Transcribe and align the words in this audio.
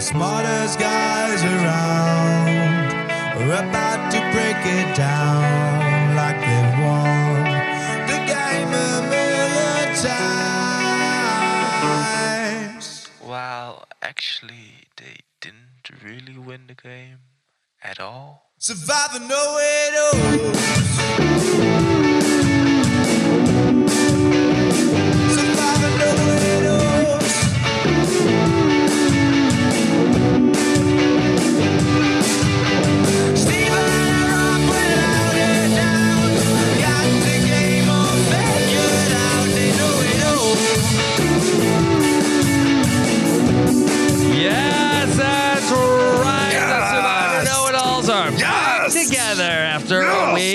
The 0.00 0.06
smartest 0.06 0.78
guys 0.78 1.44
around 1.44 2.88
are 3.36 3.52
about 3.52 4.10
to 4.12 4.18
break 4.32 4.56
it 4.64 4.96
down 4.96 6.16
like 6.16 6.40
they 6.40 6.62
won 6.80 7.44
the 8.08 8.16
game 8.24 8.72
a 8.72 9.02
million 9.10 9.94
times. 12.72 13.10
Well, 13.22 13.84
actually, 14.00 14.88
they 14.96 15.16
didn't 15.42 15.90
really 16.02 16.38
win 16.38 16.68
the 16.68 16.74
game 16.76 17.18
at 17.82 18.00
all. 18.00 18.52
Survivor 18.56 19.18
know 19.18 19.58
it 19.60 19.94
all. 22.14 22.19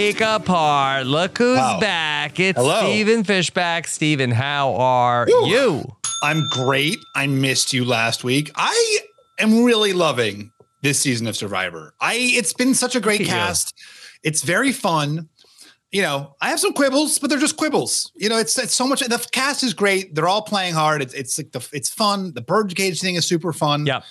Week 0.05 0.21
apart. 0.21 1.07
Look 1.07 1.39
who's 1.39 1.57
Wow. 1.57 1.79
back. 1.79 2.39
It's 2.39 2.55
Hello. 2.59 2.81
Stephen 2.81 3.23
Fishbach. 3.23 3.87
Stephen, 3.87 4.29
how 4.29 4.75
are 4.75 5.25
Whew. 5.25 5.47
you? 5.47 5.95
I'm 6.21 6.47
great. 6.51 6.99
I 7.15 7.25
missed 7.25 7.73
you 7.73 7.85
last 7.85 8.23
week. 8.23 8.51
I 8.55 8.99
am 9.39 9.63
really 9.63 9.93
loving 9.93 10.51
this 10.83 10.99
season 10.99 11.25
of 11.25 11.35
Survivor. 11.35 11.95
I 11.99 12.13
it's 12.17 12.53
been 12.53 12.75
such 12.75 12.95
a 12.95 12.99
great 12.99 13.21
at 13.21 13.25
you. 13.25 13.31
cast. 13.33 13.73
It's 14.21 14.43
very 14.43 14.71
fun. 14.71 15.27
You 15.91 16.03
know, 16.03 16.35
I 16.39 16.49
have 16.49 16.59
some 16.59 16.73
quibbles, 16.73 17.17
but 17.17 17.31
they're 17.31 17.39
just 17.39 17.57
quibbles. 17.57 18.11
You 18.15 18.29
know, 18.29 18.37
it's 18.37 18.59
it's 18.59 18.75
so 18.75 18.85
much. 18.87 18.99
The 18.99 19.27
cast 19.31 19.63
is 19.63 19.73
great. 19.73 20.13
They're 20.13 20.27
all 20.27 20.43
playing 20.43 20.75
hard. 20.75 21.01
It's 21.01 21.15
it's 21.15 21.37
like 21.39 21.51
the 21.51 21.67
it's 21.73 21.89
fun. 21.89 22.31
The 22.35 22.41
birdcage 22.41 23.01
thing 23.01 23.15
is 23.15 23.25
super 23.27 23.53
fun. 23.53 23.87
Yep. 23.87 24.03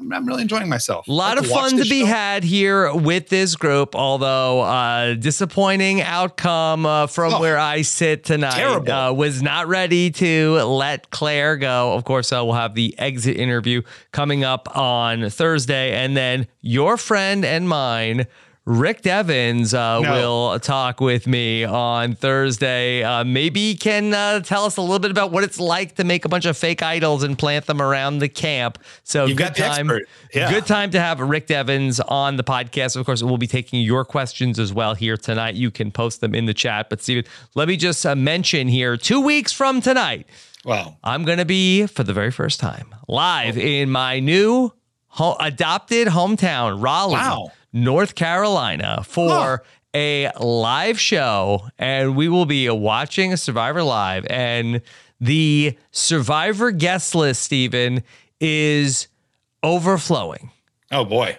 I'm, 0.00 0.12
I'm 0.12 0.26
really 0.26 0.42
enjoying 0.42 0.68
myself. 0.68 1.06
A 1.08 1.12
lot 1.12 1.36
Like 1.36 1.44
of 1.44 1.50
fun 1.50 1.76
to 1.76 1.82
be 1.82 2.00
show. 2.00 2.06
had 2.06 2.42
here 2.44 2.92
with 2.94 3.28
this 3.28 3.54
group, 3.56 3.94
although 3.94 4.62
uh, 4.62 5.14
disappointing 5.14 6.00
outcome 6.02 6.86
uh, 6.86 7.06
from 7.06 7.34
Oh, 7.34 7.40
where 7.40 7.58
I 7.58 7.82
sit 7.82 8.24
tonight. 8.24 8.54
terrible. 8.56 8.90
Uh, 8.92 9.12
was 9.12 9.42
not 9.42 9.68
ready 9.68 10.10
to 10.12 10.54
let 10.62 11.10
Claire 11.10 11.56
go. 11.56 11.92
Of 11.92 12.04
course, 12.04 12.32
uh, 12.32 12.42
we'll 12.44 12.54
have 12.54 12.74
the 12.74 12.94
exit 12.98 13.36
interview 13.36 13.82
coming 14.12 14.42
up 14.42 14.74
on 14.76 15.28
Thursday, 15.30 15.92
and 15.92 16.16
then 16.16 16.46
your 16.62 16.96
friend 16.96 17.44
and 17.44 17.68
mine. 17.68 18.26
Rick 18.66 19.02
Devens 19.02 19.72
uh, 19.74 20.00
No. 20.00 20.12
will 20.12 20.60
talk 20.60 21.00
with 21.00 21.26
me 21.26 21.64
on 21.64 22.14
Thursday. 22.14 23.02
Uh, 23.02 23.24
maybe 23.24 23.60
he 23.70 23.74
can 23.74 24.12
uh, 24.14 24.40
tell 24.40 24.64
us 24.64 24.76
a 24.76 24.82
little 24.82 24.98
bit 24.98 25.10
about 25.10 25.32
what 25.32 25.42
it's 25.44 25.58
like 25.58 25.96
to 25.96 26.04
make 26.04 26.24
a 26.24 26.28
bunch 26.28 26.44
of 26.44 26.56
fake 26.56 26.82
idols 26.82 27.22
and 27.22 27.38
plant 27.38 27.66
them 27.66 27.80
around 27.80 28.18
the 28.18 28.28
camp. 28.28 28.78
So 29.02 29.24
You've 29.24 29.38
good 29.38 29.54
time. 29.56 29.90
Yeah. 30.34 30.50
Good 30.50 30.66
time 30.66 30.90
to 30.90 31.00
have 31.00 31.20
Rick 31.20 31.46
Devens 31.48 32.00
on 32.00 32.36
the 32.36 32.44
podcast. 32.44 32.96
Of 32.96 33.06
course, 33.06 33.22
we'll 33.22 33.38
be 33.38 33.46
taking 33.48 33.80
your 33.80 34.04
questions 34.04 34.58
as 34.58 34.72
well 34.72 34.94
here 34.94 35.16
tonight. 35.16 35.54
You 35.54 35.70
can 35.70 35.90
post 35.90 36.20
them 36.20 36.34
in 36.34 36.44
the 36.44 36.54
chat. 36.54 36.90
But 36.90 37.00
Stephen, 37.02 37.24
let 37.54 37.66
me 37.66 37.76
just 37.76 38.04
uh, 38.06 38.14
mention 38.14 38.68
here: 38.68 38.96
two 38.96 39.20
weeks 39.20 39.52
from 39.52 39.80
tonight, 39.80 40.26
Wow. 40.66 40.98
I'm 41.02 41.24
going 41.24 41.38
to 41.38 41.46
be 41.46 41.86
for 41.86 42.04
the 42.04 42.12
very 42.12 42.30
first 42.30 42.60
time 42.60 42.94
live 43.08 43.56
in 43.56 43.90
my 43.90 44.20
new 44.20 44.70
ho- 45.08 45.36
adopted 45.40 46.06
hometown, 46.08 46.80
Raleigh, 46.80 47.14
Wow. 47.14 47.52
North 47.72 48.14
Carolina, 48.14 49.02
for 49.04 49.62
a 49.94 50.30
live 50.38 50.98
show, 50.98 51.68
and 51.78 52.16
we 52.16 52.28
will 52.28 52.46
be 52.46 52.68
watching 52.68 53.36
Survivor 53.36 53.82
live. 53.82 54.26
And 54.28 54.82
the 55.20 55.76
Survivor 55.90 56.70
guest 56.70 57.14
list, 57.14 57.42
Stephen, 57.42 58.02
is 58.40 59.08
overflowing. 59.62 60.50
Oh 60.90 61.04
boy. 61.04 61.36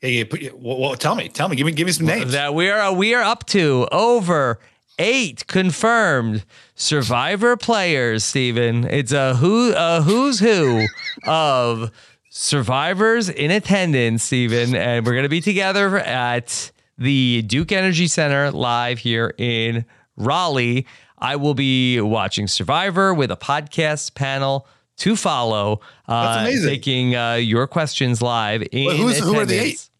Yeah, 0.00 0.24
yeah, 0.38 0.50
well, 0.54 0.94
tell 0.94 1.16
me, 1.16 1.28
tell 1.28 1.48
me, 1.48 1.56
give 1.56 1.66
me, 1.66 1.72
give 1.72 1.86
me 1.86 1.92
some 1.92 2.06
names. 2.06 2.32
That 2.32 2.54
we 2.54 2.70
are 2.70 2.92
we 2.92 3.14
are 3.14 3.22
up 3.22 3.44
to 3.46 3.88
over 3.90 4.60
eight 4.98 5.46
confirmed 5.48 6.44
Survivor 6.76 7.56
players, 7.56 8.22
Stephen. 8.22 8.84
It's 8.84 9.10
a 9.10 9.34
who 9.34 9.72
a 9.76 10.02
who's 10.02 10.38
who 10.38 10.86
of 11.26 11.90
survivors 12.38 13.28
in 13.28 13.50
attendance, 13.50 14.22
Stephen, 14.22 14.76
and 14.76 15.04
we're 15.04 15.14
gonna 15.16 15.28
be 15.28 15.40
together 15.40 15.98
at 15.98 16.70
the 16.96 17.42
Duke 17.42 17.72
Energy 17.72 18.06
Center 18.06 18.52
live 18.52 19.00
here 19.00 19.34
in 19.38 19.84
Raleigh. 20.16 20.86
I 21.18 21.34
will 21.34 21.54
be 21.54 22.00
watching 22.00 22.46
Survivor 22.46 23.12
with 23.12 23.32
a 23.32 23.36
podcast 23.36 24.14
panel 24.14 24.68
to 24.98 25.16
follow. 25.16 25.80
That's 26.06 26.36
uh, 26.38 26.40
amazing. 26.42 26.68
Taking 26.70 27.16
uh, 27.16 27.34
your 27.34 27.66
questions 27.66 28.22
live 28.22 28.62
in 28.70 28.86
Well, 28.86 28.96
who's- 28.96 29.18
who 29.18 29.34
are 29.34 29.44
the 29.44 29.54
attendance. 29.56 29.90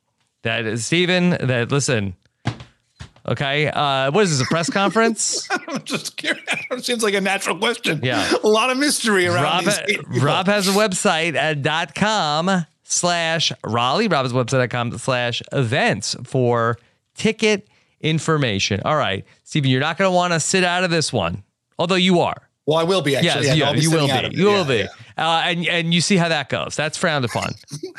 That 0.43 0.65
is 0.65 0.87
Stephen. 0.87 1.31
That 1.31 1.73
listen. 1.73 2.15
Okay. 3.29 3.69
Uh, 3.69 4.11
what 4.11 4.25
is 4.25 4.39
this? 4.39 4.47
A 4.47 4.51
press 4.51 4.71
conference? 4.71 5.47
I'm 5.69 5.85
just 5.85 6.17
curious. 6.17 6.43
It 6.71 6.85
seems 6.85 7.03
like 7.03 7.15
a 7.15 7.21
natural 7.21 7.57
question. 7.59 8.01
Yeah. 8.03 8.31
A 8.43 8.47
lot 8.47 8.71
of 8.71 8.79
mystery 8.79 9.27
around 9.27 9.67
Rob. 9.67 10.23
Rob 10.23 10.47
has 10.47 10.69
a 10.69 10.73
website 10.73 11.35
at 11.35 11.63
dot 11.63 11.95
com 11.95 12.67
slash 12.85 13.53
Raleigh, 13.65 14.09
robhasawebsite.com 14.09 14.97
slash 14.99 15.43
events 15.53 16.15
for 16.25 16.79
ticket 17.15 17.69
information. 18.01 18.81
All 18.85 18.97
right, 18.97 19.25
Stephen, 19.45 19.71
you're 19.71 19.81
not 19.81 19.99
going 19.99 20.11
to 20.11 20.15
want 20.15 20.33
to 20.33 20.41
sit 20.41 20.63
out 20.65 20.85
of 20.85 20.91
this 20.91 21.13
one, 21.13 21.43
although 21.79 21.97
you 21.97 22.21
are. 22.21 22.48
Well, 22.69 22.77
I 22.77 22.83
will 22.85 23.01
be 23.01 23.17
actually. 23.17 23.47
Yes, 23.47 23.47
Yeah, 23.47 23.55
you, 23.55 23.65
I'll 23.65 23.73
be 23.73 23.81
you 23.81 23.91
will 23.91 24.07
be. 24.07 24.13
it. 24.13 24.33
You 24.35 24.45
will 24.45 24.65
be. 24.67 24.83
Uh, 25.17 25.43
and 25.47 25.67
and 25.67 25.95
you 25.95 26.03
see 26.03 26.19
how 26.19 26.29
that 26.29 26.51
goes. 26.51 26.77
That's 26.77 26.99
frowned 26.99 27.25
upon. 27.25 27.55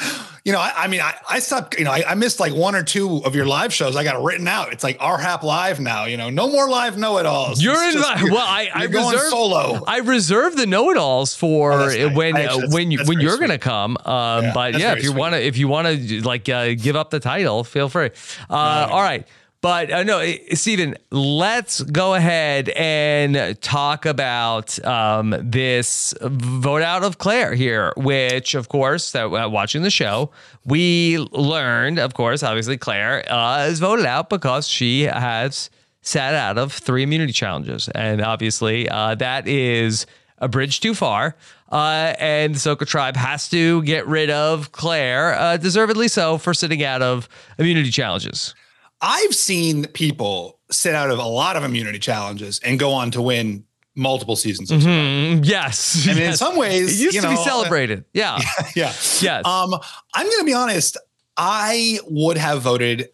You 0.46 0.54
know, 0.54 0.60
I, 0.62 0.72
I 0.86 0.88
mean, 0.88 1.02
I, 1.02 1.14
I 1.30 1.40
stopped, 1.40 1.78
you 1.78 1.84
know, 1.84 1.92
I, 1.92 2.02
I 2.08 2.16
missed 2.16 2.40
like 2.40 2.54
one 2.56 2.74
or 2.74 2.82
two 2.82 3.18
of 3.26 3.36
your 3.36 3.46
live 3.46 3.72
shows. 3.74 3.96
I 3.98 4.04
got 4.06 4.16
it 4.16 4.24
written 4.24 4.48
out. 4.48 4.72
It's 4.72 4.84
like 4.86 4.98
RHAP 4.98 5.44
live 5.44 5.80
now, 5.82 6.06
you 6.06 6.16
know, 6.18 6.30
no 6.32 6.50
more 6.50 6.68
live 6.70 6.98
know-it-alls. 6.98 7.62
You're 7.62 7.74
It's 7.74 7.96
in 7.96 8.02
just- 8.02 8.16
my, 8.16 8.20
you're- 8.22 8.32
well. 8.32 8.46
I, 8.48 8.70
I 8.74 8.86
reserve 8.86 9.30
solo. 9.30 9.84
I 9.86 9.98
reserve 10.00 10.56
the 10.56 10.66
know-it-alls 10.66 11.36
for 11.36 11.74
Oh, 11.74 11.86
nice. 11.88 12.16
when 12.16 12.38
actually- 12.38 12.64
uh, 12.64 12.68
when 12.70 12.90
you 12.90 13.00
when 13.04 13.20
you're 13.20 13.32
sweet. 13.36 13.42
gonna 13.48 13.60
come. 13.60 13.98
Um, 14.06 14.46
Yeah, 14.46 14.54
but 14.54 14.80
yeah, 14.80 14.94
if 14.94 15.04
you 15.04 15.12
sweet. 15.12 15.30
to 15.32 15.46
if 15.46 15.58
you 15.58 15.68
want 15.68 15.88
to 15.90 16.22
like 16.24 16.48
uh, 16.50 16.74
give 16.74 16.96
up 16.96 17.10
the 17.12 17.20
title, 17.20 17.64
feel 17.66 17.90
free. 17.90 18.10
Uh, 18.50 18.88
All 18.90 19.02
right. 19.04 19.28
But 19.62 19.92
uh, 19.92 20.04
no, 20.04 20.20
eh, 20.20 20.38
Stephen, 20.54 20.96
let's 21.12 21.82
go 21.82 22.14
ahead 22.14 22.70
and 22.70 23.62
talk 23.62 24.06
about 24.06 24.84
um, 24.86 25.36
this 25.38 26.14
vote 26.22 26.82
out 26.82 27.04
of 27.04 27.18
Claire 27.18 27.54
here, 27.56 27.92
which, 27.98 28.56
of 28.56 28.70
course, 28.70 29.12
that 29.12 29.26
uh, 29.26 29.50
watching 29.50 29.82
the 29.82 29.90
show, 29.90 30.32
we 30.64 31.18
learned, 31.32 32.00
of 32.00 32.14
course, 32.14 32.42
obviously, 32.42 32.78
Claire 32.78 33.30
uh, 33.32 33.66
is 33.66 33.80
voted 33.80 34.06
out 34.06 34.30
because 34.30 34.66
she 34.66 35.04
has 35.04 35.70
sat 36.02 36.36
out 36.36 36.58
of 36.58 36.72
three 36.72 37.04
immunity 37.04 37.34
challenges. 37.34 37.90
And 37.90 38.22
obviously, 38.22 38.88
uh, 38.88 39.16
that 39.16 39.46
is 39.46 40.06
a 40.38 40.48
bridge 40.48 40.80
too 40.80 40.94
far. 40.94 41.36
Uh, 41.70 42.16
and 42.18 42.56
the 42.56 42.60
Soka 42.60 42.88
tribe 42.88 43.18
has 43.18 43.50
to 43.50 43.84
get 43.84 44.08
rid 44.08 44.30
of 44.30 44.72
Claire, 44.72 45.34
uh, 45.34 45.58
deservedly 45.58 46.08
so, 46.08 46.38
for 46.38 46.54
sitting 46.54 46.82
out 46.82 47.02
of 47.02 47.28
immunity 47.58 47.92
challenges. 47.92 48.56
I've 49.02 49.34
seen 49.34 49.86
people 49.88 50.60
sit 50.72 50.94
out 50.94 51.10
of 51.10 51.20
a 51.20 51.26
lot 51.26 51.56
of 51.56 51.64
immunity 51.64 52.00
challenges 52.00 52.60
and 52.60 52.80
go 52.80 52.92
on 52.92 53.12
to 53.12 53.22
win 53.22 53.66
multiple 53.96 54.36
seasons 54.36 54.72
of 54.72 54.82
Survivor. 54.82 55.00
Mm, 55.00 55.46
yes. 55.46 56.08
I 56.08 56.14
mean, 56.14 56.24
in 56.24 56.38
some 56.38 56.56
ways, 56.56 57.00
it 57.00 57.04
used 57.04 57.18
to 57.18 57.28
be 57.28 57.36
know, 57.36 57.42
uh, 57.42 57.46
celebrated. 57.46 58.06
Yeah. 58.14 58.40
yeah. 58.76 58.94
Yes. 59.22 59.46
Um, 59.46 59.76
I'm 60.14 60.26
going 60.26 60.40
to 60.40 60.46
be 60.46 60.54
honest. 60.54 60.98
I 61.38 62.00
would 62.08 62.38
have 62.38 62.62
voted 62.62 63.10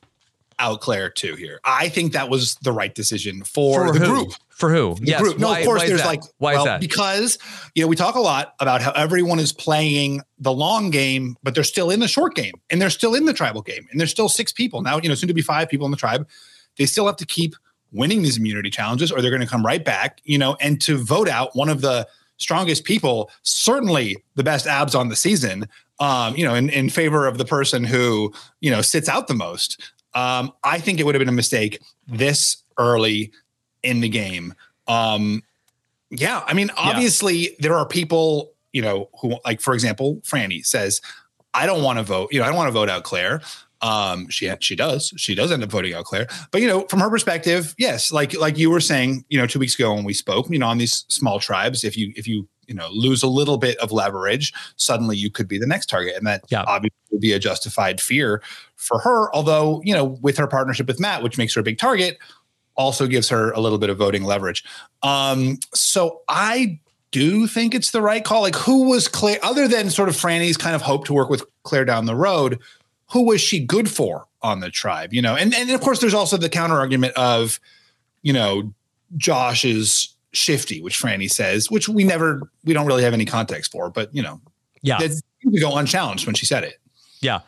out 0.57 0.81
Claire 0.81 1.09
too 1.09 1.35
here. 1.35 1.59
I 1.63 1.89
think 1.89 2.13
that 2.13 2.29
was 2.29 2.55
the 2.55 2.71
right 2.71 2.93
decision 2.93 3.43
for, 3.43 3.91
the 3.91 3.99
who? 3.99 4.05
group. 4.05 4.33
For 4.55 4.71
who? 4.73 4.95
The 4.95 5.07
yes. 5.07 5.21
group. 5.21 5.37
No, 5.37 5.49
Why- 5.49 5.59
of 5.59 5.65
course, 5.65 5.83
there's 5.83 5.99
that? 5.99 6.07
like, 6.07 6.23
why 6.37 6.53
well, 6.53 6.61
is 6.61 6.65
that? 6.65 6.79
because, 6.79 7.37
you 7.75 7.83
know, 7.83 7.89
we 7.89 7.97
talk 7.97 8.15
a 8.15 8.21
lot 8.21 8.53
about 8.61 8.81
how 8.81 8.91
everyone 8.91 9.37
is 9.37 9.51
playing 9.51 10.21
the 10.39 10.53
long 10.53 10.91
game, 10.91 11.35
but 11.43 11.53
they're 11.53 11.65
still 11.65 11.89
in 11.89 11.99
the 11.99 12.07
short 12.07 12.35
game 12.35 12.53
and 12.69 12.81
they're 12.81 12.89
still 12.89 13.15
in 13.15 13.25
the 13.25 13.33
tribal 13.33 13.61
game 13.61 13.85
and 13.91 13.99
there's 13.99 14.11
still 14.11 14.29
six 14.29 14.53
people 14.53 14.81
now, 14.81 14.97
you 14.97 15.09
know, 15.09 15.15
soon 15.15 15.27
to 15.27 15.33
be 15.33 15.41
five 15.41 15.67
people 15.67 15.85
in 15.85 15.91
the 15.91 15.97
tribe. 15.97 16.25
They 16.77 16.85
still 16.85 17.05
have 17.05 17.17
to 17.17 17.25
keep 17.25 17.53
winning 17.91 18.21
these 18.21 18.37
immunity 18.37 18.69
challenges 18.69 19.11
or 19.11 19.21
they're 19.21 19.29
going 19.29 19.41
to 19.41 19.47
come 19.47 19.65
right 19.65 19.83
back, 19.83 20.21
you 20.23 20.37
know, 20.37 20.55
and 20.61 20.79
to 20.83 20.97
vote 20.97 21.27
out 21.27 21.53
one 21.53 21.67
of 21.67 21.81
the 21.81 22.07
strongest 22.37 22.85
people, 22.85 23.29
certainly 23.43 24.15
the 24.35 24.43
best 24.43 24.67
abs 24.67 24.95
on 24.95 25.09
the 25.09 25.17
season, 25.17 25.67
um, 25.99 26.33
you 26.37 26.45
know, 26.45 26.55
in, 26.55 26.69
in 26.69 26.89
favor 26.89 27.27
of 27.27 27.37
the 27.37 27.45
person 27.45 27.83
who, 27.83 28.33
you 28.61 28.71
know, 28.71 28.81
sits 28.81 29.09
out 29.09 29.27
the 29.27 29.33
most. 29.33 29.91
Um, 30.13 30.53
I 30.63 30.79
think 30.79 31.01
it 31.01 31.05
would 31.05 31.13
have 31.13 31.19
been 31.19 31.27
a 31.27 31.33
mistake 31.33 31.79
this 32.07 32.63
early 32.77 33.33
in 33.85 34.01
the 34.01 34.09
game. 34.09 34.53
Um, 34.87 35.43
yeah, 36.09 36.43
I 36.45 36.53
mean, 36.53 36.69
obviously 36.77 37.55
there 37.59 37.75
are 37.75 37.87
people, 37.87 38.51
you 38.73 38.81
know, 38.81 39.09
who 39.21 39.37
like, 39.45 39.61
for 39.61 39.73
example, 39.73 40.21
Frannie 40.23 40.65
says, 40.65 41.01
I 41.53 41.65
don't 41.65 41.83
want 41.83 41.97
to 41.99 42.03
vote, 42.03 42.29
you 42.31 42.39
know, 42.39 42.45
I 42.45 42.47
don't 42.49 42.57
want 42.57 42.67
to 42.67 42.73
vote 42.73 42.89
out 42.89 43.03
Claire. 43.03 43.41
Um, 43.81 44.27
she 44.29 44.51
she 44.61 44.75
does. 44.75 45.13
She 45.17 45.35
does 45.35 45.51
end 45.51 45.63
up 45.63 45.69
voting 45.69 45.93
out 45.93 46.05
Claire. 46.05 46.27
But 46.51 46.61
you 46.61 46.67
know, 46.67 46.85
from 46.89 46.99
her 47.01 47.09
perspective, 47.09 47.75
yes, 47.77 48.11
like 48.11 48.37
like 48.37 48.57
you 48.57 48.69
were 48.71 48.79
saying, 48.79 49.25
you 49.29 49.37
know, 49.39 49.45
two 49.45 49.59
weeks 49.59 49.75
ago 49.75 49.93
when 49.93 50.03
we 50.03 50.13
spoke, 50.13 50.49
you 50.49 50.57
know, 50.57 50.67
on 50.67 50.77
these 50.77 51.05
small 51.09 51.39
tribes, 51.39 51.83
if 51.83 51.95
you 51.97 52.11
if 52.15 52.27
you 52.27 52.47
you 52.67 52.73
know 52.73 52.87
lose 52.91 53.21
a 53.21 53.27
little 53.27 53.57
bit 53.57 53.77
of 53.77 53.91
leverage, 53.91 54.53
suddenly 54.77 55.17
you 55.17 55.29
could 55.29 55.47
be 55.47 55.59
the 55.59 55.67
next 55.67 55.87
target, 55.87 56.15
and 56.15 56.25
that 56.25 56.43
Yeah. 56.49 56.63
obviously 56.67 56.95
would 57.11 57.21
be 57.21 57.33
a 57.33 57.39
justified 57.39 58.01
fear 58.01 58.41
for 58.75 58.99
her. 58.99 59.33
Although 59.35 59.81
you 59.83 59.93
know, 59.93 60.17
with 60.21 60.37
her 60.37 60.47
partnership 60.47 60.87
with 60.87 60.99
Matt, 60.99 61.21
which 61.21 61.37
makes 61.37 61.53
her 61.53 61.61
a 61.61 61.63
big 61.63 61.77
target, 61.77 62.17
also 62.75 63.07
gives 63.07 63.29
her 63.29 63.51
a 63.51 63.59
little 63.59 63.77
bit 63.77 63.89
of 63.89 63.97
voting 63.97 64.23
leverage. 64.23 64.63
Um, 65.03 65.59
so 65.73 66.21
I 66.27 66.79
do 67.11 67.47
think 67.47 67.73
it's 67.73 67.91
the 67.91 68.01
right 68.01 68.23
call. 68.23 68.41
Like, 68.41 68.55
who 68.55 68.89
was 68.89 69.07
Claire, 69.07 69.39
other 69.43 69.67
than 69.67 69.89
sort 69.89 70.09
of 70.09 70.15
Frannie's 70.15 70.57
kind 70.57 70.75
of 70.75 70.81
hope 70.81 71.05
to 71.05 71.13
work 71.13 71.29
with 71.29 71.43
Claire 71.63 71.85
down 71.85 72.05
the 72.05 72.15
road, 72.15 72.59
who 73.11 73.25
was 73.25 73.39
she 73.39 73.59
good 73.59 73.89
for 73.89 74.25
on 74.41 74.59
the 74.59 74.69
tribe? 74.69 75.13
You 75.13 75.21
know, 75.21 75.35
and, 75.35 75.53
and 75.53 75.69
of 75.71 75.81
course, 75.81 75.99
there's 75.99 76.13
also 76.13 76.37
the 76.37 76.49
counter 76.49 76.75
argument 76.75 77.13
of, 77.15 77.59
you 78.21 78.33
know, 78.33 78.73
Josh 79.15 79.63
is 79.63 80.09
shifty, 80.33 80.81
which 80.81 80.99
Frannie 80.99 81.31
says, 81.31 81.71
which 81.71 81.87
we 81.87 82.03
never, 82.03 82.51
we 82.65 82.73
don't 82.73 82.85
really 82.85 83.03
have 83.03 83.13
any 83.13 83.25
context 83.25 83.71
for, 83.71 83.89
but, 83.89 84.13
you 84.13 84.21
know, 84.21 84.41
yeah. 84.81 84.97
that 84.97 85.21
to 85.53 85.59
go 85.59 85.77
unchallenged 85.77 86.25
when 86.25 86.35
she 86.35 86.45
said 86.45 86.63
it. 86.63 86.79
Yeah. 87.21 87.41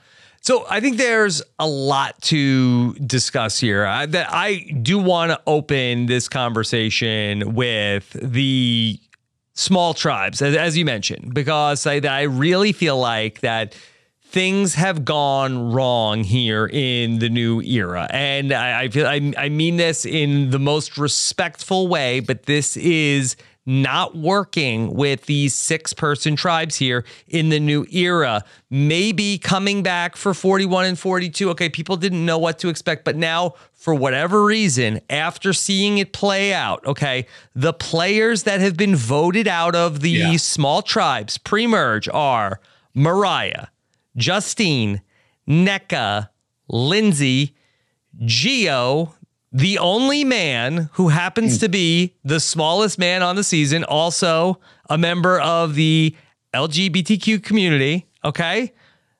So 0.48 0.66
I 0.70 0.80
think 0.80 0.96
there's 0.96 1.42
a 1.60 1.68
lot 1.68 2.22
to 2.22 2.94
discuss 2.94 3.60
here. 3.60 3.86
I, 3.86 4.06
that 4.06 4.30
I 4.32 4.60
do 4.82 4.98
want 4.98 5.32
to 5.32 5.42
open 5.46 6.06
this 6.06 6.30
conversation 6.30 7.54
with 7.54 8.10
the 8.14 8.98
small 9.56 9.94
tribes, 9.94 10.42
as, 10.42 10.56
as 10.56 10.78
you 10.78 10.86
mentioned, 10.86 11.34
because 11.34 11.86
I, 11.86 11.96
I 11.96 12.22
really 12.22 12.72
feel 12.72 12.98
like 12.98 13.42
that 13.42 13.76
things 14.24 14.76
have 14.76 15.04
gone 15.04 15.74
wrong 15.74 16.24
here 16.24 16.66
in 16.66 17.20
the 17.20 17.28
new 17.28 17.62
era, 17.64 18.08
and 18.10 18.54
I, 18.54 18.84
I 18.84 18.88
feel 18.88 19.06
I, 19.06 19.34
I 19.38 19.50
mean 19.50 19.76
this 19.76 20.06
in 20.06 20.52
the 20.52 20.60
most 20.60 20.98
respectful 20.98 21.90
way, 21.90 22.22
but 22.22 22.44
this 22.44 22.78
is 22.78 23.36
not 23.69 24.16
working 24.16 24.94
with 24.94 25.25
these 25.25 25.54
six 25.54 25.92
person 25.92 26.38
tribes 26.38 26.78
here 26.78 27.04
in 27.28 27.50
the 27.50 27.60
new 27.60 27.86
era. 27.92 28.44
Maybe 28.69 29.38
coming 29.38 29.84
back 29.84 30.16
for 30.16 30.34
41 30.34 30.86
and 30.86 30.98
42. 30.98 31.50
Okay, 31.52 31.68
people 31.68 31.98
didn't 31.98 32.25
know 32.25 32.38
what 32.38 32.58
to 32.60 32.69
expect, 32.69 33.04
but 33.04 33.18
now, 33.18 33.56
for 33.74 33.94
whatever 33.94 34.46
reason, 34.46 35.02
after 35.10 35.52
seeing 35.52 35.98
it 35.98 36.14
play 36.14 36.54
out, 36.54 36.86
okay, 36.86 37.28
the 37.54 37.74
players 37.74 38.44
that 38.44 38.62
have 38.62 38.78
been 38.78 38.96
voted 38.96 39.48
out 39.50 39.75
of 39.75 40.00
these 40.00 40.18
Yeah. 40.19 40.38
small 40.38 40.81
tribes 40.81 41.38
pre 41.38 41.68
merge 41.68 42.08
are 42.14 42.62
Morriah, 42.96 43.68
Justine, 44.16 45.02
Nneka, 45.48 46.30
Lindsay, 46.69 47.54
Geo, 48.26 49.14
the 49.51 49.80
only 49.80 50.23
man 50.23 50.89
who 50.94 51.07
happens 51.07 51.57
to 51.59 51.69
be 51.69 52.16
the 52.23 52.39
smallest 52.39 52.99
man 52.99 53.23
on 53.23 53.35
the 53.35 53.44
season, 53.44 53.83
also 53.83 54.59
a 54.89 54.97
member 54.97 55.39
of 55.39 55.75
the 55.75 56.16
LGBTQ 56.54 57.44
community. 57.44 58.07
Okay. 58.23 58.73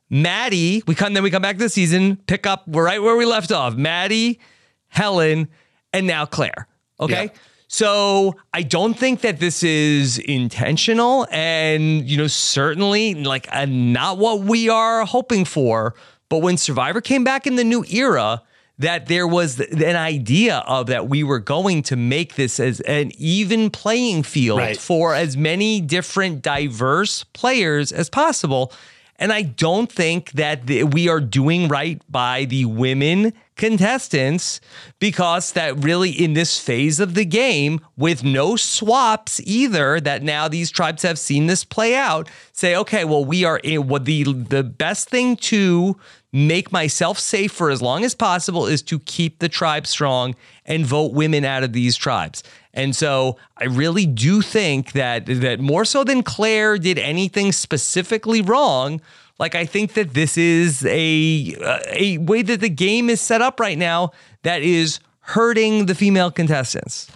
Maddie, 0.10 0.84
we 0.88 0.96
come 0.96 1.13
then 1.13 1.24
we 1.24 1.31
come 1.31 1.41
back 1.41 1.57
to 1.57 1.63
the 1.63 1.69
season, 1.69 2.17
pick 2.27 2.46
up 2.46 2.67
we're 2.67 2.86
right 2.86 3.01
where 3.01 3.15
we 3.15 3.25
left 3.25 3.51
off. 3.51 3.75
Maddie, 3.75 4.39
Helen, 4.88 5.50
and 5.93 6.07
now 6.07 6.25
Claire. 6.25 6.67
Okay. 7.00 7.25
Yeah. 7.25 7.39
So 7.69 8.36
I 8.53 8.63
don't 8.63 8.93
think 8.93 9.22
that 9.22 9.39
this 9.39 9.62
is 9.62 10.19
intentional 10.19 11.27
and, 11.29 12.10
you 12.10 12.17
know, 12.17 12.27
certainly 12.27 13.13
like 13.15 13.48
uh, 13.51 13.65
not 13.65 14.17
what 14.17 14.41
we 14.41 14.69
are 14.69 15.05
hoping 15.05 15.43
for. 15.43 15.93
But 16.29 16.39
when 16.39 16.57
Survivor 16.57 17.01
came 17.01 17.24
back 17.24 17.46
in 17.46 17.55
the 17.55 17.65
new 17.65 17.84
era, 17.89 18.41
that 18.79 19.07
there 19.07 19.27
was 19.27 19.60
an 19.60 19.96
idea 19.96 20.57
of 20.67 20.88
that 20.88 21.07
we 21.10 21.24
were 21.24 21.39
going 21.39 21.81
to 21.84 21.96
make 21.96 22.36
this 22.36 22.60
as 22.60 22.79
an 22.81 23.12
even 23.17 23.69
playing 23.72 24.24
field 24.24 24.60
Right. 24.60 24.77
for 24.77 25.15
as 25.15 25.36
many 25.36 25.81
different 25.81 26.41
diverse 26.43 27.24
players 27.24 27.91
as 27.91 28.10
possible. 28.10 28.72
And 29.19 29.34
I 29.34 29.41
don't 29.41 29.91
think 29.91 30.31
that 30.34 30.67
the, 30.67 30.84
we 30.84 31.10
are 31.10 31.19
doing 31.19 31.67
right 31.67 32.00
by 32.07 32.46
the 32.46 32.65
women 32.65 33.34
contestants 33.55 34.62
because 35.00 35.53
that 35.53 35.75
really 35.84 36.12
in 36.12 36.34
this 36.34 36.60
phase 36.60 37.00
of 37.00 37.15
the 37.15 37.25
game 37.25 37.79
with 37.98 38.24
no 38.24 38.55
swaps 38.55 39.41
either 39.46 40.00
that 40.00 40.22
now 40.24 40.48
these 40.48 40.69
tribes 40.69 41.01
have 41.01 41.17
seen 41.17 41.48
this 41.48 41.63
play 41.63 41.96
out 41.96 42.29
say 42.51 42.75
okay 42.75 43.03
well 43.03 43.25
we 43.25 43.43
are 43.43 43.57
in 43.57 43.88
what 43.88 44.05
the 44.05 44.24
the 44.24 44.63
best 44.63 45.10
thing 45.10 45.36
to 45.36 45.98
make 46.34 46.72
myself 46.72 47.17
safe 47.17 47.51
for 47.51 47.69
as 47.69 47.81
long 47.81 48.03
as 48.03 48.13
possible 48.13 48.65
is 48.65 48.81
to 48.84 49.00
keep 49.00 49.39
the 49.39 49.50
tribe 49.50 49.88
strong 49.88 50.36
and 50.65 50.86
vote 50.86 51.13
women 51.13 51.46
out 51.46 51.63
of 51.63 51.74
these 51.74 51.96
tribes. 51.96 52.43
And 52.74 52.96
so 52.96 53.38
I 53.57 53.65
really 53.65 54.05
do 54.05 54.41
think 54.41 54.91
that 54.91 55.25
that 55.25 55.60
more 55.60 55.86
so 55.86 56.03
than 56.03 56.24
Claire 56.24 56.77
did 56.77 57.00
anything 57.00 57.51
specifically 57.51 58.41
wrong, 58.41 59.01
like 59.39 59.55
I 59.55 59.65
think 59.65 59.93
that 59.93 60.13
this 60.13 60.38
is 60.38 60.86
a 60.86 61.55
a 61.91 62.17
way 62.19 62.41
that 62.41 62.60
the 62.60 62.69
game 62.69 63.10
is 63.10 63.22
set 63.22 63.41
up 63.41 63.60
right 63.60 63.77
now 63.77 64.12
that 64.43 64.62
is 64.62 65.00
hurting 65.22 65.86
the 65.86 65.96
female 65.96 66.31
contestants. 66.31 67.10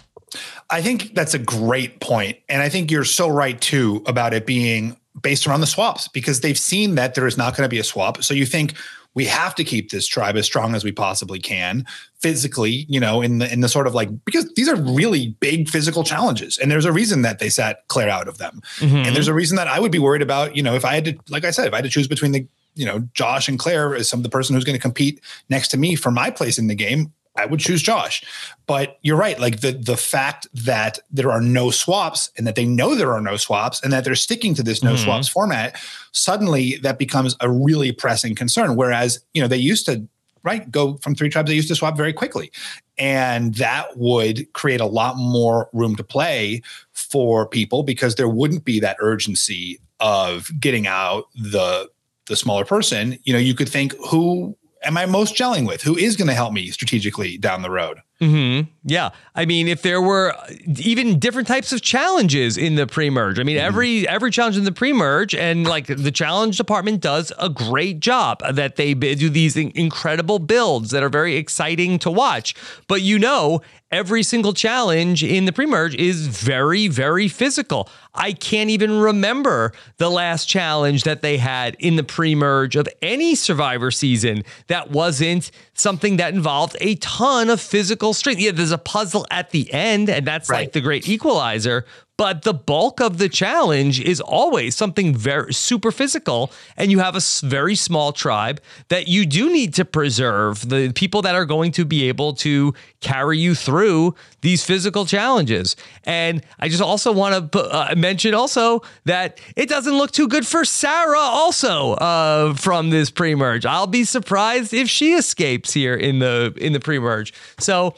I 0.70 0.80
think 0.80 1.14
that's 1.14 1.34
a 1.34 1.38
great 1.38 2.00
point, 2.00 2.38
and 2.48 2.62
I 2.62 2.68
think 2.68 2.90
you're 2.90 3.04
so 3.04 3.28
right 3.28 3.60
too 3.60 4.02
about 4.06 4.32
it 4.32 4.46
being 4.46 4.96
based 5.20 5.46
around 5.46 5.60
the 5.60 5.66
swaps 5.66 6.08
because 6.08 6.40
they've 6.40 6.58
seen 6.58 6.94
that 6.94 7.14
there 7.14 7.26
is 7.26 7.36
not 7.36 7.54
going 7.54 7.66
to 7.66 7.68
be 7.68 7.78
a 7.78 7.84
swap. 7.84 8.22
So 8.22 8.32
you 8.32 8.46
think 8.46 8.74
we 9.14 9.26
have 9.26 9.54
to 9.56 9.64
keep 9.64 9.90
this 9.90 10.06
tribe 10.06 10.36
as 10.36 10.46
strong 10.46 10.74
as 10.74 10.84
we 10.84 10.92
possibly 10.92 11.38
can 11.38 11.86
physically, 12.20 12.86
you 12.88 12.98
know, 12.98 13.20
in 13.20 13.38
the 13.38 13.52
in 13.52 13.60
the 13.60 13.68
sort 13.68 13.86
of 13.86 13.94
like 13.94 14.08
because 14.24 14.50
these 14.54 14.68
are 14.68 14.76
really 14.76 15.36
big 15.40 15.68
physical 15.68 16.04
challenges. 16.04 16.58
And 16.58 16.70
there's 16.70 16.84
a 16.84 16.92
reason 16.92 17.22
that 17.22 17.38
they 17.38 17.48
sat 17.48 17.86
Claire 17.88 18.08
out 18.08 18.28
of 18.28 18.38
them. 18.38 18.62
Mm-hmm. 18.78 18.96
And 18.96 19.16
there's 19.16 19.28
a 19.28 19.34
reason 19.34 19.56
that 19.56 19.68
I 19.68 19.80
would 19.80 19.92
be 19.92 19.98
worried 19.98 20.22
about, 20.22 20.56
you 20.56 20.62
know, 20.62 20.74
if 20.74 20.84
I 20.84 20.94
had 20.94 21.04
to, 21.04 21.18
like 21.28 21.44
I 21.44 21.50
said, 21.50 21.66
if 21.66 21.72
I 21.72 21.76
had 21.76 21.84
to 21.84 21.90
choose 21.90 22.08
between 22.08 22.32
the, 22.32 22.46
you 22.74 22.86
know, 22.86 23.00
Josh 23.12 23.48
and 23.48 23.58
Claire 23.58 23.94
as 23.94 24.08
some 24.08 24.22
the 24.22 24.28
person 24.28 24.54
who's 24.54 24.64
going 24.64 24.76
to 24.76 24.82
compete 24.82 25.20
next 25.50 25.68
to 25.68 25.76
me 25.76 25.94
for 25.94 26.10
my 26.10 26.30
place 26.30 26.58
in 26.58 26.68
the 26.68 26.74
game, 26.74 27.12
I 27.36 27.46
would 27.46 27.60
choose 27.60 27.82
Josh. 27.82 28.22
But 28.66 28.98
you're 29.02 29.16
right. 29.16 29.40
Like 29.40 29.60
the 29.60 29.72
the 29.72 29.96
fact 29.96 30.46
that 30.52 30.98
there 31.10 31.30
are 31.32 31.40
no 31.40 31.70
swaps 31.70 32.30
and 32.36 32.46
that 32.46 32.56
they 32.56 32.66
know 32.66 32.94
there 32.94 33.12
are 33.12 33.22
no 33.22 33.36
swaps 33.36 33.80
and 33.82 33.92
that 33.92 34.04
they're 34.04 34.14
sticking 34.14 34.54
to 34.56 34.62
this 34.62 34.82
no 34.82 34.94
Mhm. 34.94 35.04
swaps 35.04 35.28
format, 35.28 35.76
suddenly 36.12 36.76
that 36.82 36.98
becomes 36.98 37.36
a 37.40 37.50
really 37.50 37.90
pressing 37.92 38.34
concern. 38.34 38.76
Whereas, 38.76 39.20
you 39.32 39.40
know, 39.40 39.48
they 39.48 39.56
used 39.56 39.86
to 39.86 40.06
right 40.44 40.70
go 40.70 40.96
from 40.98 41.14
three 41.14 41.28
tribes, 41.30 41.48
they 41.48 41.54
used 41.54 41.68
to 41.68 41.74
swap 41.76 41.96
very 41.96 42.12
quickly. 42.12 42.50
And 42.98 43.54
that 43.54 43.96
would 43.96 44.52
create 44.52 44.80
a 44.80 44.86
lot 44.86 45.16
more 45.16 45.70
room 45.72 45.96
to 45.96 46.04
play 46.04 46.60
for 46.92 47.46
people 47.46 47.82
because 47.82 48.16
there 48.16 48.28
wouldn't 48.28 48.64
be 48.64 48.78
that 48.80 48.96
urgency 49.00 49.80
of 50.00 50.50
getting 50.60 50.86
out 50.86 51.28
the 51.34 51.88
the 52.26 52.36
smaller 52.36 52.64
person. 52.64 53.18
You 53.24 53.32
know, 53.32 53.38
you 53.38 53.54
could 53.54 53.68
think 53.68 53.94
who 54.08 54.56
am 54.84 54.96
I 54.96 55.06
most 55.06 55.34
gelling 55.34 55.66
with? 55.66 55.82
Who 55.82 55.96
is 55.96 56.16
going 56.16 56.28
to 56.28 56.34
help 56.34 56.52
me 56.52 56.68
strategically 56.68 57.38
down 57.38 57.62
the 57.62 57.70
road? 57.70 57.98
Hmm 58.22 58.60
Yeah. 58.84 59.10
I 59.34 59.46
mean, 59.46 59.66
if 59.66 59.82
there 59.82 60.00
were 60.00 60.32
even 60.78 61.18
different 61.18 61.48
types 61.48 61.72
of 61.72 61.82
challenges 61.82 62.56
in 62.56 62.76
the 62.76 62.86
pre-merge, 62.86 63.40
I 63.40 63.42
mean, 63.42 63.56
every 63.56 64.06
every 64.06 64.30
challenge 64.30 64.56
in 64.56 64.64
the 64.64 64.70
pre-merge 64.72 65.34
and 65.34 65.66
like 65.66 65.86
the 65.86 66.12
challenge 66.12 66.56
department 66.56 67.00
does 67.00 67.32
a 67.38 67.48
great 67.48 67.98
job 67.98 68.40
that 68.48 68.76
they 68.76 68.94
do 68.94 69.28
these 69.28 69.56
incredible 69.56 70.38
builds 70.38 70.90
that 70.90 71.02
are 71.02 71.08
very 71.08 71.34
exciting 71.36 71.98
to 72.00 72.10
watch. 72.10 72.54
But 72.86 73.02
you 73.02 73.18
know, 73.18 73.62
every 73.90 74.22
single 74.22 74.52
challenge 74.52 75.24
in 75.24 75.44
the 75.46 75.52
pre-merge 75.52 75.94
is 75.96 76.26
very 76.28 76.88
very 76.88 77.26
physical. 77.28 77.88
I 78.14 78.32
can't 78.32 78.68
even 78.70 79.00
remember 79.00 79.72
the 79.96 80.10
last 80.10 80.46
challenge 80.46 81.04
that 81.04 81.22
they 81.22 81.38
had 81.38 81.76
in 81.78 81.96
the 81.96 82.04
pre-merge 82.04 82.76
of 82.76 82.86
any 83.00 83.34
survivor 83.34 83.90
season 83.90 84.44
that 84.66 84.90
wasn't 84.90 85.50
something 85.74 86.18
that 86.18 86.34
involved 86.34 86.76
a 86.80 86.96
ton 86.96 87.48
of 87.48 87.60
physical 87.60 88.11
strength. 88.12 88.40
Yeah, 88.40 88.52
there's 88.52 88.72
a 88.72 88.78
puzzle 88.78 89.26
at 89.30 89.50
the 89.50 89.72
end, 89.72 90.08
and 90.08 90.26
that's 90.26 90.48
like 90.50 90.72
the 90.72 90.80
great 90.80 91.08
equalizer. 91.08 91.84
But 92.18 92.42
the 92.42 92.54
bulk 92.54 93.00
of 93.00 93.18
the 93.18 93.28
challenge 93.28 93.98
is 93.98 94.20
always 94.20 94.76
something 94.76 95.14
very 95.14 95.52
super 95.54 95.90
physical, 95.90 96.52
and 96.76 96.90
you 96.90 96.98
have 96.98 97.16
a 97.16 97.20
very 97.42 97.74
small 97.74 98.12
tribe 98.12 98.60
that 98.88 99.08
you 99.08 99.24
do 99.24 99.50
need 99.50 99.74
to 99.74 99.84
preserve 99.84 100.68
the 100.68 100.92
people 100.92 101.22
that 101.22 101.34
are 101.34 101.46
going 101.46 101.72
to 101.72 101.84
be 101.84 102.08
able 102.08 102.34
to 102.34 102.74
carry 103.00 103.38
you 103.38 103.54
through 103.54 104.14
these 104.42 104.62
physical 104.64 105.06
challenges. 105.06 105.74
And 106.04 106.44
I 106.60 106.68
just 106.68 106.82
also 106.82 107.12
want 107.12 107.52
to 107.52 107.60
uh, 107.60 107.94
mention 107.96 108.34
also 108.34 108.82
that 109.04 109.40
it 109.56 109.68
doesn't 109.68 109.94
look 109.94 110.10
too 110.10 110.28
good 110.28 110.46
for 110.46 110.64
Sarah 110.64 111.18
also 111.18 111.94
uh, 111.94 112.54
from 112.54 112.90
this 112.90 113.10
pre-merge. 113.10 113.64
I'll 113.64 113.86
be 113.86 114.04
surprised 114.04 114.74
if 114.74 114.88
she 114.88 115.14
escapes 115.14 115.72
here 115.72 115.94
in 115.94 116.18
the 116.18 116.52
in 116.58 116.72
the 116.72 116.80
pre-merge. 116.80 117.32
So 117.58 117.94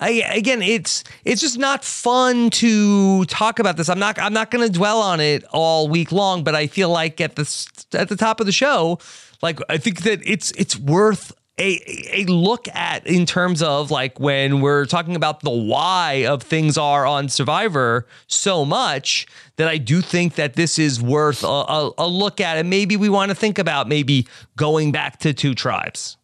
I, 0.00 0.22
again, 0.34 0.62
it's 0.62 1.04
it's 1.24 1.40
just 1.40 1.58
not 1.58 1.84
fun 1.84 2.50
to 2.50 3.24
talk 3.26 3.58
about 3.58 3.76
this. 3.76 3.88
I'm 3.88 3.98
not 3.98 4.18
I'm 4.18 4.32
not 4.32 4.50
going 4.50 4.66
to 4.66 4.72
dwell 4.72 5.00
on 5.00 5.20
it 5.20 5.44
all 5.52 5.88
week 5.88 6.12
long, 6.12 6.44
but 6.44 6.54
I 6.54 6.66
feel 6.66 6.90
like 6.90 7.20
at 7.20 7.36
the 7.36 7.68
at 7.92 8.08
the 8.08 8.16
top 8.16 8.40
of 8.40 8.46
the 8.46 8.52
show, 8.52 8.98
like 9.42 9.60
I 9.68 9.78
think 9.78 10.02
that 10.02 10.20
it's 10.24 10.50
it's 10.52 10.78
worth 10.78 11.32
a 11.58 11.80
a 12.12 12.24
look 12.26 12.68
at 12.68 13.06
in 13.06 13.24
terms 13.24 13.62
of 13.62 13.90
like 13.90 14.20
when 14.20 14.60
we're 14.60 14.84
talking 14.84 15.16
about 15.16 15.40
the 15.40 15.50
why 15.50 16.26
of 16.26 16.42
things 16.42 16.76
are 16.76 17.06
on 17.06 17.28
Survivor 17.28 18.06
so 18.26 18.64
much 18.64 19.26
that 19.56 19.68
I 19.68 19.78
do 19.78 20.02
think 20.02 20.34
that 20.34 20.54
this 20.54 20.78
is 20.78 21.00
worth 21.00 21.42
a, 21.42 21.46
a, 21.46 21.92
a 21.98 22.06
look 22.06 22.40
at, 22.40 22.58
and 22.58 22.68
maybe 22.68 22.96
we 22.96 23.08
want 23.08 23.30
to 23.30 23.34
think 23.34 23.58
about 23.58 23.88
maybe 23.88 24.28
going 24.56 24.92
back 24.92 25.18
to 25.20 25.32
two 25.32 25.54
tribes. 25.54 26.18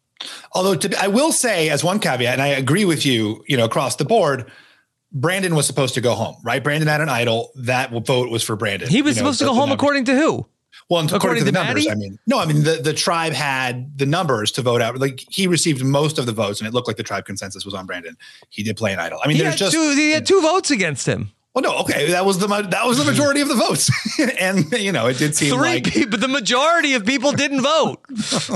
Although 0.52 0.74
to, 0.76 1.02
I 1.02 1.08
will 1.08 1.32
say, 1.32 1.68
as 1.70 1.82
one 1.84 1.98
caveat, 1.98 2.32
and 2.34 2.42
I 2.42 2.48
agree 2.48 2.84
with 2.84 3.04
you, 3.06 3.44
you 3.48 3.56
know, 3.56 3.64
across 3.64 3.96
the 3.96 4.04
board, 4.04 4.50
Brandon 5.12 5.54
was 5.54 5.66
supposed 5.66 5.94
to 5.94 6.00
go 6.00 6.14
home, 6.14 6.36
right? 6.42 6.62
Brandon 6.62 6.88
had 6.88 7.00
an 7.00 7.08
idol. 7.08 7.50
That 7.54 7.90
vote 8.04 8.30
was 8.30 8.42
for 8.42 8.56
Brandon. 8.56 8.88
He 8.88 9.02
was 9.02 9.16
You 9.16 9.22
know, 9.22 9.28
supposed 9.32 9.38
to 9.40 9.44
go 9.46 9.50
home 9.54 9.68
numbers. 9.68 9.74
according 9.74 10.04
to 10.06 10.14
who? 10.14 10.46
Well, 10.88 11.04
according, 11.04 11.16
according 11.16 11.38
to 11.40 11.44
the 11.44 11.52
to 11.52 11.64
numbers, 11.64 11.84
Maddie? 11.86 11.90
I 11.90 11.94
mean, 11.94 12.18
no, 12.26 12.38
I 12.38 12.46
mean 12.46 12.64
the 12.64 12.80
the 12.82 12.92
tribe 12.94 13.32
had 13.34 13.98
the 13.98 14.06
numbers 14.06 14.50
to 14.52 14.62
vote 14.62 14.80
out. 14.82 14.98
Like 14.98 15.22
he 15.30 15.46
received 15.46 15.84
most 15.84 16.18
of 16.18 16.26
the 16.26 16.32
votes, 16.32 16.60
and 16.60 16.68
it 16.68 16.72
looked 16.74 16.86
like 16.88 16.96
the 16.96 17.02
tribe 17.02 17.24
consensus 17.26 17.64
was 17.64 17.74
on 17.74 17.86
Brandon. 17.86 18.16
He 18.50 18.62
did 18.62 18.76
play 18.76 18.92
an 18.92 18.98
idol. 18.98 19.18
I 19.22 19.28
mean, 19.28 19.36
He 19.36 19.42
there's 19.42 19.56
just 19.56 19.72
two, 19.72 19.94
he 19.94 20.12
had 20.12 20.26
two 20.26 20.40
votes 20.40 20.70
against 20.70 21.06
him. 21.06 21.30
Well, 21.54 21.62
no, 21.62 21.80
okay, 21.80 22.12
that 22.12 22.24
was 22.24 22.38
the 22.38 22.46
that 22.46 22.86
was 22.86 22.96
the 22.96 23.04
majority 23.04 23.42
of 23.42 23.48
the 23.48 23.54
votes, 23.54 23.90
and 24.40 24.72
you 24.72 24.90
know, 24.90 25.06
it 25.08 25.18
did 25.18 25.36
seem 25.36 25.50
Three 25.54 25.60
like 25.60 25.84
people, 25.84 26.18
the 26.18 26.26
majority 26.26 26.94
of 26.94 27.04
people 27.04 27.32
didn't 27.32 27.60
vote. 27.60 27.98
so 28.16 28.54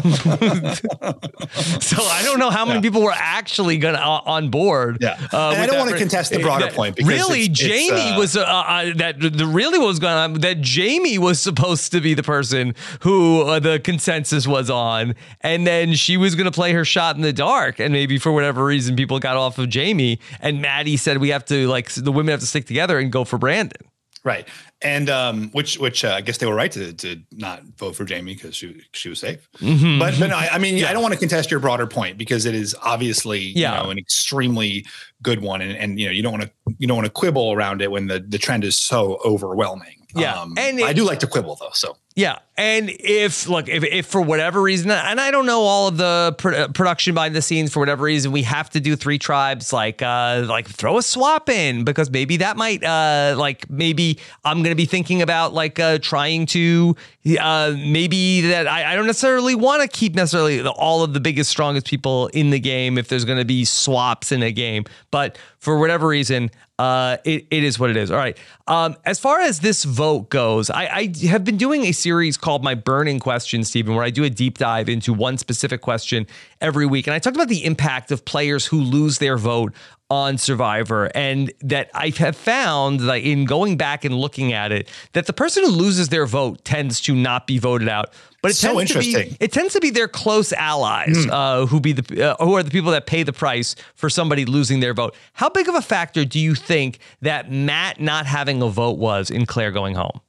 I 2.02 2.22
don't 2.24 2.38
know 2.38 2.48
how 2.48 2.64
many 2.64 2.80
people 2.80 3.02
were 3.02 3.12
actually 3.14 3.76
gonna 3.76 3.98
uh, 3.98 4.22
on 4.24 4.48
board. 4.48 4.96
Yeah. 5.02 5.18
And 5.20 5.60
I 5.60 5.66
don't 5.66 5.78
wanna 5.78 5.98
contest 5.98 6.30
the 6.32 6.38
broader 6.38 6.64
that- 6.64 6.74
point 6.74 6.96
because 6.96 7.10
really, 7.10 7.42
it's- 7.42 7.60
it's, 7.60 7.90
Jaime 7.90 8.14
uh, 8.14 8.18
was 8.18 8.34
uh, 8.34 8.40
uh, 8.44 8.92
that 8.96 9.20
the 9.20 9.44
really 9.46 9.78
what 9.78 9.88
was 9.88 9.98
going 9.98 10.14
on 10.14 10.32
that 10.40 10.66
Jaime 10.66 11.18
was 11.18 11.38
supposed 11.38 11.92
to 11.92 12.00
be 12.00 12.14
the 12.14 12.22
person 12.22 12.74
who 13.00 13.42
uh, 13.42 13.58
the 13.60 13.78
consensus 13.78 14.46
was 14.46 14.70
on, 14.70 15.14
and 15.42 15.66
then 15.66 15.92
she 15.92 16.16
was 16.16 16.34
gonna 16.34 16.50
play 16.50 16.72
her 16.72 16.86
shot 16.86 17.14
in 17.16 17.20
the 17.20 17.34
dark, 17.34 17.78
and 17.78 17.92
maybe 17.92 18.16
for 18.18 18.32
whatever 18.32 18.64
reason 18.64 18.96
people 18.96 19.18
got 19.18 19.36
off 19.36 19.58
of 19.58 19.70
Jaime, 19.70 20.18
and 20.40 20.62
Maddie 20.62 20.96
said 20.96 21.18
we 21.18 21.28
have 21.28 21.44
to 21.44 21.68
like 21.68 21.90
the 21.92 22.10
women 22.10 22.30
have 22.30 22.40
to 22.40 22.46
stick 22.46 22.64
together 22.64 22.85
and 22.98 23.10
go 23.10 23.24
for 23.24 23.38
Brandon. 23.38 23.82
right, 24.24 24.46
and 24.82 25.08
um, 25.08 25.50
which 25.50 25.78
which 25.78 26.04
uh, 26.04 26.14
I 26.14 26.20
guess 26.20 26.38
they 26.38 26.46
were 26.46 26.54
right 26.54 26.72
to 26.72 26.92
to 26.92 27.20
not 27.32 27.62
vote 27.78 27.94
for 27.96 28.06
Jaime 28.06 28.34
because 28.34 28.54
she 28.56 28.80
she 28.92 29.08
was 29.08 29.20
safe. 29.20 29.48
Mm-hmm. 29.58 29.98
But 29.98 30.18
but 30.18 30.28
no, 30.28 30.36
I, 30.36 30.48
I 30.52 30.58
mean, 30.58 30.84
I 30.84 30.92
don't 30.92 31.02
want 31.02 31.14
to 31.14 31.20
contest 31.20 31.50
your 31.50 31.60
broader 31.60 31.86
point 31.86 32.18
because 32.18 32.44
it 32.46 32.54
is 32.54 32.74
obviously 32.82 33.40
Yeah. 33.40 33.76
you 33.78 33.84
know 33.84 33.90
an 33.90 33.98
extremely 33.98 34.84
good 35.22 35.42
one, 35.42 35.60
and, 35.60 35.76
and 35.76 35.98
you 36.00 36.06
know 36.06 36.12
you 36.12 36.22
don't 36.22 36.32
want 36.32 36.44
to 36.44 36.50
you 36.78 36.86
don't 36.88 36.96
want 36.96 37.06
to 37.06 37.12
quibble 37.12 37.52
around 37.52 37.82
it 37.82 37.90
when 37.90 38.06
the 38.08 38.18
the 38.20 38.38
trend 38.38 38.64
is 38.64 38.78
so 38.78 39.18
overwhelming. 39.24 39.96
Um, 40.16 40.22
Yeah. 40.22 40.46
And 40.58 40.80
I 40.82 40.92
do 40.92 41.04
like 41.04 41.18
to 41.20 41.26
quibble 41.26 41.56
though. 41.60 41.70
So 41.74 41.96
Yeah, 42.16 42.38
and 42.56 42.90
if 42.90 43.46
look, 43.46 43.68
if, 43.68 43.84
if 43.84 44.06
for 44.06 44.22
whatever 44.22 44.62
reason, 44.62 44.90
and 44.90 45.20
I 45.20 45.30
don't 45.30 45.44
know 45.44 45.60
all 45.60 45.88
of 45.88 45.98
the 45.98 46.34
pr- 46.38 46.54
uh, 46.54 46.68
production 46.68 47.12
behind 47.12 47.36
the 47.36 47.42
scenes 47.42 47.70
for 47.70 47.80
whatever 47.80 48.04
reason, 48.04 48.32
we 48.32 48.42
have 48.44 48.70
to 48.70 48.80
do 48.80 48.96
three 48.96 49.18
tribes, 49.18 49.70
like 49.70 50.00
uh, 50.00 50.46
like 50.48 50.66
throw 50.66 50.96
a 50.96 51.02
swap 51.02 51.50
in 51.50 51.84
because 51.84 52.10
maybe 52.10 52.38
that 52.38 52.56
might 52.56 52.82
uh, 52.82 53.34
like 53.36 53.68
maybe 53.68 54.18
I'm 54.46 54.62
gonna 54.62 54.74
be 54.74 54.86
thinking 54.86 55.20
about 55.20 55.52
like 55.52 55.78
uh, 55.78 55.98
trying 55.98 56.46
to 56.46 56.96
uh, 57.38 57.74
maybe 57.76 58.40
that 58.40 58.66
I, 58.66 58.92
I 58.92 58.96
don't 58.96 59.06
necessarily 59.06 59.54
want 59.54 59.82
to 59.82 59.88
keep 59.88 60.14
necessarily 60.14 60.66
all 60.66 61.02
of 61.02 61.12
the 61.12 61.20
biggest 61.20 61.50
strongest 61.50 61.86
people 61.86 62.28
in 62.28 62.48
the 62.48 62.60
game 62.60 62.96
if 62.96 63.08
there's 63.08 63.26
gonna 63.26 63.44
be 63.44 63.66
swaps 63.66 64.32
in 64.32 64.42
a 64.42 64.52
game, 64.52 64.86
but 65.10 65.36
for 65.58 65.78
whatever 65.78 66.06
reason, 66.06 66.50
uh, 66.78 67.16
it, 67.24 67.46
it 67.50 67.64
is 67.64 67.78
what 67.78 67.90
it 67.90 67.96
is. 67.96 68.10
All 68.10 68.18
right. 68.18 68.38
Um, 68.66 68.96
as 69.04 69.18
far 69.18 69.40
as 69.40 69.60
this 69.60 69.84
vote 69.84 70.28
goes, 70.28 70.70
I, 70.70 70.84
I 70.84 71.26
have 71.26 71.44
been 71.44 71.56
doing 71.56 71.84
a 71.86 71.92
series 72.06 72.36
called 72.36 72.62
My 72.62 72.76
Burning 72.76 73.18
Question, 73.18 73.64
Stephen, 73.64 73.96
where 73.96 74.04
I 74.04 74.10
do 74.10 74.22
a 74.22 74.30
deep 74.30 74.58
dive 74.58 74.88
into 74.88 75.12
one 75.12 75.38
specific 75.38 75.80
question 75.80 76.24
every 76.60 76.86
week. 76.86 77.08
And 77.08 77.14
I 77.14 77.18
talked 77.18 77.34
about 77.34 77.48
the 77.48 77.64
impact 77.64 78.12
of 78.12 78.24
players 78.24 78.64
who 78.64 78.80
lose 78.80 79.18
their 79.18 79.36
vote 79.36 79.74
on 80.08 80.38
Survivor, 80.38 81.10
and 81.16 81.52
that 81.62 81.90
I 81.92 82.10
have 82.18 82.36
found 82.36 83.00
that 83.00 83.16
in 83.22 83.44
going 83.44 83.76
back 83.76 84.04
and 84.04 84.14
looking 84.14 84.52
at 84.52 84.70
it, 84.70 84.88
that 85.14 85.26
the 85.26 85.32
person 85.32 85.64
who 85.64 85.70
loses 85.70 86.10
their 86.10 86.26
vote 86.26 86.64
tends 86.64 87.00
to 87.00 87.14
not 87.16 87.48
be 87.48 87.58
voted 87.58 87.88
out. 87.88 88.10
But 88.40 88.52
it 88.52 88.54
So 88.54 88.76
tends 88.76 88.92
to 88.92 89.00
be 89.00 89.06
interesting. 89.08 89.36
it 89.40 89.50
tends 89.50 89.72
to 89.72 89.80
be 89.80 89.90
their 89.90 90.06
close 90.06 90.52
allies 90.52 91.26
uh, 91.28 91.66
who 91.66 91.80
be 91.80 91.90
the 91.90 92.36
uh, 92.38 92.44
who 92.44 92.54
are 92.54 92.62
the 92.62 92.70
people 92.70 92.92
that 92.92 93.06
pay 93.06 93.24
the 93.24 93.32
price 93.32 93.74
for 93.96 94.08
somebody 94.08 94.44
losing 94.44 94.78
their 94.78 94.94
vote. 94.94 95.16
How 95.32 95.48
big 95.48 95.68
of 95.68 95.74
a 95.74 95.82
factor 95.82 96.24
do 96.24 96.38
you 96.38 96.54
think 96.54 97.00
that 97.22 97.50
Matt 97.50 97.98
not 97.98 98.26
having 98.26 98.62
a 98.62 98.68
vote 98.68 98.98
was 98.98 99.28
in 99.28 99.44
Claire 99.44 99.72
going 99.72 99.96
home? 99.96 100.20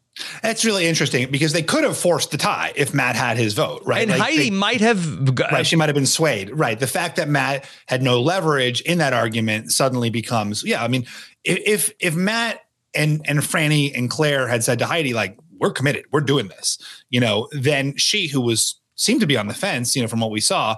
That's 0.42 0.66
really 0.66 0.86
interesting 0.88 1.30
because 1.32 1.54
they 1.54 1.62
could 1.62 1.84
have 1.84 1.98
forced 1.98 2.32
the 2.32 2.38
tie 2.38 2.74
if 2.76 2.94
Matt 2.94 3.16
had 3.16 3.38
his 3.38 3.54
vote, 3.54 3.84
right? 3.86 4.02
And 4.02 4.12
Like, 4.12 4.22
Heidi 4.22 4.38
they- 4.46 4.50
might 4.50 4.82
have 4.82 5.36
g- 5.36 5.44
Right, 5.52 5.66
she 5.66 5.76
might 5.76 5.90
have 5.90 5.96
been 5.96 6.06
swayed. 6.06 6.50
Right, 6.52 6.80
the 6.80 6.88
fact 6.88 7.18
that 7.18 7.30
Matt 7.30 7.66
had 7.88 8.02
no 8.02 8.22
leverage 8.22 8.82
in 8.82 8.98
that 8.98 9.14
argument 9.14 9.72
suddenly 9.72 10.10
becomes, 10.10 10.64
yeah. 10.64 10.84
I 10.84 10.88
mean, 10.88 11.06
if 11.44 11.92
if 12.00 12.16
Matt 12.16 12.62
and 12.96 13.22
and 13.26 13.40
Frannie 13.40 13.96
and 13.96 14.10
Claire 14.10 14.48
had 14.48 14.64
said 14.64 14.80
to 14.80 14.86
Heidi, 14.86 15.14
like, 15.14 15.38
"We're 15.60 15.72
committed, 15.72 16.06
we're 16.12 16.22
doing 16.22 16.48
this," 16.48 16.78
you 17.10 17.20
know, 17.20 17.48
then 17.52 17.96
she, 17.98 18.28
who 18.28 18.42
was 18.42 18.80
seemed 18.96 19.22
to 19.22 19.28
be 19.28 19.38
on 19.38 19.48
the 19.48 19.54
fence, 19.54 19.96
you 19.96 20.02
know, 20.02 20.08
from 20.08 20.20
what 20.22 20.32
we 20.32 20.42
saw, 20.42 20.76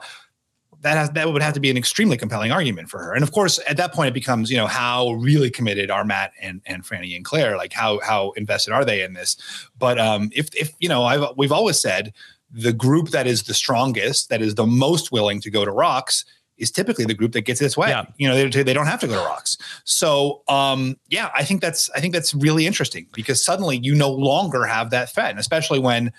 that 0.81 0.95
has 0.98 1.09
that 1.12 1.31
would 1.31 1.41
have 1.41 1.53
to 1.53 1.59
be 1.59 1.69
an 1.69 1.77
extremely 1.77 2.17
compelling 2.17 2.51
argument 2.51 2.89
for 2.89 3.00
her. 3.00 3.13
And 3.13 3.24
of 3.24 3.31
course, 3.31 3.59
at 3.67 3.77
that 3.77 3.93
point, 3.93 4.07
it 4.07 4.13
becomes 4.13 4.50
you 4.50 4.57
know 4.57 4.67
how 4.67 5.12
really 5.13 5.50
committed 5.50 5.91
are 5.91 6.05
Matt 6.05 6.31
and 6.41 6.62
and 6.65 6.83
Frannie 6.83 7.15
and 7.15 7.25
Claire? 7.25 7.57
Like 7.57 7.74
how 7.74 8.00
how 8.00 8.31
invested 8.31 8.74
are 8.74 8.86
they 8.86 9.01
in 9.01 9.13
this? 9.13 9.38
But 9.77 10.00
um, 10.00 10.29
if 10.33 10.53
if 10.55 10.71
you 10.79 10.89
know, 10.89 11.03
I've 11.03 11.38
we've 11.38 11.51
always 11.51 11.79
said 11.79 12.13
the 12.51 12.74
group 12.74 13.09
that 13.09 13.27
is 13.27 13.43
the 13.43 13.53
strongest, 13.53 14.29
that 14.29 14.41
is 14.41 14.55
the 14.55 14.65
most 14.65 15.12
willing 15.12 15.39
to 15.41 15.51
go 15.51 15.65
to 15.65 15.71
rocks, 15.71 16.25
is 16.57 16.71
typically 16.71 17.05
the 17.05 17.13
group 17.13 17.33
that 17.33 17.41
gets 17.41 17.59
this 17.59 17.77
way. 17.77 17.89
Yeah. 17.89 18.05
You 18.17 18.27
know, 18.27 18.50
they, 18.50 18.63
they 18.63 18.74
don't 18.74 18.88
have 18.88 19.00
to 19.01 19.07
go 19.07 19.13
to 19.13 19.25
rocks. 19.25 19.57
So, 19.83 20.43
um, 20.48 20.98
yeah, 21.09 21.29
I 21.36 21.43
think 21.43 21.62
that's 21.62 21.89
I 21.91 22.00
think 22.00 22.13
that's 22.13 22.33
really 22.33 22.65
interesting 22.65 23.07
because 23.13 23.43
suddenly 23.43 23.77
you 23.77 23.95
no 23.95 24.12
longer 24.12 24.65
have 24.65 24.91
that 24.91 25.09
threat, 25.09 25.29
and 25.31 25.39
especially 25.39 25.79
when 25.79 26.12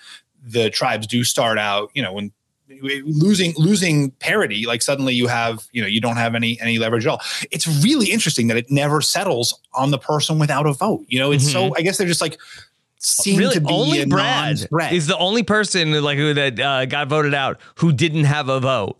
the 0.43 0.69
tribes 0.69 1.05
do 1.05 1.23
start 1.23 1.57
out, 1.57 1.91
you 1.93 2.01
know, 2.01 2.13
when 2.13 2.31
losing 2.81 3.53
losing 3.57 4.11
parity 4.19 4.65
like 4.65 4.81
suddenly 4.81 5.13
you 5.13 5.27
have 5.27 5.67
you 5.71 5.81
know 5.81 5.87
you 5.87 6.01
don't 6.01 6.17
have 6.17 6.35
any 6.35 6.59
any 6.61 6.77
leverage 6.79 7.05
at 7.05 7.11
all 7.11 7.21
it's 7.51 7.67
really 7.83 8.07
interesting 8.11 8.47
that 8.47 8.57
it 8.57 8.69
never 8.71 9.01
settles 9.01 9.59
on 9.73 9.91
the 9.91 9.97
person 9.97 10.39
without 10.39 10.65
a 10.65 10.73
vote 10.73 11.03
you 11.07 11.19
know 11.19 11.31
it's 11.31 11.49
so 11.51 11.73
i 11.77 11.81
guess 11.81 11.97
they're 11.97 12.07
just 12.07 12.21
like 12.21 12.37
seem 12.97 13.39
really, 13.39 13.55
to 13.55 13.61
be 13.61 13.73
only 13.73 14.05
Brad 14.05 14.57
non-threat. 14.57 14.93
is 14.93 15.07
the 15.07 15.17
only 15.17 15.43
person 15.43 15.91
like 16.03 16.17
who 16.17 16.33
that 16.33 16.59
uh, 16.59 16.85
got 16.85 17.07
voted 17.07 17.33
out 17.33 17.59
who 17.75 17.91
didn't 17.91 18.25
have 18.25 18.47
a 18.49 18.59
vote. 18.59 18.97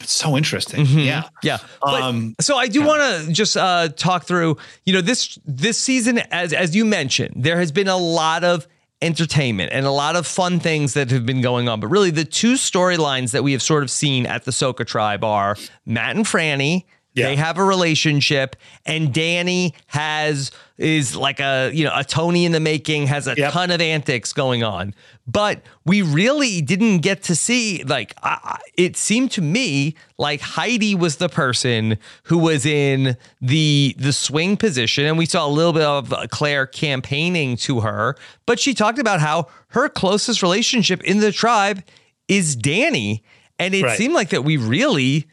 it's 0.00 0.12
so 0.12 0.36
interesting 0.36 0.84
Mhm. 0.86 1.04
yeah 1.04 1.28
Yeah. 1.42 1.58
But- 1.82 2.02
um 2.02 2.34
so 2.40 2.56
I 2.56 2.68
do 2.68 2.82
want 2.82 3.00
to 3.26 3.32
just 3.32 3.56
uh, 3.56 3.88
talk 3.96 4.24
through, 4.24 4.56
you 4.86 4.92
know, 4.92 5.00
this 5.00 5.38
this 5.46 5.78
season, 5.78 6.18
as 6.30 6.52
as 6.52 6.74
you 6.76 6.84
mentioned, 6.84 7.34
there 7.36 7.58
has 7.58 7.72
been 7.72 7.88
a 7.88 7.96
lot 7.96 8.44
of 8.44 8.66
entertainment 9.02 9.72
and 9.72 9.86
a 9.86 9.90
lot 9.90 10.16
of 10.16 10.26
fun 10.26 10.60
things 10.60 10.94
that 10.94 11.10
have 11.10 11.24
been 11.24 11.40
going 11.40 11.68
on. 11.68 11.80
But 11.80 11.88
really, 11.88 12.10
the 12.10 12.24
two 12.24 12.54
storylines 12.54 13.32
that 13.32 13.42
we 13.42 13.52
have 13.52 13.62
sort 13.62 13.82
of 13.82 13.90
seen 13.90 14.26
at 14.26 14.44
the 14.44 14.50
Soka 14.50 14.86
tribe 14.86 15.24
are 15.24 15.56
Matt 15.86 16.16
and 16.16 16.24
Frannie. 16.24 16.84
Yeah. 17.14 17.26
They 17.26 17.36
have 17.36 17.58
a 17.58 17.64
relationship, 17.64 18.54
and 18.86 19.12
Danny 19.12 19.74
has 19.88 20.52
is 20.80 21.14
like 21.14 21.38
a 21.40 21.70
you 21.72 21.84
know 21.84 21.92
a 21.94 22.02
Tony 22.02 22.44
in 22.44 22.52
the 22.52 22.60
making, 22.60 23.06
has 23.06 23.26
a 23.28 23.34
Yep. 23.36 23.52
ton 23.52 23.70
of 23.70 23.80
antics 23.80 24.32
going 24.32 24.64
on. 24.64 24.94
But 25.26 25.62
we 25.84 26.02
really 26.02 26.60
didn't 26.62 26.98
get 26.98 27.22
to 27.24 27.36
see 27.36 27.84
like 27.84 28.14
I, 28.22 28.58
it 28.76 28.96
seemed 28.96 29.30
to 29.32 29.42
me 29.42 29.94
like 30.18 30.40
Heidi 30.40 30.94
was 30.94 31.16
the 31.16 31.28
person 31.28 31.98
who 32.24 32.38
was 32.38 32.66
in 32.66 33.16
the 33.40 33.94
the 33.98 34.12
swing 34.12 34.56
position, 34.56 35.04
and 35.06 35.18
we 35.18 35.26
saw 35.26 35.46
a 35.46 35.48
little 35.52 35.72
bit 35.72 35.82
of 35.84 36.12
uh, 36.12 36.26
Claire 36.30 36.66
campaigning 36.66 37.56
to 37.58 37.80
her. 37.80 38.16
But 38.46 38.58
she 38.58 38.74
talked 38.74 38.98
about 38.98 39.20
how 39.20 39.46
her 39.68 39.88
closest 39.88 40.42
relationship 40.42 41.02
in 41.04 41.20
the 41.20 41.30
tribe 41.30 41.84
is 42.26 42.56
Danny, 42.56 43.22
and 43.58 43.74
it 43.74 43.84
Right. 43.84 43.98
seemed 43.98 44.14
like 44.14 44.30
that 44.30 44.42
we 44.44 44.56
really 44.56 45.26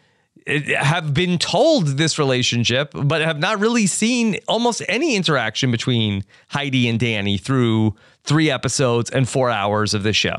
have 0.48 1.14
been 1.14 1.38
told 1.38 1.88
this 1.98 2.18
relationship, 2.18 2.92
but 2.94 3.22
have 3.22 3.40
not 3.40 3.60
really 3.60 3.88
seen 3.88 4.40
almost 4.48 4.82
any 4.88 5.16
interaction 5.16 5.72
between 5.72 6.24
Heidi 6.50 6.88
and 6.88 7.00
Danny 7.00 7.38
through 7.38 7.96
three 8.24 8.50
episodes 8.50 9.10
and 9.10 9.28
four 9.28 9.50
hours 9.50 9.94
of 9.94 10.04
this 10.04 10.16
show. 10.16 10.38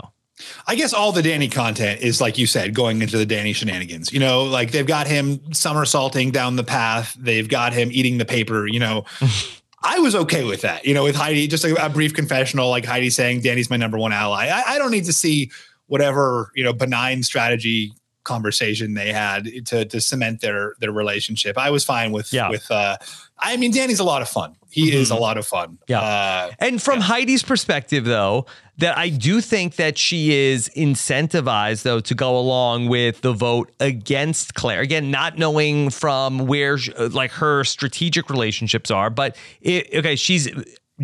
I 0.67 0.77
guess 0.77 0.93
all 0.93 1.13
the 1.13 1.23
Danny 1.23 1.49
content 1.49 2.01
is 2.01 2.21
like 2.21 2.39
you 2.39 2.47
said, 2.47 2.75
going 2.75 3.03
into 3.03 3.19
the 3.19 3.27
Danny 3.27 3.53
shenanigans. 3.53 4.13
You 4.13 4.21
know, 4.21 4.45
like 4.45 4.71
they've 4.71 4.87
got 4.87 5.07
him 5.07 5.53
somersaulting 5.53 6.31
down 6.31 6.57
the 6.57 6.65
path. 6.65 7.17
They've 7.19 7.49
got 7.49 7.73
him 7.73 7.91
eating 7.93 8.19
the 8.19 8.25
paper. 8.25 8.67
You 8.67 8.79
know, 8.79 9.05
I 9.83 9.99
was 9.99 10.15
okay 10.15 10.45
with 10.45 10.63
that. 10.63 10.85
You 10.85 10.95
know, 10.95 11.05
with 11.05 11.17
Heidi, 11.17 11.49
just 11.49 11.65
a, 11.65 11.85
a 11.85 11.89
brief 11.89 12.15
confessional, 12.15 12.71
like 12.71 12.85
Heidi 12.85 13.11
saying, 13.11 13.41
"Danny's 13.41 13.69
my 13.69 13.77
number 13.77 13.99
one 13.99 14.13
ally." 14.13 14.47
I, 14.47 14.75
I 14.75 14.79
don't 14.79 14.93
need 14.93 15.07
to 15.07 15.13
see 15.13 15.51
whatever 15.87 16.53
you 16.55 16.63
know 16.63 16.73
benign 16.73 17.23
strategy 17.23 17.93
conversation 18.29 18.95
they 18.95 19.13
had 19.13 19.49
to 19.67 19.85
to 19.87 20.01
cement 20.01 20.41
their 20.41 20.75
their 20.81 20.93
relationship. 20.93 21.59
I 21.59 21.71
was 21.71 21.85
fine 21.85 22.13
with 22.13 22.33
Yeah. 22.33 22.51
with. 22.51 22.71
uh 22.71 22.97
I 23.41 23.57
mean, 23.57 23.71
Danny's 23.73 24.01
a 24.01 24.05
lot 24.05 24.21
of 24.21 24.29
fun. 24.29 24.57
He 24.69 24.93
is 24.93 25.11
a 25.11 25.15
lot 25.15 25.39
of 25.39 25.47
fun. 25.47 25.79
Yeah. 25.87 26.01
Uh, 26.01 26.51
And 26.59 26.83
from 26.83 27.01
Heidi's 27.01 27.45
perspective, 27.45 28.05
though, 28.05 28.47
that 28.79 28.99
I 28.99 29.11
do 29.11 29.41
think 29.41 29.77
that 29.77 29.97
she 29.97 30.33
is 30.37 30.69
incentivized, 30.77 31.83
though, 31.85 32.01
to 32.01 32.15
go 32.17 32.37
along 32.37 32.89
with 32.89 33.21
the 33.21 33.33
vote 33.33 33.71
against 33.79 34.55
Claire. 34.55 34.81
Again, 34.81 35.13
not 35.13 35.39
knowing 35.39 35.91
from 35.91 36.47
where 36.49 36.79
like 36.99 37.31
her 37.33 37.63
strategic 37.65 38.29
relationships 38.29 38.91
are, 38.91 39.09
but 39.09 39.37
it, 39.61 39.87
okay, 39.95 40.17
she's 40.17 40.49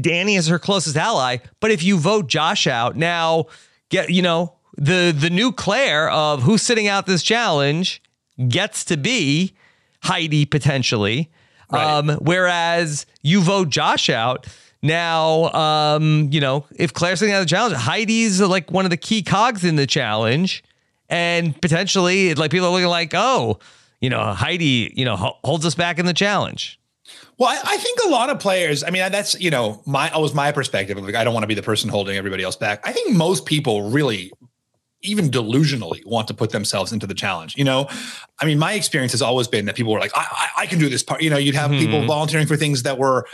Danny 0.01 0.35
is 0.35 0.49
her 0.49 0.59
closest 0.59 0.97
ally. 0.97 1.37
But 1.61 1.71
if 1.71 1.85
you 1.85 1.99
vote 1.99 2.27
Josh 2.27 2.67
out 2.67 2.97
now, 2.97 3.45
get 3.91 4.11
you 4.11 4.23
know 4.23 4.54
the 4.77 5.15
the 5.17 5.31
new 5.31 5.53
Claire 5.53 6.11
of 6.11 6.43
who's 6.43 6.63
sitting 6.63 6.89
out 6.89 7.07
this 7.07 7.23
challenge 7.23 8.03
gets 8.49 8.85
to 8.87 8.97
be 8.97 9.55
Heidi 10.03 10.45
potentially. 10.45 11.31
Um, 11.71 12.11
whereas 12.21 13.05
you 13.23 13.41
vote 13.41 13.69
Josh 13.69 14.09
out. 14.09 14.47
Now, 14.83 15.51
um, 15.53 16.29
you 16.31 16.41
know, 16.41 16.67
if 16.77 16.93
Claire's 16.93 17.19
sitting 17.19 17.35
out 17.35 17.41
the 17.41 17.47
challenge, 17.47 17.75
Heidi's 17.75 18.41
like 18.41 18.71
one 18.71 18.85
of 18.85 18.91
the 18.91 18.97
key 18.97 19.23
cogs 19.23 19.65
in 19.65 19.77
the 19.77 19.87
challenge. 19.87 20.63
And 21.09 21.59
potentially, 21.61 22.35
like 22.35 22.51
people 22.51 22.69
are 22.69 22.71
looking 22.71 22.89
like, 22.89 23.13
oh, 23.15 23.59
you 24.01 24.11
know, 24.11 24.35
Heidi, 24.35 24.93
you 24.95 25.05
know, 25.05 25.17
holds 25.17 25.65
us 25.65 25.75
back 25.75 25.99
in 25.99 26.07
the 26.07 26.15
challenge. 26.15 26.79
Well, 27.39 27.49
I, 27.49 27.75
I 27.75 27.77
think 27.79 27.99
a 28.05 28.09
lot 28.09 28.31
of 28.31 28.39
players. 28.39 28.85
I 28.85 28.91
mean, 28.91 29.11
that's 29.11 29.39
you 29.41 29.51
know, 29.51 29.83
my 29.87 30.11
always 30.11 30.35
my 30.35 30.53
perspective. 30.53 30.99
Like, 30.99 31.15
I 31.15 31.25
don't 31.25 31.35
want 31.35 31.45
to 31.45 31.49
be 31.49 31.55
the 31.55 31.63
person 31.63 31.91
holding 31.91 32.17
everybody 32.17 32.43
else 32.43 32.57
back. 32.57 32.87
I 32.87 32.93
think 32.93 33.17
most 33.17 33.47
people 33.47 33.91
really, 33.91 34.33
even 35.05 35.31
delusionally, 35.31 36.05
want 36.07 36.27
to 36.29 36.35
put 36.35 36.51
themselves 36.51 36.93
into 36.93 37.07
the 37.07 37.15
challenge. 37.15 37.55
You 37.57 37.65
know, 37.65 37.87
I 38.41 38.47
mean, 38.47 38.59
my 38.59 38.73
experience 38.73 39.13
has 39.13 39.23
always 39.23 39.47
been 39.47 39.67
that 39.67 39.77
people 39.77 39.93
were 39.93 40.01
like, 40.01 40.13
I, 40.17 40.27
I, 40.31 40.63
I 40.63 40.67
can 40.67 40.79
do 40.79 40.89
this 40.89 41.03
part. 41.03 41.23
You 41.23 41.31
know, 41.31 41.37
you'd 41.37 41.55
have 41.55 41.71
people 41.71 42.01
Mhm. 42.01 42.07
volunteering 42.09 42.47
for 42.47 42.57
things 42.57 42.83
that 42.85 42.99
were 42.99 43.27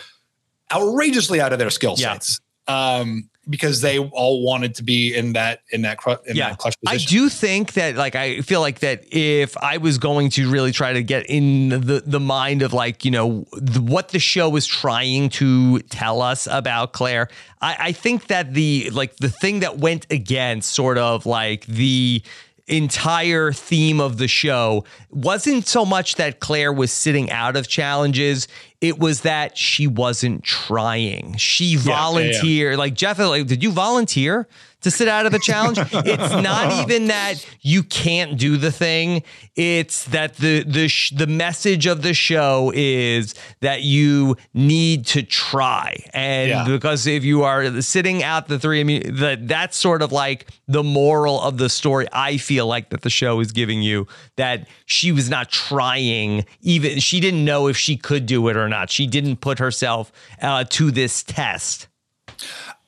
outrageously 0.73 1.41
out 1.41 1.53
of 1.53 1.59
their 1.59 1.71
skill 1.71 1.95
Yeah. 1.97 2.13
sets. 2.15 2.41
Um, 2.67 3.29
because 3.51 3.81
they 3.81 3.99
all 3.99 4.43
wanted 4.43 4.75
to 4.77 4.83
be 4.85 5.15
in 5.15 5.33
that 5.35 5.61
in 5.71 5.83
that 5.83 5.99
cru- 5.99 6.17
in 6.27 6.37
Yeah. 6.37 6.51
that 6.51 6.59
clutch 6.59 6.75
position. 6.83 7.07
I 7.07 7.11
do 7.11 7.29
think 7.29 7.73
that, 7.75 7.97
like, 7.97 8.15
I 8.15 8.41
feel 8.41 8.61
like 8.61 8.79
that 8.79 9.05
if 9.11 9.57
I 9.59 9.77
was 9.79 9.99
going 9.99 10.31
to 10.31 10.49
really 10.51 10.73
try 10.73 10.93
to 10.93 11.03
get 11.03 11.27
in 11.29 11.69
the 11.71 12.03
the 12.07 12.21
mind 12.21 12.63
of 12.63 12.73
like, 12.73 13.05
you 13.05 13.11
know, 13.11 13.45
the, 13.53 13.81
what 13.83 14.11
the 14.11 14.19
show 14.21 14.55
is 14.57 14.65
trying 14.67 15.29
to 15.31 15.81
tell 15.81 16.23
us 16.23 16.47
about 16.51 16.93
Claire, 16.93 17.29
I, 17.61 17.77
I 17.81 17.93
think 17.93 18.29
that 18.29 18.55
the 18.55 18.91
like 18.93 19.17
the 19.17 19.29
thing 19.29 19.61
that 19.61 19.79
went 19.79 20.07
against 20.11 20.73
sort 20.73 20.97
of 20.97 21.27
like 21.27 21.67
the 21.67 22.23
entire 22.69 23.53
theme 23.53 24.01
of 24.01 24.19
the 24.19 24.29
show 24.29 24.85
wasn't 25.11 25.67
so 25.67 25.85
much 25.85 26.15
that 26.15 26.39
Claire 26.39 26.73
was 26.73 26.93
sitting 26.93 27.29
out 27.31 27.57
of 27.57 27.67
challenges. 27.67 28.47
It 28.81 28.99
was 28.99 29.23
that 29.23 29.59
she 29.59 29.87
wasn't 29.87 30.43
trying. 30.43 31.37
She 31.37 31.66
yeah, 31.66 31.81
yeah. 31.85 31.97
volunteered. 31.97 32.79
Like 32.79 32.95
Jeff, 32.95 33.19
like, 33.19 33.47
did 33.47 33.62
you 33.62 33.73
volunteer 33.73 34.49
to 34.83 34.90
sit 34.90 35.09
out 35.09 35.27
of 35.27 35.33
the 35.33 35.38
challenge? 35.38 35.79
it's 35.79 36.43
not 36.43 36.73
even 36.90 37.09
that 37.09 37.35
you 37.61 37.83
can't 37.83 38.38
do 38.38 38.57
the 38.57 38.73
thing. 38.73 39.23
It's 39.57 40.05
that 40.07 40.37
the 40.37 40.62
the 40.62 40.88
sh- 40.88 41.11
the 41.14 41.27
message 41.27 41.87
of 41.87 42.03
the 42.03 42.14
show 42.14 42.73
is 42.75 43.35
that 43.61 43.83
you 43.83 44.37
need 44.55 45.07
to 45.07 45.23
try, 45.23 45.97
and 46.14 46.49
Yeah. 46.51 46.64
because 46.66 47.07
if 47.07 47.25
you 47.25 47.43
are 47.43 47.81
sitting 47.83 48.23
out 48.23 48.49
the 48.49 48.59
three, 48.59 48.81
I 48.81 48.85
mean, 48.85 49.16
that 49.16 49.47
that's 49.49 49.77
sort 49.77 50.03
of 50.03 50.12
like 50.12 50.47
the 50.69 50.83
moral 50.83 51.40
of 51.40 51.59
the 51.59 51.69
story. 51.69 52.07
I 52.12 52.37
feel 52.38 52.66
like 52.66 52.90
that 52.90 53.03
the 53.03 53.11
show 53.11 53.40
is 53.40 53.53
giving 53.53 53.83
you 53.83 54.07
that 54.37 54.66
she 54.87 55.12
was 55.12 55.29
not 55.29 55.51
trying, 55.51 56.47
even 56.62 56.99
she 57.01 57.21
didn't 57.21 57.45
know 57.45 57.66
if 57.66 57.77
she 57.77 57.97
could 57.97 58.25
do 58.27 58.49
it 58.49 58.57
or 58.57 58.69
not. 58.69 58.90
She 58.90 59.07
didn't 59.07 59.37
put 59.43 59.59
herself 59.59 60.11
uh, 60.40 60.64
to 60.71 60.90
this 60.90 61.23
test. 61.23 61.88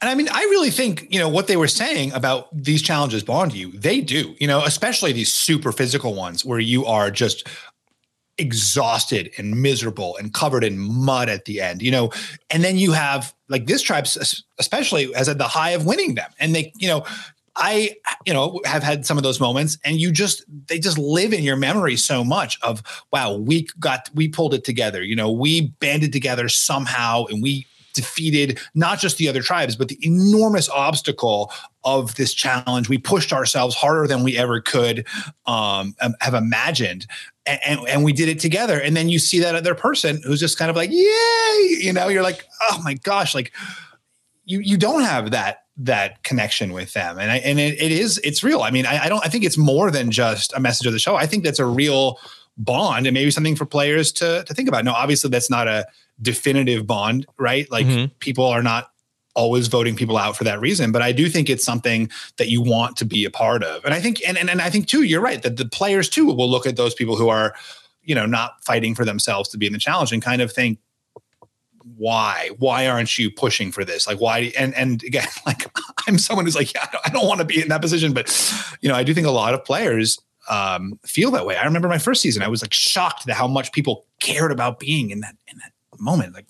And 0.03 0.11
I 0.11 0.17
mean, 0.17 0.29
I 0.33 0.41
really 0.41 0.71
think, 0.71 1.07
you 1.11 1.21
know, 1.21 1.29
what 1.29 1.47
they 1.47 1.57
were 1.57 1.69
saying 1.69 2.13
about 2.13 2.49
these 2.53 2.83
challenges 2.83 3.23
bond 3.23 3.55
you, 3.55 3.71
they 3.71 4.01
do, 4.01 4.35
you 4.41 4.49
know, 4.49 4.65
especially 4.65 5.13
these 5.13 5.33
super 5.33 5.71
physical 5.71 6.15
ones 6.15 6.45
where 6.45 6.59
you 6.59 6.85
are 6.85 7.09
just 7.09 7.47
exhausted 8.37 9.31
and 9.39 9.63
miserable 9.63 10.17
and 10.17 10.35
covered 10.35 10.65
in 10.65 10.77
mud 10.77 11.29
at 11.29 11.45
the 11.45 11.61
end, 11.61 11.83
you 11.83 11.93
know, 11.93 12.11
and 12.51 12.65
then 12.65 12.77
you 12.77 12.91
have 12.91 13.33
like 13.49 13.67
this 13.67 13.81
tribe, 13.81 14.09
especially 14.59 15.13
has 15.13 15.29
at 15.29 15.39
the 15.39 15.45
high 15.45 15.71
of 15.71 15.87
winning 15.87 16.17
them. 16.17 16.33
And 16.41 16.53
they, 16.53 16.73
you 16.81 16.89
know, 16.89 17.05
I, 17.55 17.95
you 18.27 18.33
know, 18.33 18.61
have 18.65 18.83
had 18.83 19.07
some 19.07 19.19
of 19.19 19.23
those 19.23 19.39
moments 19.39 19.79
and 19.85 20.01
you 20.01 20.11
just, 20.11 20.43
they 20.67 20.81
just 20.81 20.99
live 20.99 21.33
in 21.33 21.45
your 21.45 21.57
memory 21.57 21.97
so 21.97 22.25
much 22.25 22.59
of, 22.63 22.83
wow, 23.13 23.37
we 23.37 23.69
got, 23.79 24.11
we 24.15 24.27
pulled 24.27 24.55
it 24.55 24.65
together, 24.65 25.05
you 25.05 25.15
know, 25.15 25.31
we 25.31 25.69
banded 25.79 26.13
together 26.13 26.49
somehow 26.49 27.27
and 27.27 27.41
we 27.41 27.67
defeated 27.93 28.59
not 28.75 28.99
just 28.99 29.19
the 29.19 29.29
other 29.29 29.43
tribes, 29.43 29.77
but 29.77 29.89
the 29.89 29.99
enormous 30.03 30.69
obstacle 30.69 31.53
of 31.85 32.15
this 32.17 32.33
challenge. 32.35 32.89
We 32.89 32.99
pushed 32.99 33.33
ourselves 33.33 33.75
harder 33.75 34.07
than 34.07 34.23
we 34.23 34.37
ever 34.39 34.61
could 34.61 35.07
um, 35.47 35.95
um, 36.01 36.15
have 36.21 36.35
imagined. 36.35 37.07
And, 37.47 37.61
and, 37.65 37.89
and 37.89 38.05
we 38.05 38.13
did 38.13 38.29
it 38.29 38.39
together. 38.39 38.81
And 38.81 38.97
then 38.97 39.09
you 39.09 39.19
see 39.19 39.41
that 39.41 39.55
other 39.55 39.75
person 39.75 40.21
who's 40.25 40.41
just 40.41 40.59
kind 40.59 40.71
of 40.71 40.77
like, 40.77 40.91
yay, 40.91 41.77
you 41.81 41.93
know, 41.93 42.09
you're 42.09 42.23
like, 42.23 42.45
oh 42.71 42.81
my 42.85 42.95
gosh, 42.95 43.35
like 43.35 43.53
you, 44.45 44.61
you 44.61 44.77
don't 44.77 45.03
have 45.03 45.33
that 45.33 45.59
that 45.79 46.23
connection 46.23 46.75
with 46.75 46.93
them. 46.93 47.19
And 47.19 47.31
I, 47.31 47.39
and 47.39 47.59
it, 47.59 47.81
it 47.81 47.91
is, 47.91 48.21
it's 48.23 48.45
real. 48.45 48.61
I 48.61 48.71
mean, 48.71 48.85
I, 48.85 49.05
I 49.05 49.09
don't, 49.09 49.25
I 49.25 49.29
think 49.29 49.43
it's 49.43 49.57
more 49.57 49.91
than 49.91 50.11
just 50.11 50.53
a 50.55 50.61
message 50.61 50.87
of 50.87 50.93
the 50.93 50.99
show. 50.99 51.17
I 51.17 51.27
think 51.27 51.45
that's 51.45 51.59
a 51.59 51.65
real 51.65 52.19
bond 52.59 53.07
and 53.07 53.15
maybe 53.15 53.31
something 53.31 53.57
for 53.57 53.65
players 53.65 54.13
to, 54.13 54.45
to 54.45 54.55
think 54.55 54.69
about. 54.69 54.85
No, 54.85 54.93
obviously 54.93 55.31
that's 55.31 55.49
not 55.49 55.69
a 55.69 55.87
definitive 56.21 56.87
bond, 56.87 57.27
right? 57.39 57.71
Like 57.71 57.87
Mhm. 57.87 58.11
people 58.19 58.45
are 58.47 58.63
not 58.63 58.91
always 59.35 59.69
voting 59.69 59.97
people 59.97 60.19
out 60.19 60.37
for 60.37 60.45
that 60.45 60.61
reason, 60.61 60.93
but 60.93 61.01
I 61.01 61.11
do 61.13 61.29
think 61.29 61.49
it's 61.49 61.65
something 61.65 62.11
that 62.37 62.49
you 62.49 62.61
want 62.61 62.97
to 62.99 63.05
be 63.07 63.25
a 63.25 63.31
part 63.31 63.65
of. 63.65 63.83
And 63.85 63.95
I 63.95 64.01
think, 64.01 64.21
and, 64.29 64.37
and, 64.37 64.51
and 64.51 64.61
I 64.61 64.69
think 64.69 64.89
too, 64.89 65.05
you're 65.05 65.23
right 65.23 65.43
that 65.43 65.57
the 65.57 65.65
players 65.67 66.09
too 66.11 66.27
will 66.27 66.51
look 66.51 66.67
at 66.67 66.77
those 66.77 66.93
people 66.95 67.17
who 67.17 67.29
are, 67.31 67.55
you 68.03 68.15
know, 68.15 68.27
not 68.27 68.63
fighting 68.63 68.95
for 68.95 69.07
themselves 69.07 69.49
to 69.51 69.57
be 69.59 69.67
in 69.67 69.73
the 69.73 69.79
challenge 69.79 70.13
and 70.13 70.21
kind 70.21 70.43
of 70.43 70.53
think, 70.53 70.79
why 71.97 72.49
why 72.59 72.87
aren't 72.87 73.19
you 73.19 73.29
pushing 73.31 73.73
for 73.73 73.85
this 73.85 74.07
like 74.07 74.21
why 74.21 74.53
and 74.57 74.73
and 74.77 75.03
again 75.03 75.27
like 75.47 75.67
i'm 76.07 76.17
someone 76.17 76.45
who's 76.45 76.55
like 76.55 76.73
yeah 76.75 76.87
i 77.05 77.09
don't, 77.09 77.15
don't 77.15 77.27
want 77.27 77.41
to 77.41 77.45
be 77.45 77.61
in 77.61 77.67
that 77.69 77.81
position 77.81 78.13
but 78.13 78.29
you 78.81 78.89
know 78.89 78.95
i 78.95 79.03
do 79.03 79.13
think 79.13 79.27
a 79.27 79.31
lot 79.33 79.53
of 79.53 79.65
players 79.65 80.21
um 80.49 80.99
feel 81.05 81.33
that 81.33 81.45
way 81.45 81.57
i 81.57 81.65
remember 81.65 81.89
my 81.89 81.99
first 81.99 82.23
season 82.23 82.41
i 82.41 82.47
was 82.47 82.63
like 82.63 82.73
shocked 82.73 83.29
at 83.29 83.35
how 83.35 83.49
much 83.49 83.73
people 83.73 84.07
cared 84.21 84.53
about 84.53 84.79
being 84.79 85.11
in 85.11 85.21
that 85.21 85.35
in 85.49 85.59
that 85.59 85.72
moment 86.03 86.35
like 86.35 86.47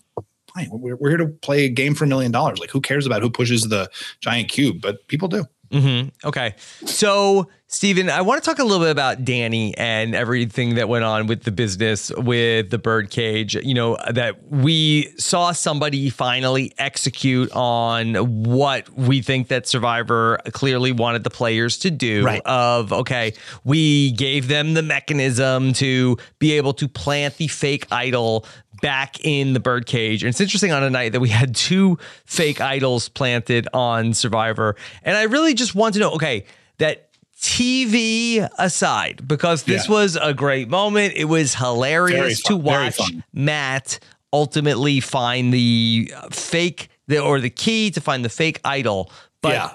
fine 0.54 0.68
we're, 0.70 0.96
we're 0.96 1.08
here 1.10 1.18
to 1.18 1.26
play 1.26 1.64
a 1.64 1.68
game 1.68 1.94
for 1.94 2.04
a 2.04 2.08
million 2.08 2.32
dollars 2.32 2.58
like 2.58 2.70
who 2.70 2.80
cares 2.80 3.06
about 3.06 3.22
who 3.22 3.30
pushes 3.30 3.68
the 3.68 3.88
giant 4.20 4.48
cube 4.48 4.80
but 4.80 5.06
people 5.08 5.28
do 5.28 5.44
hmm 5.70 6.02
Okay. 6.24 6.54
So, 6.84 7.48
Stephen, 7.66 8.10
I 8.10 8.20
want 8.20 8.42
to 8.42 8.48
talk 8.48 8.58
a 8.58 8.62
little 8.62 8.84
bit 8.84 8.90
about 8.90 9.24
Danny 9.24 9.74
and 9.78 10.14
everything 10.14 10.74
that 10.74 10.86
went 10.90 11.04
on 11.04 11.26
with 11.26 11.44
the 11.44 11.50
business 11.50 12.12
with 12.14 12.68
the 12.68 12.76
birdcage. 12.76 13.54
You 13.54 13.72
know, 13.72 13.96
that 14.10 14.46
we 14.50 15.14
saw 15.16 15.52
somebody 15.52 16.10
finally 16.10 16.74
execute 16.76 17.50
on 17.52 18.14
what 18.44 18.90
we 18.90 19.22
think 19.22 19.48
that 19.48 19.66
Survivor 19.66 20.38
clearly 20.52 20.92
wanted 20.92 21.24
the 21.24 21.30
players 21.30 21.78
to 21.78 21.90
do 21.90 22.22
Right. 22.22 22.42
of 22.44 22.92
okay, 22.92 23.32
we 23.64 24.12
gave 24.12 24.48
them 24.48 24.74
the 24.74 24.82
mechanism 24.82 25.72
to 25.74 26.18
be 26.38 26.52
able 26.52 26.74
to 26.74 26.86
plant 26.86 27.38
the 27.38 27.48
fake 27.48 27.86
idol 27.90 28.44
back 28.82 29.24
in 29.24 29.54
the 29.54 29.60
birdcage. 29.60 30.22
And 30.22 30.28
it's 30.28 30.40
interesting 30.40 30.70
on 30.72 30.82
a 30.82 30.90
night 30.90 31.12
that 31.12 31.20
we 31.20 31.30
had 31.30 31.54
two 31.54 31.98
fake 32.26 32.60
idols 32.60 33.08
planted 33.08 33.66
on 33.72 34.12
Survivor. 34.12 34.76
And 35.02 35.16
I 35.16 35.22
really 35.22 35.54
just 35.54 35.74
want 35.74 35.94
to 35.94 36.00
know 36.00 36.10
okay, 36.12 36.44
that 36.76 37.08
TV 37.40 38.46
aside, 38.58 39.26
because 39.26 39.62
this 39.62 39.86
Yeah. 39.88 39.94
was 39.94 40.16
a 40.20 40.34
great 40.34 40.68
moment. 40.68 41.14
It 41.16 41.24
was 41.24 41.54
hilarious 41.54 42.42
to 42.42 42.56
watch. 42.56 43.00
Matt 43.32 43.98
ultimately 44.32 45.00
find 45.00 45.52
the 45.54 46.12
fake 46.30 46.88
the, 47.08 47.18
or 47.18 47.40
the 47.40 47.50
key 47.50 47.90
to 47.92 48.00
find 48.00 48.24
the 48.24 48.28
fake 48.28 48.60
idol. 48.64 49.10
But 49.40 49.52
yeah 49.54 49.70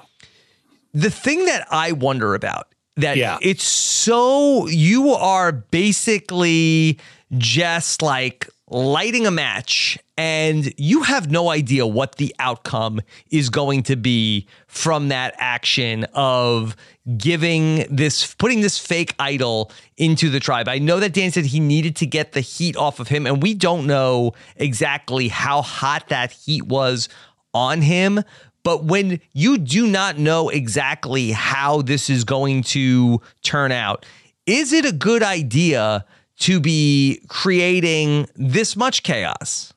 the 0.93 1.11
thing 1.11 1.45
that 1.45 1.67
I 1.69 1.91
wonder 1.91 2.33
about 2.33 2.69
that 2.95 3.17
Yeah. 3.17 3.37
it's 3.41 3.63
so 3.65 4.67
you 4.67 5.11
are 5.11 5.51
basically 5.51 6.97
just 7.37 8.01
like 8.01 8.47
lighting 8.69 9.25
a 9.25 9.31
match 9.31 9.97
and 10.17 10.73
you 10.77 11.03
have 11.03 11.31
no 11.31 11.49
idea 11.49 11.87
what 11.87 12.15
the 12.15 12.35
outcome 12.39 12.99
is 13.31 13.49
going 13.49 13.83
to 13.83 13.95
be 13.95 14.45
from 14.67 15.07
that 15.07 15.33
action 15.37 16.05
of 16.13 16.75
giving 17.17 17.85
this 17.89 18.33
putting 18.35 18.59
this 18.59 18.77
fake 18.77 19.15
idol 19.19 19.71
into 19.95 20.29
the 20.29 20.39
tribe. 20.39 20.67
I 20.67 20.79
know 20.79 20.99
that 20.99 21.13
Dan 21.13 21.31
said 21.31 21.45
he 21.45 21.61
needed 21.61 21.95
to 21.97 22.05
get 22.05 22.33
the 22.33 22.41
heat 22.41 22.75
off 22.75 22.99
of 22.99 23.07
him 23.07 23.25
and 23.25 23.41
we 23.41 23.53
don't 23.53 23.87
know 23.87 24.33
exactly 24.57 25.29
how 25.29 25.61
hot 25.61 26.09
that 26.09 26.31
heat 26.31 26.63
was 26.63 27.07
on 27.53 27.81
him, 27.81 28.21
but 28.63 28.83
when 28.83 29.21
you 29.31 29.57
do 29.57 29.87
not 29.87 30.17
know 30.17 30.49
exactly 30.49 31.31
how 31.31 31.81
this 31.81 32.09
is 32.09 32.25
going 32.25 32.63
to 32.63 33.21
turn 33.41 33.71
out, 33.71 34.05
is 34.45 34.73
it 34.73 34.85
a 34.85 34.91
good 34.91 35.23
idea 35.23 36.05
to 36.39 36.59
be 36.59 37.21
creating 37.27 38.27
this 38.35 38.75
much 38.75 39.03
chaos? 39.03 39.73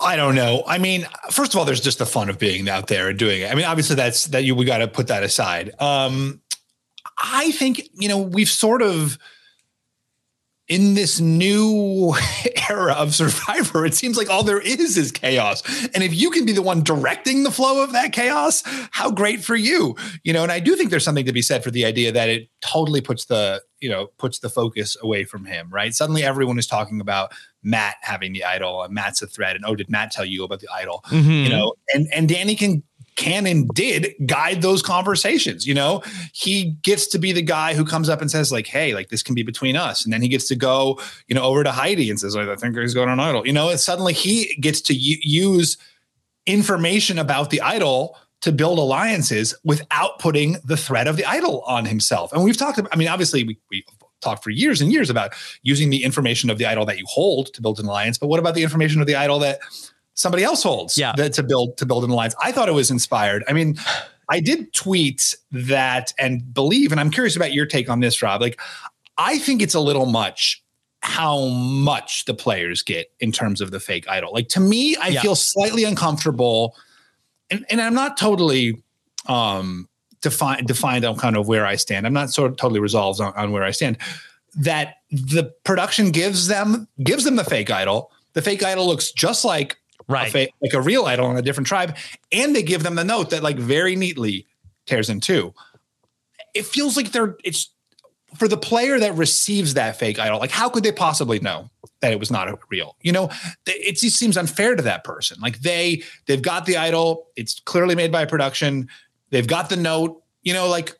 I 0.00 0.16
don't 0.16 0.34
know. 0.34 0.64
I 0.66 0.78
mean, 0.78 1.06
first 1.30 1.54
of 1.54 1.58
all, 1.58 1.64
there's 1.64 1.80
just 1.80 1.98
the 1.98 2.06
fun 2.06 2.28
of 2.28 2.38
being 2.38 2.68
out 2.68 2.88
there 2.88 3.08
and 3.08 3.18
doing 3.18 3.42
it. 3.42 3.50
I 3.50 3.54
mean, 3.54 3.64
obviously 3.64 3.94
that's 3.94 4.26
that 4.28 4.44
you 4.44 4.54
we 4.54 4.64
got 4.64 4.78
to 4.78 4.88
put 4.88 5.08
that 5.08 5.22
aside. 5.22 5.72
Um 5.78 6.40
I 7.18 7.52
think, 7.52 7.88
you 7.94 8.08
know, 8.08 8.18
we've 8.18 8.48
sort 8.48 8.82
of 8.82 9.16
in 10.68 10.94
this 10.94 11.20
new 11.20 12.14
era 12.70 12.92
of 12.92 13.14
survivor 13.14 13.84
it 13.84 13.94
seems 13.94 14.16
like 14.16 14.30
all 14.30 14.42
there 14.42 14.60
is 14.60 14.96
is 14.96 15.10
chaos. 15.10 15.62
And 15.94 16.02
if 16.02 16.14
you 16.14 16.30
can 16.30 16.44
be 16.44 16.52
the 16.52 16.62
one 16.62 16.82
directing 16.82 17.42
the 17.42 17.50
flow 17.50 17.82
of 17.82 17.92
that 17.92 18.12
chaos 18.12 18.62
how 18.92 19.10
great 19.10 19.42
for 19.42 19.56
you. 19.56 19.96
You 20.22 20.32
know 20.32 20.42
and 20.42 20.52
i 20.52 20.60
do 20.60 20.76
think 20.76 20.90
there's 20.90 21.04
something 21.04 21.26
to 21.26 21.32
be 21.32 21.42
said 21.42 21.64
for 21.64 21.70
the 21.70 21.84
idea 21.84 22.12
that 22.12 22.28
it 22.28 22.48
totally 22.60 23.00
puts 23.00 23.24
the 23.26 23.62
you 23.80 23.88
know 23.88 24.06
puts 24.18 24.38
the 24.38 24.48
focus 24.48 24.96
away 25.02 25.24
from 25.24 25.44
him 25.44 25.68
right? 25.70 25.94
Suddenly 25.94 26.22
everyone 26.22 26.58
is 26.58 26.66
talking 26.66 27.00
about 27.00 27.32
matt 27.62 27.96
having 28.02 28.32
the 28.32 28.44
idol 28.44 28.82
and 28.82 28.94
matt's 28.94 29.22
a 29.22 29.26
threat 29.26 29.56
and 29.56 29.64
oh 29.64 29.74
did 29.74 29.90
matt 29.90 30.10
tell 30.12 30.24
you 30.24 30.44
about 30.44 30.60
the 30.60 30.68
idol? 30.72 31.02
Mm-hmm. 31.08 31.30
You 31.30 31.48
know 31.48 31.74
and 31.92 32.06
and 32.12 32.28
danny 32.28 32.54
can 32.54 32.82
can 33.16 33.46
and 33.46 33.68
did 33.70 34.14
guide 34.26 34.62
those 34.62 34.82
conversations 34.82 35.66
you 35.66 35.74
know? 35.74 36.02
He 36.32 36.76
gets 36.82 37.06
to 37.08 37.18
be 37.18 37.32
the 37.32 37.42
guy 37.42 37.74
who 37.74 37.84
comes 37.84 38.08
up 38.08 38.20
and 38.20 38.30
says 38.30 38.52
like 38.52 38.66
hey 38.66 38.94
like 38.94 39.08
this 39.08 39.22
can 39.22 39.34
be 39.34 39.42
between 39.42 39.76
us. 39.76 40.04
And 40.04 40.12
then 40.12 40.22
he 40.22 40.28
gets 40.28 40.48
to 40.48 40.56
go 40.56 41.00
you 41.28 41.34
know 41.34 41.42
over 41.42 41.62
to 41.64 41.72
heidi 41.72 42.10
and 42.10 42.18
says 42.18 42.34
like, 42.34 42.48
i 42.48 42.56
think 42.56 42.76
he's 42.76 42.94
going 42.94 43.08
on 43.08 43.20
idol. 43.20 43.46
You 43.46 43.52
know 43.52 43.68
and 43.68 43.80
suddenly 43.80 44.12
he 44.12 44.56
gets 44.60 44.80
to 44.82 44.94
use 44.94 45.76
information 46.46 47.18
about 47.18 47.50
the 47.50 47.60
idol 47.60 48.16
to 48.40 48.50
build 48.50 48.78
alliances 48.78 49.54
without 49.64 50.18
putting 50.18 50.56
the 50.64 50.76
threat 50.76 51.06
of 51.06 51.16
the 51.16 51.24
idol 51.24 51.60
on 51.60 51.84
himself. 51.84 52.32
And 52.32 52.42
we've 52.42 52.56
talked 52.56 52.78
about 52.78 52.92
i 52.92 52.96
mean 52.96 53.08
obviously 53.08 53.44
we, 53.44 53.58
we 53.70 53.84
talked 54.22 54.42
for 54.42 54.50
years 54.50 54.80
and 54.80 54.92
years 54.92 55.10
about 55.10 55.34
using 55.62 55.90
the 55.90 56.02
information 56.04 56.48
of 56.48 56.58
the 56.58 56.64
idol 56.64 56.86
that 56.86 56.98
you 56.98 57.04
hold 57.08 57.52
to 57.52 57.60
build 57.60 57.78
an 57.80 57.86
alliance 57.86 58.16
but 58.16 58.28
what 58.28 58.38
about 58.38 58.54
the 58.54 58.62
information 58.62 59.00
of 59.00 59.06
the 59.06 59.16
idol 59.16 59.38
that 59.40 59.58
somebody 60.22 60.44
else 60.44 60.62
holds 60.62 60.96
Yeah. 60.96 61.12
to 61.12 61.42
build 61.42 61.76
to 61.78 61.84
build 61.86 62.04
an 62.04 62.10
alliance. 62.10 62.34
I 62.42 62.52
thought 62.52 62.68
it 62.68 62.72
was 62.74 62.90
inspired. 62.90 63.42
I 63.48 63.52
mean, 63.52 63.76
I 64.30 64.40
did 64.40 64.72
tweet 64.72 65.34
that 65.50 66.14
and 66.18 66.54
believe, 66.54 66.92
and 66.92 67.00
I'm 67.00 67.10
curious 67.10 67.34
about 67.36 67.52
your 67.52 67.66
take 67.66 67.90
on 67.90 68.00
this, 68.00 68.22
Rob. 68.22 68.40
Like, 68.40 68.60
I 69.18 69.38
think 69.38 69.60
it's 69.60 69.74
a 69.74 69.80
little 69.80 70.06
much 70.06 70.62
how 71.00 71.46
much 71.48 72.24
the 72.26 72.34
players 72.34 72.82
get 72.84 73.10
in 73.18 73.32
terms 73.32 73.60
of 73.60 73.72
the 73.72 73.80
fake 73.80 74.06
idol. 74.08 74.32
Like 74.32 74.48
to 74.50 74.60
me, 74.60 74.94
I 74.96 75.08
Yeah. 75.08 75.20
feel 75.22 75.34
slightly 75.34 75.82
uncomfortable, 75.82 76.76
and, 77.50 77.66
and 77.68 77.80
I'm 77.82 77.94
not 77.94 78.16
totally 78.16 78.80
um 79.26 79.88
defined 80.20 80.68
defined 80.68 81.04
on 81.04 81.16
kind 81.16 81.36
of 81.36 81.48
where 81.48 81.66
I 81.66 81.74
stand. 81.74 82.06
I'm 82.06 82.12
not 82.12 82.30
sort 82.30 82.52
of 82.52 82.56
totally 82.56 82.78
resolved 82.80 83.20
on, 83.20 83.32
on 83.34 83.50
where 83.50 83.64
I 83.64 83.72
stand. 83.72 83.98
That 84.54 84.94
the 85.10 85.52
production 85.64 86.12
gives 86.12 86.46
them 86.46 86.86
gives 87.02 87.24
them 87.24 87.34
the 87.34 87.44
fake 87.44 87.70
idol. 87.70 88.12
The 88.34 88.42
fake 88.42 88.62
idol 88.62 88.86
looks 88.86 89.10
just 89.10 89.44
like 89.44 89.76
Right. 90.08 90.30
fa- 90.32 90.48
like 90.60 90.74
a 90.74 90.80
real 90.80 91.04
idol 91.06 91.26
on 91.26 91.36
a 91.36 91.42
different 91.42 91.66
tribe, 91.66 91.96
and 92.30 92.54
they 92.54 92.62
give 92.62 92.82
them 92.82 92.94
the 92.94 93.04
note 93.04 93.30
that 93.30 93.42
like 93.42 93.56
very 93.56 93.96
neatly 93.96 94.46
tears 94.86 95.08
in 95.10 95.20
two. 95.20 95.54
It 96.54 96.66
feels 96.66 96.96
like 96.96 97.12
they're 97.12 97.36
it's 97.44 97.70
for 98.36 98.48
the 98.48 98.56
player 98.56 98.98
that 98.98 99.14
receives 99.14 99.74
that 99.74 99.96
fake 99.96 100.18
idol. 100.18 100.38
Like, 100.38 100.50
how 100.50 100.68
could 100.70 100.82
they 100.82 100.92
possibly 100.92 101.38
know 101.38 101.68
that 102.00 102.12
it 102.12 102.18
was 102.18 102.30
not 102.30 102.48
a 102.48 102.58
real? 102.70 102.96
You 103.02 103.12
know, 103.12 103.30
it 103.66 103.96
just 103.98 104.16
seems 104.18 104.36
unfair 104.36 104.74
to 104.74 104.82
that 104.82 105.04
person. 105.04 105.38
Like 105.40 105.60
they 105.60 106.02
they've 106.26 106.40
got 106.42 106.64
the 106.66 106.76
idol. 106.78 107.26
It's 107.36 107.60
clearly 107.60 107.94
made 107.94 108.10
by 108.12 108.24
production. 108.24 108.88
They've 109.30 109.46
got 109.46 109.68
the 109.68 109.76
note. 109.76 110.22
You 110.42 110.54
know, 110.54 110.68
like 110.68 110.98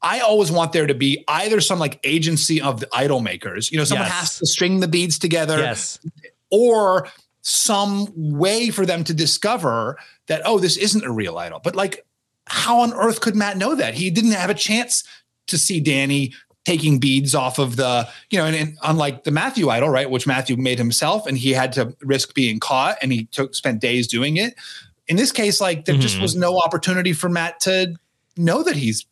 I 0.00 0.20
always 0.20 0.50
want 0.50 0.72
there 0.72 0.86
to 0.86 0.94
be 0.94 1.24
either 1.28 1.60
some 1.60 1.78
like 1.78 1.98
agency 2.04 2.60
of 2.60 2.80
the 2.80 2.88
idol 2.92 3.20
makers. 3.20 3.70
You 3.72 3.78
know, 3.78 3.84
someone 3.84 4.06
Yes. 4.06 4.18
has 4.20 4.38
to 4.38 4.46
string 4.46 4.80
the 4.80 4.88
beads 4.88 5.18
together 5.18 5.58
Yes. 5.58 5.98
or 6.50 7.08
some 7.48 8.06
way 8.14 8.70
for 8.70 8.84
them 8.84 9.02
to 9.04 9.14
discover 9.14 9.96
that 10.26 10.42
oh 10.44 10.58
this 10.58 10.76
isn't 10.76 11.04
a 11.04 11.10
real 11.10 11.38
idol. 11.38 11.60
But 11.62 11.74
like 11.74 12.04
how 12.46 12.80
on 12.80 12.92
earth 12.94 13.20
could 13.20 13.34
matt 13.36 13.56
know 13.56 13.74
that? 13.74 13.94
He 13.94 14.10
didn't 14.10 14.32
have 14.32 14.50
a 14.50 14.54
chance 14.54 15.02
to 15.46 15.56
see 15.58 15.80
danny 15.80 16.32
taking 16.66 16.98
beads 16.98 17.34
off 17.34 17.58
of 17.58 17.76
the 17.76 18.06
you 18.30 18.38
know 18.38 18.44
and, 18.44 18.54
and 18.54 18.76
unlike 18.82 19.24
the 19.24 19.30
matthew 19.30 19.70
idol 19.70 19.88
right 19.88 20.10
which 20.10 20.26
matthew 20.26 20.54
made 20.56 20.76
himself 20.76 21.26
and 21.26 21.38
he 21.38 21.52
had 21.52 21.72
to 21.72 21.96
risk 22.02 22.34
being 22.34 22.60
caught 22.60 22.98
and 23.00 23.10
he 23.10 23.24
took 23.26 23.54
spent 23.54 23.80
days 23.80 24.06
doing 24.06 24.36
it. 24.36 24.54
In 25.06 25.16
this 25.16 25.32
case 25.32 25.60
like 25.60 25.86
there 25.86 25.96
just 25.96 26.18
Mhm. 26.18 26.22
was 26.22 26.36
no 26.36 26.58
opportunity 26.58 27.14
for 27.14 27.30
matt 27.30 27.60
to 27.60 27.94
know 28.36 28.62
that 28.62 28.76
he's 28.76 29.06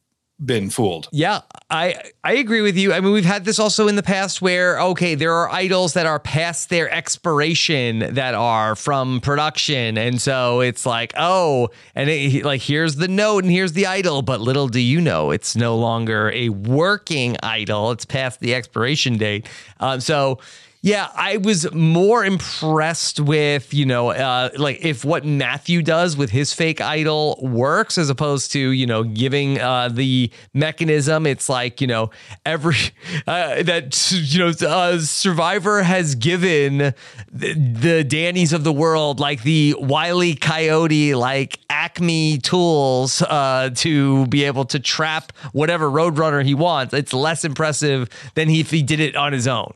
been 0.45 0.69
fooled 0.69 1.09
Yeah, 1.13 1.41
I 1.71 2.11
I 2.23 2.35
agree 2.35 2.61
with 2.61 2.77
you. 2.77 2.93
I 2.93 3.01
mean, 3.01 3.13
we've 3.13 3.25
had 3.25 3.45
this 3.45 3.59
also 3.59 3.89
in 3.89 3.97
the 3.97 4.03
past 4.03 4.43
where 4.43 4.79
okay, 4.81 5.15
there 5.15 5.33
are 5.33 5.51
idols 5.51 5.95
that 5.95 6.07
are 6.07 6.21
past 6.21 6.69
their 6.69 6.91
expiration 6.91 8.15
that 8.15 8.35
are 8.35 8.77
from 8.77 9.21
production, 9.21 9.97
and 9.97 10.21
so 10.21 10.61
it's 10.61 10.85
like 10.85 11.13
oh, 11.17 11.71
and 11.95 12.11
it, 12.11 12.45
like 12.45 12.61
here's 12.61 12.97
the 12.97 13.09
note 13.09 13.45
and 13.45 13.53
here's 13.53 13.73
the 13.73 13.87
idol, 13.87 14.23
but 14.23 14.41
little 14.41 14.69
do 14.69 14.81
you 14.81 15.01
know, 15.01 15.31
it's 15.31 15.57
no 15.57 15.77
longer 15.77 16.31
a 16.33 16.51
working 16.51 17.37
idol. 17.43 17.91
It's 17.93 18.05
past 18.05 18.41
the 18.41 18.55
expiration 18.55 19.17
date. 19.17 19.49
Um, 19.81 20.01
so. 20.01 20.39
Yeah, 20.87 21.11
I 21.17 21.39
was 21.39 21.73
more 21.75 22.25
impressed 22.25 23.19
with, 23.19 23.75
you 23.75 23.85
know, 23.85 24.11
uh, 24.11 24.51
like 24.57 24.85
if 24.85 25.05
what 25.05 25.25
Matthew 25.25 25.83
does 25.83 26.17
with 26.17 26.31
his 26.31 26.53
fake 26.53 26.81
idol 26.81 27.41
works 27.43 27.99
as 27.99 28.09
opposed 28.09 28.53
to, 28.53 28.61
you 28.61 28.87
know, 28.87 29.03
giving 29.03 29.61
uh, 29.61 29.89
the 29.89 30.31
mechanism. 30.55 31.27
It's 31.27 31.49
like, 31.49 31.81
you 31.81 31.89
know, 31.89 32.13
every, 32.45 32.77
uh, 33.27 33.65
that, 33.65 34.13
you 34.13 34.39
know, 34.39 34.53
uh, 34.65 35.01
Survivor 35.01 35.83
has 35.83 36.15
given 36.15 36.79
the, 36.79 36.95
the 37.33 38.05
Dannies 38.09 38.53
of 38.53 38.63
the 38.63 38.73
world, 38.73 39.19
like 39.19 39.43
the 39.43 39.75
Wiley 39.81 40.37
Coyote, 40.37 41.17
like 41.17 41.59
Acme 41.69 42.39
tools 42.39 43.23
uh, 43.23 43.71
to 43.75 44.29
be 44.29 44.45
able 44.45 44.67
to 44.67 44.79
trap 44.79 45.33
whatever 45.51 45.91
Roadrunner 45.91 46.45
he 46.45 46.55
wants. 46.55 46.95
It's 46.95 47.13
less 47.13 47.45
impressive 47.45 48.09
than 48.35 48.49
if 48.51 48.71
he 48.71 48.85
did 48.85 49.01
it 49.01 49.17
on 49.17 49.33
his 49.33 49.49
own. 49.49 49.75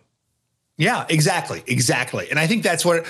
Yeah, 0.80 1.04
exactly, 1.08 1.62
exactly. 1.66 2.28
And 2.30 2.38
I 2.38 2.46
think 2.46 2.62
that's 2.62 2.84
what 2.84 3.06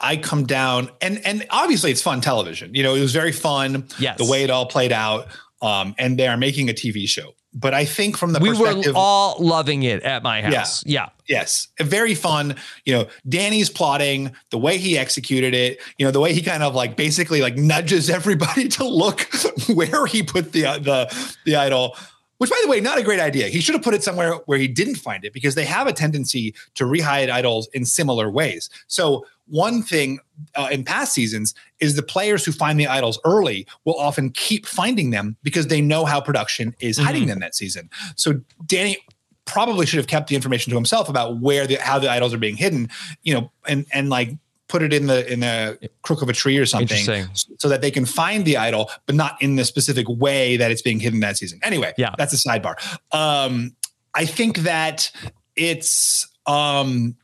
I 0.00 0.16
come 0.16 0.46
down 0.46 0.90
and 1.02 1.20
and 1.26 1.44
obviously 1.50 1.90
it's 1.90 2.00
fun 2.02 2.20
television. 2.20 2.74
You 2.74 2.82
know, 2.84 2.94
it 2.94 3.00
was 3.00 3.12
very 3.12 3.32
fun. 3.32 3.86
Yes. 3.98 4.16
the 4.18 4.24
way 4.30 4.44
it 4.44 4.50
all 4.50 4.66
played 4.66 4.92
out. 4.92 5.26
Um, 5.60 5.94
and 5.98 6.16
they 6.18 6.28
are 6.28 6.36
making 6.36 6.70
a 6.70 6.72
TV 6.72 7.08
show. 7.08 7.34
But 7.52 7.74
I 7.74 7.84
think 7.84 8.16
from 8.16 8.32
the 8.32 8.38
We 8.38 8.52
were 8.56 8.80
all 8.94 9.36
loving 9.40 9.82
it 9.82 10.04
at 10.04 10.22
my 10.22 10.38
Yeah. 10.38 10.58
house. 10.58 10.84
Yeah. 10.86 11.08
yes, 11.28 11.66
very 11.80 12.14
fun. 12.14 12.54
You 12.84 12.92
know, 12.94 13.06
Danny's 13.28 13.68
plotting, 13.70 14.30
the 14.50 14.58
way 14.58 14.78
he 14.78 14.96
executed 14.96 15.54
it. 15.54 15.80
You 15.98 16.04
know, 16.06 16.12
the 16.12 16.20
way 16.20 16.32
he 16.32 16.42
kind 16.42 16.62
of 16.62 16.76
like 16.76 16.94
basically 16.94 17.40
like 17.40 17.56
nudges 17.56 18.08
everybody 18.18 18.68
to 18.68 18.84
look 18.86 19.22
where 19.68 20.06
he 20.06 20.22
put 20.22 20.52
the 20.52 20.62
the 20.78 21.32
the 21.44 21.56
idol. 21.56 21.96
Which, 22.38 22.50
by 22.50 22.60
the 22.62 22.68
way, 22.68 22.80
not 22.80 22.98
a 22.98 23.02
great 23.02 23.20
idea. 23.20 23.48
He 23.48 23.60
should 23.60 23.74
have 23.74 23.82
put 23.82 23.94
it 23.94 24.02
somewhere 24.02 24.34
where 24.46 24.58
he 24.58 24.68
didn't 24.68 24.94
find 24.96 25.24
it 25.24 25.32
because 25.32 25.54
they 25.56 25.64
have 25.64 25.86
a 25.86 25.92
tendency 25.92 26.54
to 26.74 26.84
rehide 26.84 27.30
idols 27.30 27.68
in 27.72 27.84
similar 27.84 28.30
ways. 28.30 28.70
So, 28.86 29.26
one 29.46 29.82
thing 29.82 30.20
uh, 30.54 30.68
in 30.70 30.84
past 30.84 31.14
seasons 31.14 31.54
is 31.80 31.96
the 31.96 32.02
players 32.02 32.44
who 32.44 32.52
find 32.52 32.78
the 32.78 32.86
idols 32.86 33.18
early 33.24 33.66
will 33.84 33.98
often 33.98 34.30
keep 34.30 34.66
finding 34.66 35.10
them 35.10 35.36
because 35.42 35.66
they 35.66 35.80
know 35.80 36.04
how 36.04 36.20
production 36.20 36.76
is 36.80 36.98
hiding 36.98 37.26
them 37.26 37.40
that 37.40 37.54
season. 37.54 37.90
So, 38.14 38.40
Danny 38.66 38.98
probably 39.44 39.86
should 39.86 39.96
have 39.96 40.06
kept 40.06 40.28
the 40.28 40.36
information 40.36 40.70
to 40.70 40.76
himself 40.76 41.08
about 41.08 41.40
where 41.40 41.66
the 41.66 41.76
how 41.76 41.98
the 41.98 42.10
idols 42.10 42.32
are 42.32 42.38
being 42.38 42.56
hidden, 42.56 42.88
you 43.22 43.34
know, 43.34 43.50
and 43.66 43.84
and 43.92 44.10
like 44.10 44.30
put 44.68 44.82
it 44.82 44.92
in 44.92 45.06
the 45.06 45.30
in 45.32 45.40
the 45.40 45.90
crook 46.02 46.22
of 46.22 46.28
a 46.28 46.32
tree 46.32 46.58
or 46.58 46.66
something 46.66 47.26
so 47.58 47.68
that 47.68 47.80
they 47.80 47.90
can 47.90 48.04
find 48.04 48.44
the 48.44 48.56
idol, 48.56 48.90
but 49.06 49.14
not 49.14 49.40
in 49.40 49.56
the 49.56 49.64
specific 49.64 50.06
way 50.08 50.56
that 50.56 50.70
it's 50.70 50.82
being 50.82 51.00
hidden 51.00 51.20
that 51.20 51.36
season. 51.36 51.58
Anyway, 51.62 51.92
Yeah. 51.96 52.14
that's 52.18 52.32
a 52.32 52.36
sidebar. 52.48 52.74
Um, 53.12 53.74
I 54.14 54.24
think 54.26 54.58
that 54.58 55.10
it's 55.56 56.28
um, 56.46 57.16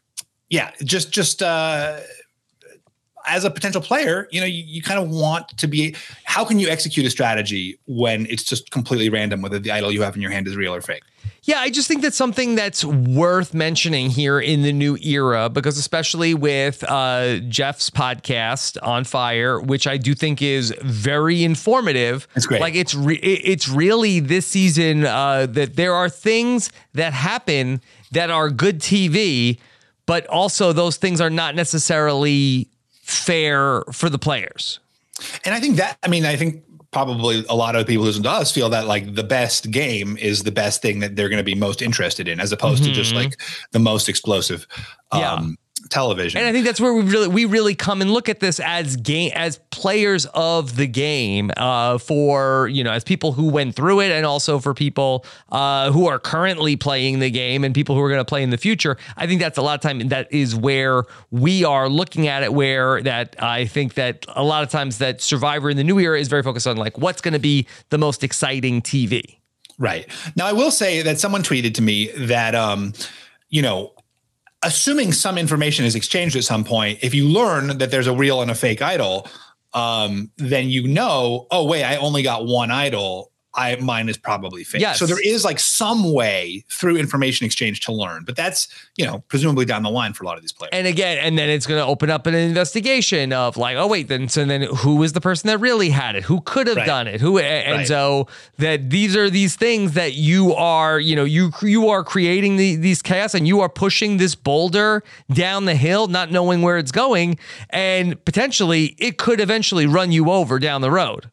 yeah, 0.49 0.71
just 0.85 1.11
just 1.13 1.43
uh, 1.43 2.01
as 3.27 3.45
a 3.45 3.51
potential 3.51 3.81
player, 3.81 4.29
you 4.31 4.41
know, 4.41 4.47
you, 4.47 4.63
you 4.67 4.83
kind 4.83 5.01
of 5.01 5.09
want 5.11 5.49
to 5.59 5.67
be. 5.67 5.95
How 6.25 6.45
can 6.45 6.59
you 6.59 6.69
execute 6.69 7.07
a 7.07 7.11
strategy 7.11 7.79
when 7.87 8.27
it's 8.27 8.43
just 8.43 8.71
completely 8.71 9.09
random 9.09 9.43
whether 9.43 9.59
the 9.59 9.71
idol 9.71 9.93
you 9.93 10.03
have 10.03 10.15
in 10.17 10.23
your 10.23 10.31
hand 10.31 10.47
is 10.47 10.57
real 10.57 10.75
or 10.75 10.81
fake? 10.81 11.03
Yeah, 11.43 11.59
I 11.59 11.71
just 11.71 11.89
think 11.89 12.01
that's 12.01 12.17
something 12.17 12.55
that's 12.55 12.85
worth 12.85 13.53
mentioning 13.53 14.09
here 14.09 14.41
in 14.41 14.63
the 14.63 14.73
new 14.73 14.97
era 15.03 15.51
because, 15.51 15.77
especially 15.77 16.33
with 16.33 16.83
uh, 16.85 17.39
Jeff's 17.49 17.91
podcast 17.91 18.79
on 18.83 19.05
fire, 19.05 19.61
which 19.61 19.87
I 19.87 19.99
do 19.99 20.15
think 20.15 20.41
is 20.41 20.75
very 20.83 21.45
informative. 21.45 22.27
It's 22.35 22.47
great. 22.47 22.63
Like 22.63 22.75
it's 22.75 22.95
re- 22.95 23.17
it's 23.17 23.69
really 23.69 24.21
this 24.21 24.47
season 24.47 25.05
uh, 25.05 25.47
that 25.51 25.77
there 25.77 25.95
are 25.95 26.09
things 26.09 26.71
that 26.95 27.13
happen 27.13 27.83
that 28.13 28.31
are 28.31 28.49
good 28.49 28.81
TV, 28.81 29.59
but 30.07 30.27
also 30.29 30.73
those 30.73 30.97
things 30.97 31.21
are 31.21 31.31
not 31.31 31.55
necessarily 31.55 32.71
fair 33.05 33.83
for 33.93 34.09
the 34.09 34.19
players. 34.19 34.81
And 35.45 35.55
I 35.55 35.61
think 35.61 35.77
that, 35.77 35.99
I 36.03 36.09
mean, 36.09 36.25
I 36.25 36.37
think 36.37 36.65
probably 36.91 37.45
a 37.49 37.55
lot 37.55 37.77
of 37.77 37.87
people 37.87 38.05
who 38.05 38.09
listen 38.09 38.23
to 38.23 38.31
us 38.31 38.51
feel 38.53 38.71
that 38.71 38.87
like 38.87 39.15
the 39.15 39.25
best 39.25 39.71
game 39.71 40.17
is 40.17 40.45
the 40.45 40.53
best 40.53 40.81
thing 40.81 41.01
that 41.01 41.17
they're 41.17 41.29
going 41.29 41.39
to 41.39 41.45
be 41.45 41.55
most 41.55 41.83
interested 41.83 42.29
in, 42.29 42.41
as 42.41 42.53
opposed 42.53 42.85
to 42.85 42.93
just 42.93 43.15
like 43.15 43.41
the 43.73 43.79
most 43.79 44.09
explosive 44.09 44.67
um, 45.13 45.21
Yeah. 45.21 45.49
Television. 45.91 46.39
And 46.39 46.49
I 46.49 46.53
think 46.53 46.65
that's 46.65 46.81
where 46.81 46.93
we 46.93 47.03
really 47.03 47.29
we 47.29 47.45
really 47.45 47.75
come 47.75 48.01
and 48.01 48.11
look 48.11 48.29
at 48.29 48.41
this 48.41 48.61
as 48.61 48.97
game 48.97 49.33
as 49.35 49.59
players 49.71 50.27
of 50.27 50.77
the 50.77 50.87
game 50.87 51.51
uh, 51.57 51.99
for 51.99 52.69
you 52.69 52.85
know 52.85 52.93
as 52.93 53.05
people 53.05 53.33
who 53.33 53.49
went 53.49 53.75
through 53.75 54.01
it 54.01 54.11
and 54.11 54.27
also 54.27 54.59
for 54.59 54.75
people 54.75 55.25
uh, 55.51 55.91
who 55.91 56.07
are 56.07 56.19
currently 56.19 56.77
playing 56.77 57.19
the 57.19 57.31
game 57.31 57.65
and 57.65 57.75
people 57.75 57.95
who 57.95 58.03
are 58.03 58.09
going 58.09 58.21
to 58.21 58.25
play 58.25 58.43
in 58.43 58.51
the 58.51 58.59
future. 58.59 58.97
I 59.17 59.27
think 59.27 59.41
that's 59.41 59.59
a 59.59 59.63
lot 59.63 59.75
of 59.75 59.81
time 59.81 60.09
that 60.09 60.33
is 60.33 60.55
where 60.55 61.05
we 61.31 61.65
are 61.65 61.89
looking 61.89 62.29
at 62.29 62.43
it. 62.43 62.53
Where 62.53 63.03
that 63.03 63.37
I 63.43 63.67
think 63.67 63.95
that 63.95 64.27
a 64.29 64.45
lot 64.45 64.63
of 64.63 64.71
times 64.71 64.99
that 64.99 65.21
Survivor 65.21 65.71
in 65.71 65.77
the 65.77 65.85
new 65.85 65.99
era 65.99 66.19
is 66.19 66.29
very 66.29 66.43
focused 66.43 66.67
on 66.67 66.77
like 66.77 66.99
what's 66.99 67.21
going 67.21 67.35
to 67.35 67.41
be 67.41 67.67
the 67.91 67.99
most 67.99 68.25
exciting 68.25 68.83
TV. 68.83 69.39
Right. 69.79 70.07
Now, 70.37 70.47
I 70.47 70.53
will 70.53 70.71
say 70.71 71.03
that 71.03 71.19
someone 71.19 71.43
tweeted 71.43 71.75
to 71.75 71.83
me 71.83 72.09
that, 72.17 72.55
um, 72.55 72.93
you 73.49 73.63
know, 73.63 73.94
assuming 74.65 75.13
some 75.13 75.39
information 75.39 75.85
is 75.85 75.95
exchanged 75.95 76.37
at 76.37 76.45
some 76.45 76.65
point, 76.65 76.99
if 77.03 77.15
you 77.15 77.29
learn 77.29 77.79
that 77.79 77.91
there's 77.91 78.07
a 78.07 78.15
real 78.15 78.43
and 78.43 78.51
a 78.51 78.55
fake 78.55 78.83
idol, 78.83 79.29
um, 79.73 80.31
then 80.37 80.69
you 80.69 80.87
know, 80.87 81.47
oh, 81.51 81.65
wait, 81.65 81.85
I 81.85 81.97
only 81.97 82.23
got 82.23 82.47
one 82.47 82.71
idol. 82.71 83.33
I 83.55 83.77
mine 83.77 84.09
is 84.09 84.17
probably 84.17 84.65
fake. 84.65 84.81
Yes. 84.81 84.99
So 84.99 85.07
there 85.07 85.21
is 85.25 85.45
like 85.45 85.59
some 85.61 86.13
way 86.13 86.65
through 86.69 86.97
information 86.97 87.47
exchange 87.47 87.81
to 87.83 87.93
learn, 87.93 88.25
but 88.25 88.37
that's, 88.37 88.69
you 88.97 89.07
know, 89.07 89.21
presumably 89.29 89.65
down 89.65 89.83
the 89.83 89.91
line 89.91 90.13
for 90.13 90.25
a 90.25 90.27
lot 90.27 90.37
of 90.37 90.43
these 90.43 90.53
players. 90.53 90.71
And 90.73 90.87
again, 90.87 91.19
and 91.19 91.39
then 91.39 91.49
it's 91.49 91.67
going 91.67 91.81
to 91.81 91.87
open 91.87 92.11
up 92.11 92.27
an 92.27 92.35
investigation 92.35 93.33
of 93.33 93.57
like, 93.57 93.77
oh 93.77 93.87
wait, 93.87 94.09
then 94.09 94.29
so 94.29 94.45
then 94.45 94.63
who 94.63 95.03
is 95.03 95.13
the 95.13 95.21
person 95.21 95.49
that 95.49 95.59
really 95.59 95.91
had 95.91 96.17
it? 96.17 96.25
Who 96.25 96.41
could 96.41 96.67
have 96.67 96.77
Right. 96.79 96.87
done 96.87 97.07
it? 97.07 97.21
Who? 97.21 97.39
And 97.39 97.79
Right. 97.79 97.87
so 97.87 98.27
that 98.59 98.91
these 98.91 99.15
are 99.17 99.31
these 99.31 99.57
things 99.57 99.93
that 99.93 100.15
you 100.15 100.55
are, 100.55 100.99
you 100.99 101.15
know, 101.15 101.25
you 101.25 101.53
you 101.63 101.89
are 101.89 102.03
creating 102.03 102.57
the, 102.57 102.77
these 102.77 103.03
chaos 103.03 103.35
and 103.35 103.47
you 103.47 103.61
are 103.61 103.69
pushing 103.69 104.17
this 104.17 104.35
boulder 104.35 105.03
down 105.33 105.65
the 105.65 105.75
hill, 105.77 106.09
not 106.09 106.31
knowing 106.31 106.63
where 106.63 106.79
it's 106.79 106.93
going, 106.93 107.39
and 107.71 108.23
potentially 108.25 108.95
it 108.99 109.19
could 109.19 109.41
eventually 109.41 109.87
run 109.87 110.11
you 110.13 110.31
over 110.31 110.59
down 110.59 110.81
the 110.81 110.91
road. 110.91 111.31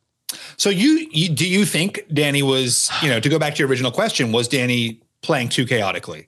So 0.58 0.70
you, 0.70 1.08
you 1.12 1.30
do 1.30 1.48
you 1.48 1.66
think 1.66 2.06
Danny 2.14 2.44
was, 2.44 2.90
you 3.02 3.10
know, 3.10 3.20
to 3.20 3.30
go 3.30 3.40
back 3.40 3.56
to 3.56 3.60
your 3.60 3.68
original 3.70 3.92
question, 3.92 4.32
was 4.32 4.48
Danny 4.48 5.00
playing 5.22 5.50
too 5.50 5.66
chaotically? 5.66 6.28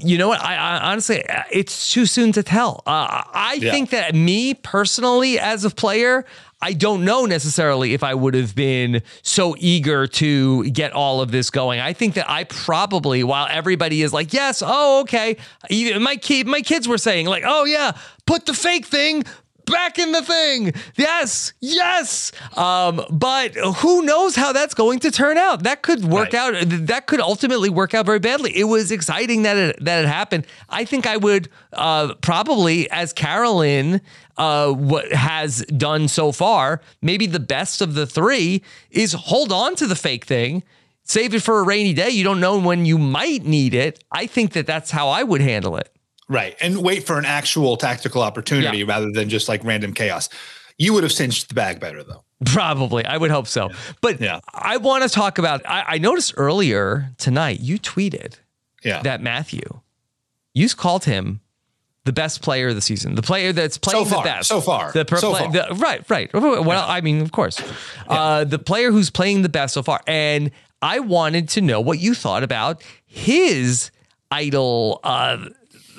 You 0.00 0.16
know 0.16 0.28
what? 0.28 0.40
I, 0.40 0.54
I 0.54 0.92
honestly, 0.92 1.26
uh, 1.28 1.42
it's 1.50 1.90
too 1.92 2.06
soon 2.06 2.30
to 2.32 2.42
tell. 2.44 2.84
Uh, 2.86 3.22
I 3.34 3.58
Yeah. 3.60 3.72
think 3.72 3.90
that 3.90 4.14
me 4.14 4.54
personally, 4.54 5.40
as 5.40 5.64
a 5.64 5.70
player, 5.70 6.24
I 6.62 6.72
don't 6.72 7.04
know 7.04 7.24
necessarily 7.26 7.94
if 7.94 8.04
I 8.04 8.14
would 8.14 8.34
have 8.34 8.54
been 8.54 9.02
so 9.22 9.56
eager 9.58 10.06
to 10.06 10.70
get 10.70 10.92
all 10.92 11.20
of 11.20 11.32
this 11.32 11.50
going. 11.50 11.80
I 11.80 11.92
think 11.94 12.14
that 12.14 12.30
I 12.30 12.44
probably, 12.44 13.24
while 13.24 13.48
everybody 13.50 14.02
is 14.02 14.12
like, 14.12 14.32
yes, 14.32 14.62
oh, 14.64 15.00
okay, 15.00 15.36
even 15.68 16.00
my 16.00 16.14
kid, 16.14 16.46
my 16.46 16.60
kids 16.60 16.86
were 16.86 16.98
saying 16.98 17.26
like, 17.26 17.42
oh 17.44 17.64
yeah, 17.64 17.92
put 18.24 18.46
the 18.46 18.54
fake 18.54 18.86
thing 18.86 19.24
back 19.68 19.98
in 19.98 20.12
the 20.12 20.22
thing. 20.22 20.72
Yes, 20.96 21.52
yes. 21.60 22.32
Um, 22.56 23.02
but 23.10 23.54
who 23.54 24.02
knows 24.02 24.34
how 24.36 24.52
that's 24.52 24.74
going 24.74 24.98
to 25.00 25.10
turn 25.10 25.38
out? 25.38 25.62
That 25.64 25.82
could 25.82 26.04
work 26.04 26.32
Right. 26.32 26.34
out. 26.34 26.54
That 26.86 27.06
could 27.06 27.20
ultimately 27.20 27.70
work 27.70 27.94
out 27.94 28.06
very 28.06 28.18
badly. 28.18 28.56
It 28.56 28.64
was 28.64 28.90
exciting 28.90 29.42
that 29.42 29.56
it 29.56 29.84
that 29.84 30.04
it 30.04 30.08
happened. 30.08 30.46
I 30.68 30.84
think 30.84 31.06
I 31.06 31.16
would 31.16 31.48
uh, 31.72 32.14
probably, 32.20 32.90
as 32.90 33.12
Carolyn 33.12 34.00
uh, 34.36 34.70
what 34.72 35.12
has 35.12 35.64
done 35.76 36.06
so 36.08 36.30
far, 36.32 36.80
maybe 37.02 37.26
the 37.26 37.40
best 37.40 37.80
of 37.82 37.94
the 37.94 38.06
three 38.06 38.62
is 38.90 39.12
hold 39.12 39.50
on 39.52 39.74
to 39.76 39.86
the 39.86 39.96
fake 39.96 40.24
thing. 40.26 40.62
Save 41.02 41.34
it 41.34 41.40
for 41.42 41.58
a 41.60 41.62
rainy 41.64 41.94
day. 41.94 42.10
You 42.10 42.22
don't 42.22 42.38
know 42.38 42.58
when 42.58 42.84
you 42.84 42.98
might 42.98 43.44
need 43.44 43.72
it. 43.74 44.04
I 44.12 44.26
think 44.26 44.52
that 44.52 44.66
that's 44.66 44.90
how 44.90 45.08
I 45.08 45.22
would 45.22 45.40
handle 45.40 45.76
it. 45.76 45.88
Right. 46.28 46.56
And 46.60 46.78
wait 46.82 47.04
for 47.06 47.18
an 47.18 47.24
actual 47.24 47.76
tactical 47.76 48.22
opportunity 48.22 48.78
Yeah. 48.78 48.84
rather 48.86 49.10
than 49.12 49.28
just 49.28 49.48
like 49.48 49.64
random 49.64 49.94
chaos. 49.94 50.28
You 50.76 50.92
would 50.94 51.02
have 51.02 51.12
cinched 51.12 51.48
the 51.48 51.54
bag 51.54 51.80
better 51.80 52.02
though. 52.04 52.22
Probably. 52.44 53.04
I 53.04 53.16
would 53.16 53.30
hope 53.30 53.46
so. 53.48 53.70
But 54.00 54.20
Yeah. 54.20 54.40
I 54.54 54.76
want 54.76 55.02
to 55.02 55.08
talk 55.08 55.38
about, 55.38 55.62
I, 55.66 55.84
I 55.88 55.98
noticed 55.98 56.34
earlier 56.36 57.10
tonight 57.18 57.60
you 57.60 57.78
tweeted 57.78 58.34
Yeah. 58.84 59.02
that 59.02 59.20
Matthew, 59.22 59.80
you 60.54 60.68
called 60.68 61.04
him 61.04 61.40
the 62.04 62.12
best 62.12 62.40
player 62.42 62.68
of 62.68 62.74
the 62.74 62.80
season, 62.80 63.16
the 63.16 63.22
player 63.22 63.52
that's 63.52 63.76
playing 63.76 64.06
far, 64.06 64.22
the 64.22 64.28
best. 64.28 64.48
so 64.48 64.60
far, 64.60 64.92
The, 64.92 65.04
so 65.18 65.30
play- 65.32 65.40
far. 65.40 65.52
the- 65.52 65.74
right, 65.74 66.02
right. 66.08 66.30
Well, 66.32 66.84
I 66.88 67.00
mean, 67.00 67.20
of 67.22 67.32
course. 67.32 67.60
Uh, 68.06 68.44
the 68.44 68.58
player 68.58 68.90
who's 68.92 69.10
playing 69.10 69.42
the 69.42 69.48
best 69.50 69.74
so 69.74 69.82
far. 69.82 70.00
And 70.06 70.50
I 70.80 71.00
wanted 71.00 71.48
to 71.50 71.60
know 71.60 71.80
what 71.80 71.98
you 71.98 72.14
thought 72.14 72.42
about 72.44 72.82
his 73.04 73.90
idol, 74.30 75.00
uh, 75.04 75.38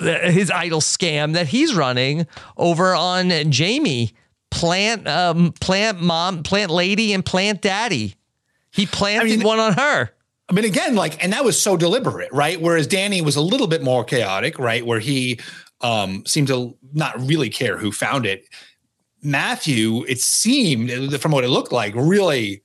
his 0.00 0.50
idol 0.50 0.80
scam 0.80 1.34
that 1.34 1.48
he's 1.48 1.74
running 1.74 2.26
over 2.56 2.94
on 2.94 3.30
Jaime, 3.30 4.12
plant, 4.50 5.06
um, 5.06 5.52
plant 5.60 6.00
mom, 6.00 6.42
plant 6.42 6.70
lady, 6.70 7.12
and 7.12 7.24
plant 7.24 7.62
daddy. 7.62 8.16
He 8.72 8.86
planted 8.86 9.38
mean- 9.38 9.46
one 9.46 9.60
on 9.60 9.74
her. 9.74 10.10
I 10.48 10.52
mean, 10.52 10.64
again, 10.64 10.96
like, 10.96 11.22
and 11.22 11.32
that 11.32 11.44
was 11.44 11.62
so 11.62 11.76
deliberate, 11.76 12.32
right? 12.32 12.60
Whereas 12.60 12.88
Danny 12.88 13.22
was 13.22 13.36
a 13.36 13.40
little 13.40 13.68
bit 13.68 13.84
more 13.84 14.02
chaotic, 14.02 14.58
right? 14.58 14.84
Where 14.84 14.98
he 14.98 15.38
um, 15.80 16.24
seemed 16.26 16.48
to 16.48 16.76
not 16.92 17.14
really 17.20 17.48
care 17.50 17.78
who 17.78 17.92
found 17.92 18.26
it. 18.26 18.44
Matthew, 19.22 20.04
it 20.08 20.20
seemed 20.20 21.20
from 21.20 21.30
what 21.30 21.44
it 21.44 21.50
looked 21.50 21.70
like, 21.70 21.94
really 21.94 22.62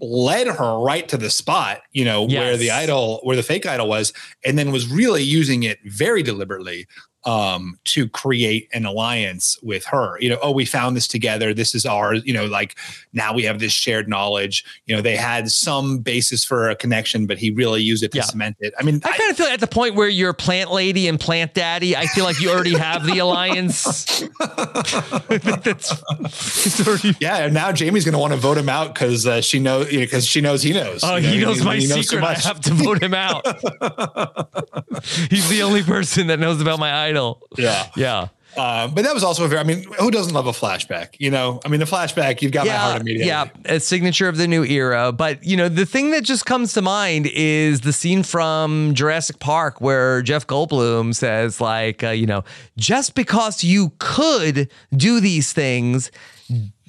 led 0.00 0.46
her 0.46 0.78
right 0.78 1.08
to 1.08 1.16
the 1.16 1.30
spot, 1.30 1.80
you 1.92 2.04
know, 2.04 2.22
where 2.22 2.56
the 2.56 2.70
idol, 2.70 3.20
where 3.22 3.36
the 3.36 3.42
fake 3.42 3.64
idol 3.66 3.88
was, 3.88 4.12
and 4.44 4.58
then 4.58 4.70
was 4.70 4.88
really 4.88 5.22
using 5.22 5.62
it 5.62 5.78
very 5.86 6.22
deliberately 6.22 6.86
um 7.26 7.78
to 7.84 8.08
create 8.08 8.68
an 8.72 8.86
alliance 8.86 9.58
with 9.62 9.84
her 9.84 10.16
you 10.20 10.28
know 10.30 10.38
oh 10.42 10.50
we 10.52 10.64
found 10.64 10.96
this 10.96 11.08
together 11.08 11.52
this 11.52 11.74
is 11.74 11.84
ours 11.84 12.22
you 12.24 12.32
know 12.32 12.46
like 12.46 12.76
now 13.12 13.34
we 13.34 13.42
have 13.42 13.58
this 13.58 13.72
shared 13.72 14.08
knowledge 14.08 14.64
you 14.86 14.94
know 14.94 15.02
they 15.02 15.16
had 15.16 15.50
some 15.50 15.98
basis 15.98 16.44
for 16.44 16.68
a 16.70 16.76
connection 16.76 17.26
but 17.26 17.36
he 17.36 17.50
really 17.50 17.82
used 17.82 18.02
it 18.04 18.12
to 18.12 18.18
Yeah. 18.18 18.24
cement 18.24 18.56
it 18.60 18.72
i 18.78 18.82
mean 18.84 19.00
I 19.04 19.16
kind 19.16 19.30
of 19.30 19.36
feel 19.36 19.46
at 19.46 19.60
the 19.60 19.66
point 19.66 19.96
where 19.96 20.08
you're 20.08 20.32
plant 20.32 20.70
lady 20.72 21.08
and 21.08 21.18
plant 21.20 21.52
daddy, 21.54 21.96
I 21.96 22.06
feel 22.06 22.24
like 22.24 22.40
you 22.40 22.50
already 22.50 22.74
have 22.76 23.04
the 23.04 23.18
alliance. 23.18 24.22
I 24.40 25.38
that's 25.42 26.86
already- 26.86 27.16
yeah 27.20 27.38
and 27.38 27.54
now 27.54 27.72
jamie's 27.72 28.04
going 28.04 28.12
to 28.12 28.18
want 28.18 28.32
to 28.32 28.38
vote 28.38 28.56
him 28.56 28.68
out 28.68 28.94
because 28.94 29.26
uh, 29.26 29.40
she 29.40 29.58
knows 29.58 29.88
because 29.88 30.24
she 30.26 30.40
knows 30.40 30.62
he 30.62 30.72
knows 30.72 31.00
Oh, 31.02 31.16
You 31.16 31.22
know, 31.22 31.32
he 31.32 31.38
knows 31.40 31.64
my 31.64 31.74
he 31.76 31.86
so 31.86 32.00
secret. 32.02 32.22
I 32.24 32.34
have 32.34 32.60
to 32.62 32.72
vote 32.74 33.02
him 33.02 33.14
out. 33.14 33.44
He's 35.30 35.48
the 35.48 35.62
only 35.62 35.82
person 35.82 36.28
that 36.28 36.38
knows 36.38 36.60
about 36.60 36.78
my 36.78 37.06
idol. 37.08 37.15
Yeah 37.58 37.86
Yeah. 37.96 38.28
uh, 38.56 38.88
but 38.88 39.04
that 39.04 39.12
was 39.14 39.22
also 39.24 39.44
a 39.44 39.48
very 39.48 39.60
i 39.60 39.64
mean 39.64 39.84
who 40.00 40.10
doesn't 40.10 40.32
love 40.34 40.46
a 40.46 40.52
flashback 40.52 41.08
you 41.18 41.30
know 41.30 41.60
i 41.64 41.68
mean 41.68 41.80
the 41.80 41.86
flashback 41.86 42.40
you've 42.42 42.52
got 42.52 42.66
my 42.66 42.72
heart 42.72 43.00
immediately 43.02 43.28
Yeah, 43.28 43.48
a 43.66 43.80
signature 43.80 44.28
of 44.28 44.36
the 44.38 44.46
new 44.48 44.64
era. 44.64 45.12
But 45.12 45.44
you 45.44 45.56
know, 45.56 45.68
the 45.68 45.84
thing 45.86 46.10
that 46.12 46.22
just 46.24 46.46
comes 46.46 46.72
to 46.74 46.82
mind 46.82 47.26
is 47.34 47.80
the 47.82 47.92
scene 47.92 48.22
from 48.22 48.94
Jurassic 48.94 49.38
Park 49.40 49.80
where 49.80 50.22
Jeff 50.22 50.46
Goldblum 50.46 51.14
says, 51.14 51.60
like, 51.60 52.02
uh, 52.04 52.10
you 52.10 52.26
know, 52.26 52.44
just 52.78 53.14
because 53.14 53.62
you 53.64 53.92
could 53.98 54.70
do 54.96 55.20
these 55.20 55.52
things. 55.52 56.10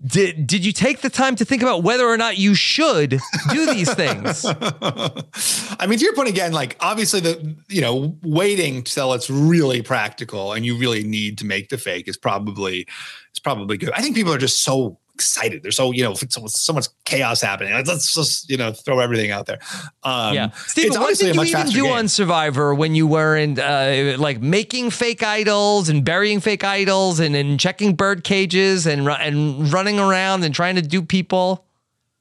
Did, 0.06 0.46
did 0.46 0.64
you 0.64 0.72
take 0.72 1.02
the 1.02 1.10
time 1.10 1.36
to 1.38 1.46
think 1.46 1.64
about 1.64 1.82
whether 1.82 2.08
or 2.08 2.18
not 2.18 2.38
you 2.38 2.54
should 2.54 3.20
do 3.50 3.66
these 3.66 3.92
things? 3.96 4.46
I 5.80 5.88
mean, 5.88 5.98
to 5.98 6.06
your 6.06 6.14
point 6.14 6.30
again, 6.30 6.54
like 6.54 6.78
obviously 6.80 7.20
the 7.20 7.56
you 7.68 7.82
know 7.82 8.16
waiting 8.22 8.84
till 8.84 9.14
it's 9.14 9.28
really 9.30 9.82
practical 9.82 10.54
and 10.54 10.64
you 10.66 10.78
really 10.78 11.04
need 11.04 11.40
to 11.40 11.46
make 11.46 11.70
the 11.70 11.80
fake 11.80 12.08
is 12.08 12.16
probably 12.16 12.88
is 13.34 13.40
probably 13.40 13.78
good. 13.78 13.92
I 13.92 14.02
think 14.02 14.16
people 14.16 14.32
are 14.32 14.38
just 14.38 14.64
so 14.64 15.00
excited. 15.18 15.64
They're 15.64 15.72
so 15.72 15.92
you 15.92 16.04
know 16.04 16.14
so, 16.14 16.46
so 16.46 16.74
much 16.74 16.88
chaos 17.06 17.42
happening. 17.42 17.74
Like, 17.74 17.88
Let's 17.88 18.14
just 18.14 18.50
you 18.50 18.58
know 18.58 18.72
throw 18.72 19.00
everything 19.00 19.32
out 19.32 19.48
there. 19.48 19.58
Um, 20.04 20.36
yeah, 20.36 20.52
Stephen, 20.68 20.92
it's 20.92 21.00
what 21.00 21.18
did 21.18 21.36
you 21.36 21.42
even 21.44 21.68
do 21.68 21.84
game. 21.84 21.92
on 21.92 22.08
Survivor 22.08 22.76
when 22.76 22.94
you 22.94 23.08
weren't 23.08 23.58
uh, 23.58 24.16
like 24.20 24.40
making 24.42 24.92
fake 24.92 25.24
idols 25.24 25.90
and 25.90 26.06
burying 26.06 26.40
fake 26.40 26.64
idols 26.64 27.20
and, 27.20 27.36
and 27.36 27.60
checking 27.60 27.96
bird 27.96 28.24
cages 28.24 28.86
and 28.86 29.08
and 29.08 29.74
running 29.74 30.00
around 30.00 30.44
and 30.44 30.54
trying 30.54 30.76
to 30.76 30.84
do 30.84 31.02
people? 31.02 31.66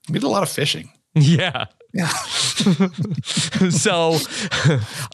We 0.08 0.14
did 0.14 0.24
a 0.24 0.28
lot 0.28 0.42
of 0.42 0.48
fishing. 0.48 0.90
Yeah. 1.18 1.64
Yeah. 1.92 2.08
so 3.70 4.16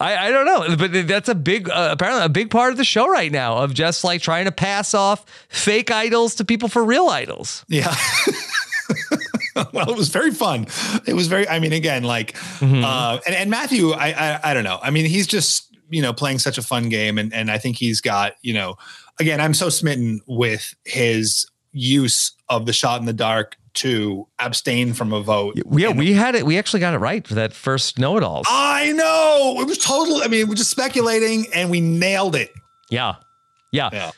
I, 0.01 0.17
I 0.27 0.31
don't 0.31 0.47
know, 0.47 0.77
but 0.77 1.07
that's 1.07 1.29
a 1.29 1.35
big, 1.35 1.69
uh, 1.71 1.91
apparently 1.93 2.25
a 2.25 2.29
big 2.29 2.51
part 2.51 2.73
of 2.73 2.77
the 2.79 2.85
show 2.85 3.09
right 3.09 3.31
now 3.31 3.59
of 3.59 3.73
just 3.75 4.05
like 4.05 4.21
trying 4.23 4.47
to 4.47 4.53
pass 4.53 4.95
off 4.95 5.25
fake 5.49 5.91
idols 5.91 6.35
to 6.37 6.45
people 6.45 6.69
for 6.69 6.85
real 6.85 7.09
idols. 7.09 7.65
Yeah. 7.69 7.95
well, 9.73 9.91
it 9.91 9.97
was 9.97 10.09
very 10.09 10.31
fun. 10.31 10.67
It 11.07 11.15
was 11.15 11.27
very. 11.29 11.47
I 11.49 11.59
mean, 11.61 11.73
again, 11.73 12.05
like, 12.05 12.33
Mm-hmm. 12.63 12.85
uh, 12.85 13.19
and 13.27 13.35
and 13.35 13.51
Matthew, 13.51 13.91
I, 13.93 14.13
I 14.13 14.51
I 14.51 14.55
don't 14.55 14.65
know. 14.65 14.79
I 14.83 14.91
mean, 14.91 15.05
he's 15.07 15.27
just 15.27 15.69
you 15.91 16.01
know 16.03 16.13
playing 16.13 16.39
such 16.39 16.59
a 16.59 16.63
fun 16.63 16.89
game, 16.89 17.19
and 17.19 17.33
and 17.35 17.51
I 17.51 17.59
think 17.59 17.77
he's 17.77 18.01
got 18.01 18.35
you 18.43 18.55
know, 18.55 18.77
again, 19.21 19.41
I'm 19.41 19.55
so 19.55 19.69
smitten 19.69 20.21
with 20.27 20.75
his 20.85 21.47
use 21.73 22.33
of 22.49 22.67
the 22.67 22.73
shot 22.73 23.01
in 23.01 23.07
the 23.07 23.13
dark 23.13 23.57
to 23.75 24.27
abstain 24.39 24.93
from 24.93 25.13
a 25.13 25.23
vote. 25.23 25.55
Yeah, 25.57 25.91
And 25.91 25.99
we 25.99 26.13
had 26.13 26.35
it. 26.35 26.45
We 26.45 26.59
actually 26.59 26.81
got 26.81 26.95
it 26.95 26.99
right 26.99 27.27
for 27.27 27.35
that 27.35 27.53
first 27.53 27.99
know 27.99 28.17
it 28.17 28.23
alls. 28.23 28.47
I 28.49 28.93
know 28.93 29.61
it 29.61 29.67
was 29.67 29.79
total. 29.79 30.23
I 30.23 30.29
mean, 30.29 30.49
we're 30.49 30.55
just 30.55 30.71
speculating, 30.71 31.47
and 31.55 31.71
we 31.71 31.81
nailed 31.81 32.37
it. 32.37 32.51
Yeah. 32.91 33.17
Yeah. 33.73 33.91
Yeah. 33.93 34.11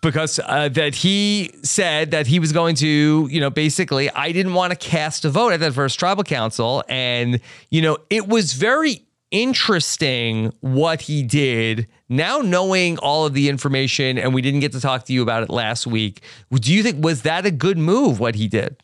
Because 0.00 0.38
uh, 0.38 0.68
that 0.70 0.94
he 0.94 1.50
said 1.64 2.12
that 2.12 2.28
he 2.28 2.38
was 2.38 2.52
going 2.52 2.76
to, 2.76 3.26
you 3.28 3.40
know, 3.40 3.50
basically, 3.50 4.08
I 4.10 4.30
didn't 4.30 4.54
want 4.54 4.70
to 4.70 4.76
cast 4.76 5.24
a 5.24 5.30
vote 5.30 5.52
at 5.52 5.60
that 5.60 5.74
first 5.74 5.98
tribal 5.98 6.22
council. 6.22 6.84
And, 6.88 7.40
you 7.70 7.82
know, 7.82 7.98
it 8.08 8.28
was 8.28 8.52
very 8.52 9.04
interesting 9.32 10.52
what 10.60 11.00
he 11.00 11.24
did. 11.24 11.88
Now, 12.08 12.38
knowing 12.38 12.98
all 12.98 13.26
of 13.26 13.34
the 13.34 13.48
information, 13.48 14.18
and 14.18 14.32
we 14.32 14.42
didn't 14.42 14.60
get 14.60 14.70
to 14.72 14.80
talk 14.80 15.04
to 15.06 15.12
you 15.12 15.22
about 15.22 15.42
it 15.42 15.50
last 15.50 15.86
week, 15.86 16.22
do 16.52 16.72
you 16.72 16.84
think, 16.84 17.02
was 17.02 17.22
that 17.22 17.44
a 17.44 17.50
good 17.50 17.78
move, 17.78 18.20
what 18.20 18.36
he 18.36 18.46
did? 18.46 18.76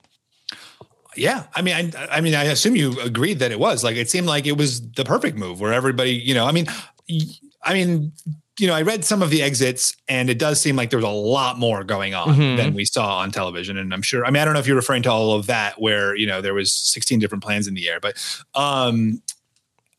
Yeah, 1.19 1.45
I 1.55 1.63
mean, 1.63 1.75
I, 1.97 2.07
I 2.17 2.21
mean, 2.21 2.35
I 2.35 2.45
assume 2.45 2.77
you 2.77 2.99
agreed 3.01 3.39
that 3.41 3.51
it 3.53 3.59
was 3.59 3.83
like 3.85 3.97
it 3.97 4.09
seemed 4.09 4.27
like 4.27 4.47
it 4.47 4.57
was 4.57 4.81
the 4.93 5.05
perfect 5.05 5.37
move 5.37 5.61
where 5.61 5.73
everybody, 5.73 6.13
you 6.13 6.35
know, 6.35 6.47
I 6.47 6.53
mean, 6.53 6.67
I 7.63 7.75
mean, 7.75 8.13
you 8.61 8.67
know, 8.67 8.75
I 8.75 8.83
read 8.83 9.05
some 9.05 9.23
of 9.23 9.31
the 9.31 9.43
exits, 9.43 9.95
and 10.09 10.29
it 10.31 10.39
does 10.39 10.61
seem 10.61 10.75
like 10.77 10.91
there 10.91 10.99
was 10.99 11.05
a 11.07 11.09
lot 11.09 11.59
more 11.59 11.85
going 11.85 12.15
on 12.15 12.29
Mhm. 12.37 12.57
than 12.57 12.75
we 12.75 12.85
saw 12.85 13.19
on 13.19 13.31
television. 13.31 13.79
And 13.79 13.93
I'm 13.95 14.03
sure, 14.03 14.25
I 14.27 14.31
mean, 14.31 14.41
I 14.43 14.45
don't 14.45 14.55
know 14.55 14.61
if 14.61 14.67
you're 14.67 14.77
referring 14.77 15.03
to 15.05 15.11
all 15.11 15.33
of 15.33 15.47
that 15.47 15.81
where 15.81 16.17
you 16.17 16.27
know 16.27 16.41
there 16.41 16.55
was 16.55 16.73
16 16.73 17.19
different 17.21 17.43
plans 17.45 17.67
in 17.69 17.75
the 17.75 17.89
air, 17.89 18.01
but 18.01 18.17
um, 18.55 19.23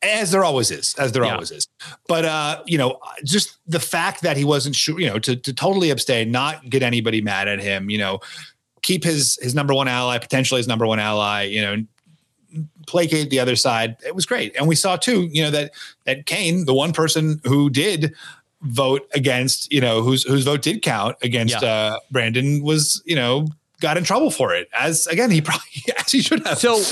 as 0.02 0.30
there 0.30 0.44
always 0.44 0.70
is, 0.70 0.94
as 0.98 1.12
there 1.12 1.24
Yeah. 1.24 1.34
always 1.34 1.50
is. 1.50 1.66
But 2.08 2.24
uh, 2.24 2.62
you 2.66 2.78
know, 2.78 2.98
just 3.24 3.56
the 3.66 3.80
fact 3.80 4.22
that 4.22 4.36
he 4.36 4.44
wasn't 4.44 4.74
sure, 4.76 4.98
you 5.00 5.08
know, 5.08 5.18
to 5.18 5.36
to 5.36 5.52
totally 5.52 5.90
abstain, 5.90 6.30
not 6.30 6.68
get 6.70 6.82
anybody 6.82 7.20
mad 7.20 7.48
at 7.48 7.60
him, 7.60 7.88
you 7.90 7.98
know, 7.98 8.20
keep 8.82 9.04
his 9.04 9.38
his 9.42 9.54
number 9.54 9.74
one 9.74 9.88
ally, 9.88 10.18
potentially 10.18 10.58
his 10.58 10.68
number 10.68 10.86
one 10.86 10.98
ally, 10.98 11.42
you 11.44 11.62
know, 11.62 11.84
placate 12.86 13.30
the 13.30 13.38
other 13.40 13.56
side. 13.56 13.96
It 14.04 14.14
was 14.14 14.26
great. 14.26 14.54
And 14.56 14.66
we 14.66 14.74
saw 14.74 14.96
too, 14.96 15.28
you 15.32 15.42
know, 15.42 15.50
that 15.50 15.72
that 16.04 16.26
Kane, 16.26 16.64
the 16.66 16.74
one 16.74 16.92
person 16.92 17.40
who 17.44 17.70
did 17.70 18.14
vote 18.62 19.08
against, 19.14 19.72
you 19.72 19.80
know, 19.80 20.02
whose 20.02 20.22
whose 20.24 20.44
vote 20.44 20.62
did 20.62 20.82
count 20.82 21.16
against 21.22 21.62
Yeah. 21.62 21.68
uh 21.68 21.98
Brandon 22.10 22.62
was, 22.62 23.02
you 23.06 23.16
know, 23.16 23.46
got 23.80 23.96
in 23.96 24.04
trouble 24.04 24.30
for 24.30 24.54
it. 24.54 24.68
As 24.78 25.06
again, 25.06 25.30
he 25.30 25.40
probably 25.40 25.84
as 25.98 26.10
he 26.12 26.20
should 26.22 26.46
have. 26.46 26.58
So 26.58 26.82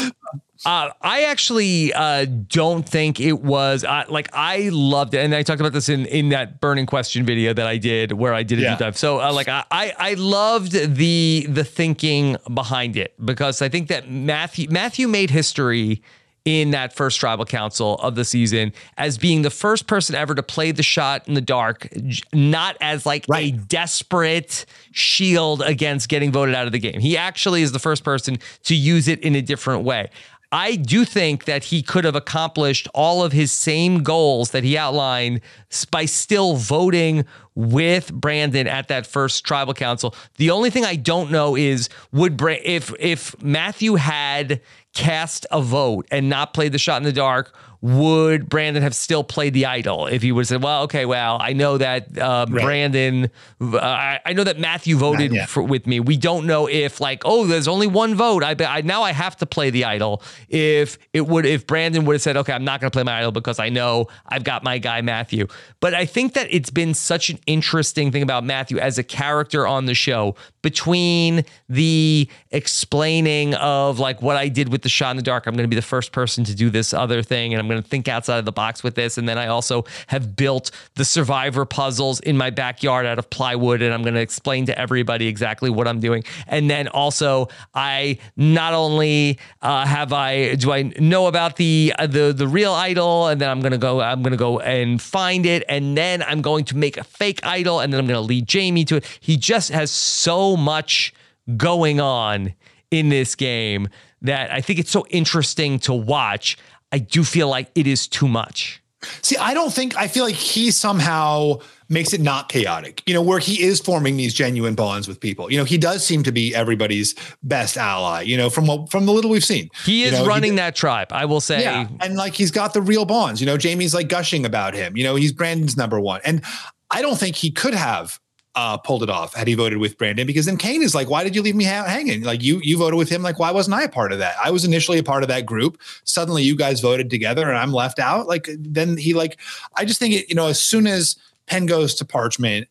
uh, 0.67 0.91
I 1.01 1.25
actually 1.25 1.93
uh, 1.93 2.25
don't 2.25 2.89
think 2.89 3.21
it 3.21 3.41
was 3.41 3.85
uh, 3.85 4.05
like 4.09 4.29
I 4.33 4.71
loved 4.73 5.15
it, 5.15 5.19
and 5.19 5.35
I 5.35 5.43
talked 5.43 5.61
about 5.61 5.73
this 5.73 5.89
in 5.89 6.07
in 6.07 6.31
that 6.31 6.61
burning 6.61 6.87
question 6.87 7.25
video 7.25 7.53
that 7.55 7.67
I 7.67 7.77
did 7.79 8.13
where 8.13 8.35
I 8.35 8.43
did 8.43 8.59
a 8.59 8.63
Yeah. 8.63 8.71
deep 8.71 8.79
dive. 8.81 8.99
So 8.99 9.21
uh, 9.21 9.33
like 9.33 9.49
I 9.49 9.65
I 9.71 9.93
I 9.99 10.15
loved 10.15 10.73
the 10.73 11.47
the 11.49 11.65
thinking 11.65 12.37
behind 12.53 12.97
it 12.97 13.15
because 13.25 13.63
I 13.63 13.69
think 13.69 13.89
that 13.89 14.11
Matthew 14.11 14.69
Matthew 14.71 15.09
made 15.09 15.31
history 15.31 16.03
in 16.45 16.71
that 16.71 16.95
first 16.95 17.21
tribal 17.21 17.45
council 17.45 17.97
of 17.97 18.15
the 18.15 18.25
season 18.25 18.73
as 18.97 19.19
being 19.19 19.43
the 19.43 19.51
first 19.51 19.87
person 19.87 20.15
ever 20.15 20.35
to 20.35 20.43
play 20.43 20.71
the 20.71 20.83
shot 20.83 21.29
in 21.29 21.35
the 21.35 21.43
dark, 21.43 21.87
not 22.33 22.75
as 22.81 23.05
like 23.05 23.27
a 23.35 23.51
desperate 23.51 24.65
shield 24.93 25.61
against 25.61 26.09
getting 26.09 26.33
voted 26.33 26.55
out 26.55 26.65
of 26.67 26.73
the 26.73 26.79
game. 26.79 27.01
He 27.01 27.19
actually 27.19 27.61
is 27.61 27.73
the 27.73 27.79
first 27.79 28.03
person 28.03 28.39
to 28.65 28.75
use 28.75 29.09
it 29.09 29.21
in 29.21 29.35
a 29.35 29.43
different 29.43 29.85
way. 29.85 30.09
I 30.51 30.77
do 30.77 31.05
think 31.05 31.45
that 31.45 31.65
he 31.65 31.83
could 31.83 32.05
have 32.05 32.15
accomplished 32.17 32.89
all 32.95 33.23
of 33.23 33.33
his 33.33 33.53
same 33.53 34.03
goals 34.03 34.53
that 34.53 34.65
he 34.65 34.79
outlined 34.79 35.43
by 35.91 36.07
still 36.07 36.57
voting 36.57 37.27
with 37.55 38.13
Brandon 38.13 38.67
at 38.67 38.89
that 38.89 39.07
first 39.07 39.45
tribal 39.45 39.75
council. 39.75 40.15
The 40.37 40.51
only 40.51 40.71
thing 40.71 40.87
I 40.87 40.97
don't 40.97 41.31
know 41.31 41.55
is 41.55 41.91
would 42.13 42.37
Bra- 42.37 42.57
if 42.65 42.95
if 42.99 43.41
Matthew 43.43 43.97
had 43.97 44.63
cast 44.95 45.45
a 45.51 45.61
vote 45.61 46.07
and 46.11 46.31
not 46.31 46.55
played 46.55 46.73
the 46.73 46.79
shot 46.79 46.97
in 46.97 47.03
the 47.03 47.13
dark, 47.13 47.55
would 47.81 48.49
Brandon 48.49 48.83
have 48.83 48.95
still 48.95 49.23
played 49.23 49.55
the 49.55 49.67
idol? 49.67 50.07
If 50.07 50.23
he 50.23 50.33
would 50.33 50.43
have 50.43 50.49
said, 50.49 50.63
"Well, 50.63 50.83
okay, 50.85 51.07
well, 51.07 51.39
I 51.41 51.53
know 51.53 51.79
that 51.79 52.19
um, 52.19 52.53
Right. 52.53 52.65
Brandon, 52.65 53.31
uh, 53.61 53.79
I, 53.79 54.21
I 54.25 54.33
know 54.33 54.45
that 54.45 54.59
Matthew 54.59 54.97
voted 54.97 55.33
for, 55.49 55.63
with 55.63 55.87
me. 55.87 56.01
We 56.01 56.17
don't 56.17 56.47
know 56.47 56.69
if 56.69 57.01
like, 57.01 57.23
oh, 57.25 57.47
there's 57.47 57.69
only 57.69 57.87
one 57.87 58.15
vote. 58.15 58.43
I, 58.43 58.57
I 58.67 58.81
now 58.83 59.03
I 59.03 59.13
have 59.13 59.37
to 59.37 59.47
play 59.47 59.71
the 59.71 59.85
idol. 59.85 60.23
If 60.49 60.99
it 61.13 61.27
would, 61.27 61.47
if 61.47 61.67
Brandon 61.67 62.05
would 62.05 62.15
have 62.15 62.23
said, 62.23 62.37
okay, 62.37 62.53
I'm 62.53 62.65
not 62.65 62.81
going 62.81 62.91
to 62.91 62.95
play 62.95 63.05
my 63.05 63.19
idol 63.19 63.33
because 63.33 63.59
I 63.59 63.69
know 63.69 64.07
I've 64.27 64.45
got 64.45 64.65
my 64.65 64.79
guy 64.79 65.01
Matthew. 65.01 65.47
But 65.81 65.95
I 65.95 66.05
think 66.05 66.35
that 66.35 66.49
it's 66.51 66.71
been 66.71 66.95
such 66.95 67.31
an 67.31 67.39
interesting 67.47 68.11
thing 68.11 68.23
about 68.23 68.45
Matthew 68.45 68.79
as 68.79 68.99
a 68.99 69.05
character 69.05 69.67
on 69.67 69.87
the 69.87 69.95
show 69.95 70.35
between 70.63 71.45
the 71.69 72.29
explaining 72.51 73.55
of 73.55 73.99
like 73.99 74.23
what 74.23 74.37
I 74.37 74.49
did 74.49 74.71
with 74.71 74.83
the 74.83 74.89
shot 74.89 75.11
in 75.11 75.17
the 75.17 75.23
dark. 75.23 75.47
I'm 75.47 75.55
going 75.55 75.65
to 75.65 75.69
be 75.69 75.77
the 75.77 75.83
first 75.83 76.13
person 76.13 76.45
to 76.45 76.55
do 76.55 76.71
this 76.71 76.93
other 76.93 77.23
thing, 77.23 77.53
and 77.53 77.61
I'm 77.61 77.69
going 77.69 77.83
to 77.83 77.89
think 77.89 78.09
outside 78.09 78.39
of 78.39 78.45
the 78.45 78.53
box 78.53 78.83
with 78.83 78.95
this. 78.95 79.19
And 79.19 79.29
then 79.29 79.39
I 79.39 79.47
also 79.47 79.85
have 80.09 80.37
built 80.37 80.71
the 80.95 81.05
survivor 81.05 81.65
puzzles 81.65 82.21
in 82.21 82.37
my 82.37 82.51
backyard 82.51 83.07
out 83.07 83.19
of 83.19 83.31
plywood, 83.31 83.83
and 83.83 83.95
I'm 83.95 84.03
going 84.03 84.15
to 84.15 84.21
explain 84.21 84.67
to 84.67 84.79
everybody 84.79 85.27
exactly 85.27 85.71
what 85.71 85.87
I'm 85.87 86.01
doing. 86.01 86.25
And 86.47 86.71
then 86.71 86.89
also, 86.89 87.49
I 87.75 88.19
not 88.37 88.75
only 88.75 89.39
uh, 89.63 89.87
have 89.87 90.13
I 90.13 90.55
do 90.55 90.73
I 90.73 90.83
know 90.99 91.27
about 91.27 91.57
the 91.57 91.95
uh, 91.99 92.07
the 92.07 92.33
the 92.33 92.49
real 92.49 92.73
idol, 92.73 93.29
and 93.29 93.41
then 93.41 93.49
I'm 93.51 93.61
going 93.61 93.73
to 93.73 93.79
go 93.79 94.01
I'm 94.01 94.23
going 94.23 94.33
to 94.33 94.37
go 94.37 94.61
and 94.61 95.01
find 95.01 95.47
it, 95.47 95.65
and 95.69 95.97
then 95.97 96.23
I'm 96.23 96.43
going 96.43 96.65
to 96.67 96.77
make 96.77 96.97
a 96.97 97.05
fake 97.05 97.41
idol, 97.45 97.81
and 97.81 97.93
then 97.93 98.01
I'm 98.01 98.07
going 98.07 98.21
to 98.21 98.27
lead 98.27 98.51
Jaime 98.51 98.85
to 98.87 98.97
it. 98.97 99.19
He 99.21 99.37
just 99.37 99.71
has 99.71 99.91
so 99.91 100.57
much 100.59 101.15
going 101.57 102.01
on 102.01 102.53
in 102.91 103.09
this 103.09 103.35
game 103.35 103.89
that 104.23 104.51
I 104.53 104.61
think 104.61 104.79
it's 104.79 104.91
so 104.91 105.07
interesting 105.11 105.79
to 105.81 105.95
watch. 105.95 106.59
I 106.93 106.99
do 106.99 107.25
feel 107.25 107.49
like 107.49 107.71
it 107.75 107.87
is 107.87 108.07
too 108.07 108.29
much. 108.29 108.83
See, 109.23 109.37
I 109.37 109.55
don't 109.55 109.73
think 109.73 109.97
I 109.97 110.09
feel 110.09 110.25
like 110.25 110.35
he 110.35 110.73
somehow 110.73 111.59
makes 111.89 112.13
it 112.13 112.21
not 112.21 112.49
chaotic. 112.49 113.01
You 113.07 113.15
know, 113.15 113.23
where 113.23 113.39
he 113.39 113.63
is 113.63 113.81
forming 113.81 114.17
these 114.17 114.35
genuine 114.35 114.75
bonds 114.75 115.07
with 115.07 115.21
people. 115.21 115.53
You 115.53 115.59
know, 115.59 115.65
he 115.65 115.79
does 115.79 116.05
seem 116.05 116.25
to 116.25 116.33
be 116.33 116.53
everybody's 116.53 117.15
best 117.45 117.77
ally. 117.77 118.23
You 118.23 118.37
know, 118.37 118.51
from 118.51 118.67
what 118.67 118.91
from 118.91 119.07
the 119.07 119.13
little 119.13 119.31
we've 119.31 119.45
seen, 119.45 119.71
He 119.85 120.03
is 120.03 120.13
You 120.13 120.19
know, 120.19 120.27
running 120.27 120.53
he- 120.55 120.57
that 120.57 120.75
tribe. 120.75 121.13
I 121.13 121.27
will 121.27 121.41
say. 121.41 121.63
Yeah, 121.63 121.87
and 122.01 122.17
like 122.17 122.35
he's 122.35 122.51
got 122.51 122.75
the 122.75 122.83
real 122.83 123.05
bonds. 123.05 123.41
You 123.41 123.47
know, 123.47 123.57
Jaime's 123.57 123.95
like 123.95 124.09
gushing 124.09 124.45
about 124.45 124.75
him. 124.75 124.97
You 124.97 125.05
know, 125.05 125.15
he's 125.15 125.33
Brandon's 125.33 125.77
number 125.77 126.01
one, 126.01 126.21
and 126.25 126.43
I 126.91 127.01
don't 127.01 127.17
think 127.19 127.37
he 127.37 127.53
could 127.53 127.75
have 127.75 128.19
uh, 128.59 128.77
pulled 128.77 129.05
it 129.05 129.09
off 129.09 129.37
had 129.37 129.47
he 129.47 129.55
voted 129.55 129.79
with 129.79 129.97
Brandon 129.97 130.27
because 130.27 130.47
then 130.47 130.57
Kane 130.57 130.83
is 130.83 130.93
like, 130.93 131.09
why 131.09 131.23
did 131.23 131.37
you 131.37 131.43
leave 131.43 131.55
me 131.55 131.63
ha- 131.63 131.85
hanging? 131.85 132.25
Like 132.25 132.43
you 132.43 132.59
you 132.65 132.77
voted 132.77 132.99
with 132.99 133.09
him. 133.09 133.23
Like 133.23 133.39
why 133.39 133.53
wasn't 133.53 133.77
I 133.77 133.85
a 133.85 133.89
part 133.89 134.11
of 134.11 134.19
that? 134.19 134.35
I 134.43 134.51
was 134.51 134.65
initially 134.65 134.99
a 134.99 135.05
part 135.05 135.23
of 135.23 135.29
that 135.29 135.47
group. 135.47 135.81
Suddenly 136.03 136.43
you 136.43 136.57
guys 136.57 136.81
voted 136.81 137.09
together 137.09 137.49
and 137.49 137.57
I'm 137.57 137.73
left 137.73 138.01
out. 138.01 138.27
Like 138.27 138.49
then 138.59 138.97
he 138.97 139.15
like 139.15 139.39
I 139.77 139.85
just 139.85 140.01
think 140.01 140.13
it. 140.13 140.29
You 140.29 140.35
know, 140.35 140.49
as 140.49 140.61
soon 140.61 140.89
as 140.89 141.15
pen 141.47 141.67
goes 141.67 141.95
to 141.95 142.05
Parchment, 142.05 142.67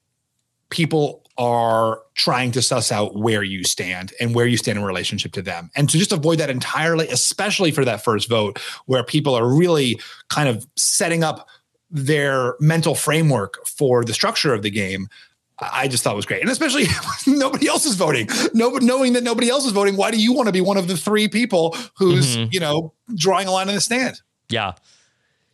people 0.70 1.24
are 1.38 2.02
trying 2.16 2.52
to 2.52 2.62
suss 2.62 2.92
out 2.92 3.16
where 3.16 3.44
you 3.44 3.64
stand 3.64 4.12
and 4.20 4.36
where 4.36 4.46
you 4.46 4.58
stand 4.58 4.78
in 4.78 4.84
relationship 4.84 5.32
to 5.34 5.42
them. 5.42 5.72
And 5.74 5.90
to 5.90 5.98
just 5.98 6.12
avoid 6.12 6.40
that 6.40 6.50
entirely, 6.50 7.08
especially 7.08 7.72
for 7.72 7.86
that 7.86 8.04
first 8.04 8.28
vote, 8.28 8.60
where 8.88 9.04
people 9.04 9.36
are 9.36 9.48
really 9.48 10.02
kind 10.28 10.50
of 10.50 10.68
setting 10.76 11.24
up 11.24 11.48
their 11.90 12.56
mental 12.60 12.94
framework 12.94 13.66
for 13.66 14.04
the 14.04 14.14
structure 14.14 14.54
of 14.54 14.64
the 14.64 14.70
game. 14.70 15.08
I 15.60 15.88
just 15.88 16.03
thought 16.03 16.16
was 16.16 16.26
great. 16.26 16.41
And 16.41 16.49
especially 16.51 16.86
nobody 17.28 17.68
else 17.68 17.86
is 17.86 17.95
voting. 17.95 18.30
Nobody 18.53 18.86
knowing 18.86 19.14
that 19.14 19.24
nobody 19.24 19.49
else 19.49 19.66
is 19.66 19.72
voting, 19.72 19.97
why 19.97 20.12
do 20.12 20.20
you 20.22 20.32
want 20.34 20.47
to 20.47 20.53
be 20.53 20.62
one 20.62 20.78
of 20.78 20.88
the 20.88 20.95
three 20.97 21.28
people 21.28 21.76
who's, 21.97 22.38
Mhm. 22.38 22.53
you 22.53 22.60
know, 22.60 22.93
drawing 23.16 23.47
a 23.47 23.51
line 23.51 23.68
in 23.70 23.76
the 23.76 23.82
stand? 23.82 24.22
Yeah. 24.49 24.74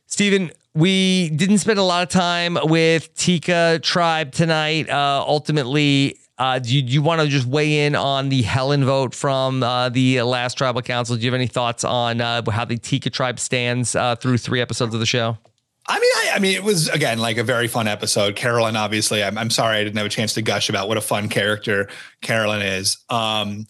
Stephen, 0.07 0.51
we 0.75 1.29
didn't 1.29 1.59
spend 1.59 1.79
a 1.79 1.83
lot 1.83 2.03
of 2.03 2.09
time 2.09 2.57
with 2.63 3.13
Tika 3.15 3.79
Tribe 3.81 4.31
tonight. 4.31 4.89
Uh, 4.89 5.23
ultimately, 5.25 6.17
uh, 6.37 6.59
do 6.59 6.75
you, 6.75 6.83
you 6.83 7.01
want 7.01 7.21
to 7.21 7.27
just 7.27 7.45
weigh 7.47 7.85
in 7.85 7.95
on 7.95 8.29
the 8.29 8.41
Helen 8.41 8.83
vote 8.83 9.15
from 9.15 9.63
uh, 9.63 9.89
the 9.89 10.21
last 10.23 10.57
tribal 10.57 10.81
council? 10.81 11.15
Do 11.15 11.21
you 11.21 11.29
have 11.31 11.35
any 11.39 11.47
thoughts 11.47 11.83
on 11.83 12.21
uh, 12.21 12.41
how 12.51 12.65
the 12.65 12.77
Tika 12.77 13.09
Tribe 13.09 13.39
stands 13.39 13.95
uh, 13.95 14.15
through 14.15 14.37
three 14.39 14.59
episodes 14.61 14.93
of 14.93 14.99
the 14.99 15.05
show? 15.05 15.37
I 15.85 15.99
mean, 15.99 16.11
I, 16.15 16.35
I 16.35 16.39
mean, 16.39 16.55
it 16.55 16.63
was 16.63 16.87
again 16.89 17.19
like 17.19 17.37
a 17.37 17.43
very 17.43 17.67
fun 17.67 17.87
episode. 17.87 18.35
Carolyn, 18.35 18.75
obviously, 18.75 19.23
I'm, 19.23 19.37
I'm 19.37 19.49
sorry 19.49 19.77
I 19.77 19.83
didn't 19.83 19.97
have 19.97 20.05
a 20.05 20.09
chance 20.09 20.33
to 20.35 20.41
gush 20.41 20.69
about 20.69 20.87
what 20.87 20.97
a 20.97 21.01
fun 21.01 21.27
character 21.27 21.89
Carolyn 22.21 22.61
is. 22.61 22.97
Um, 23.09 23.67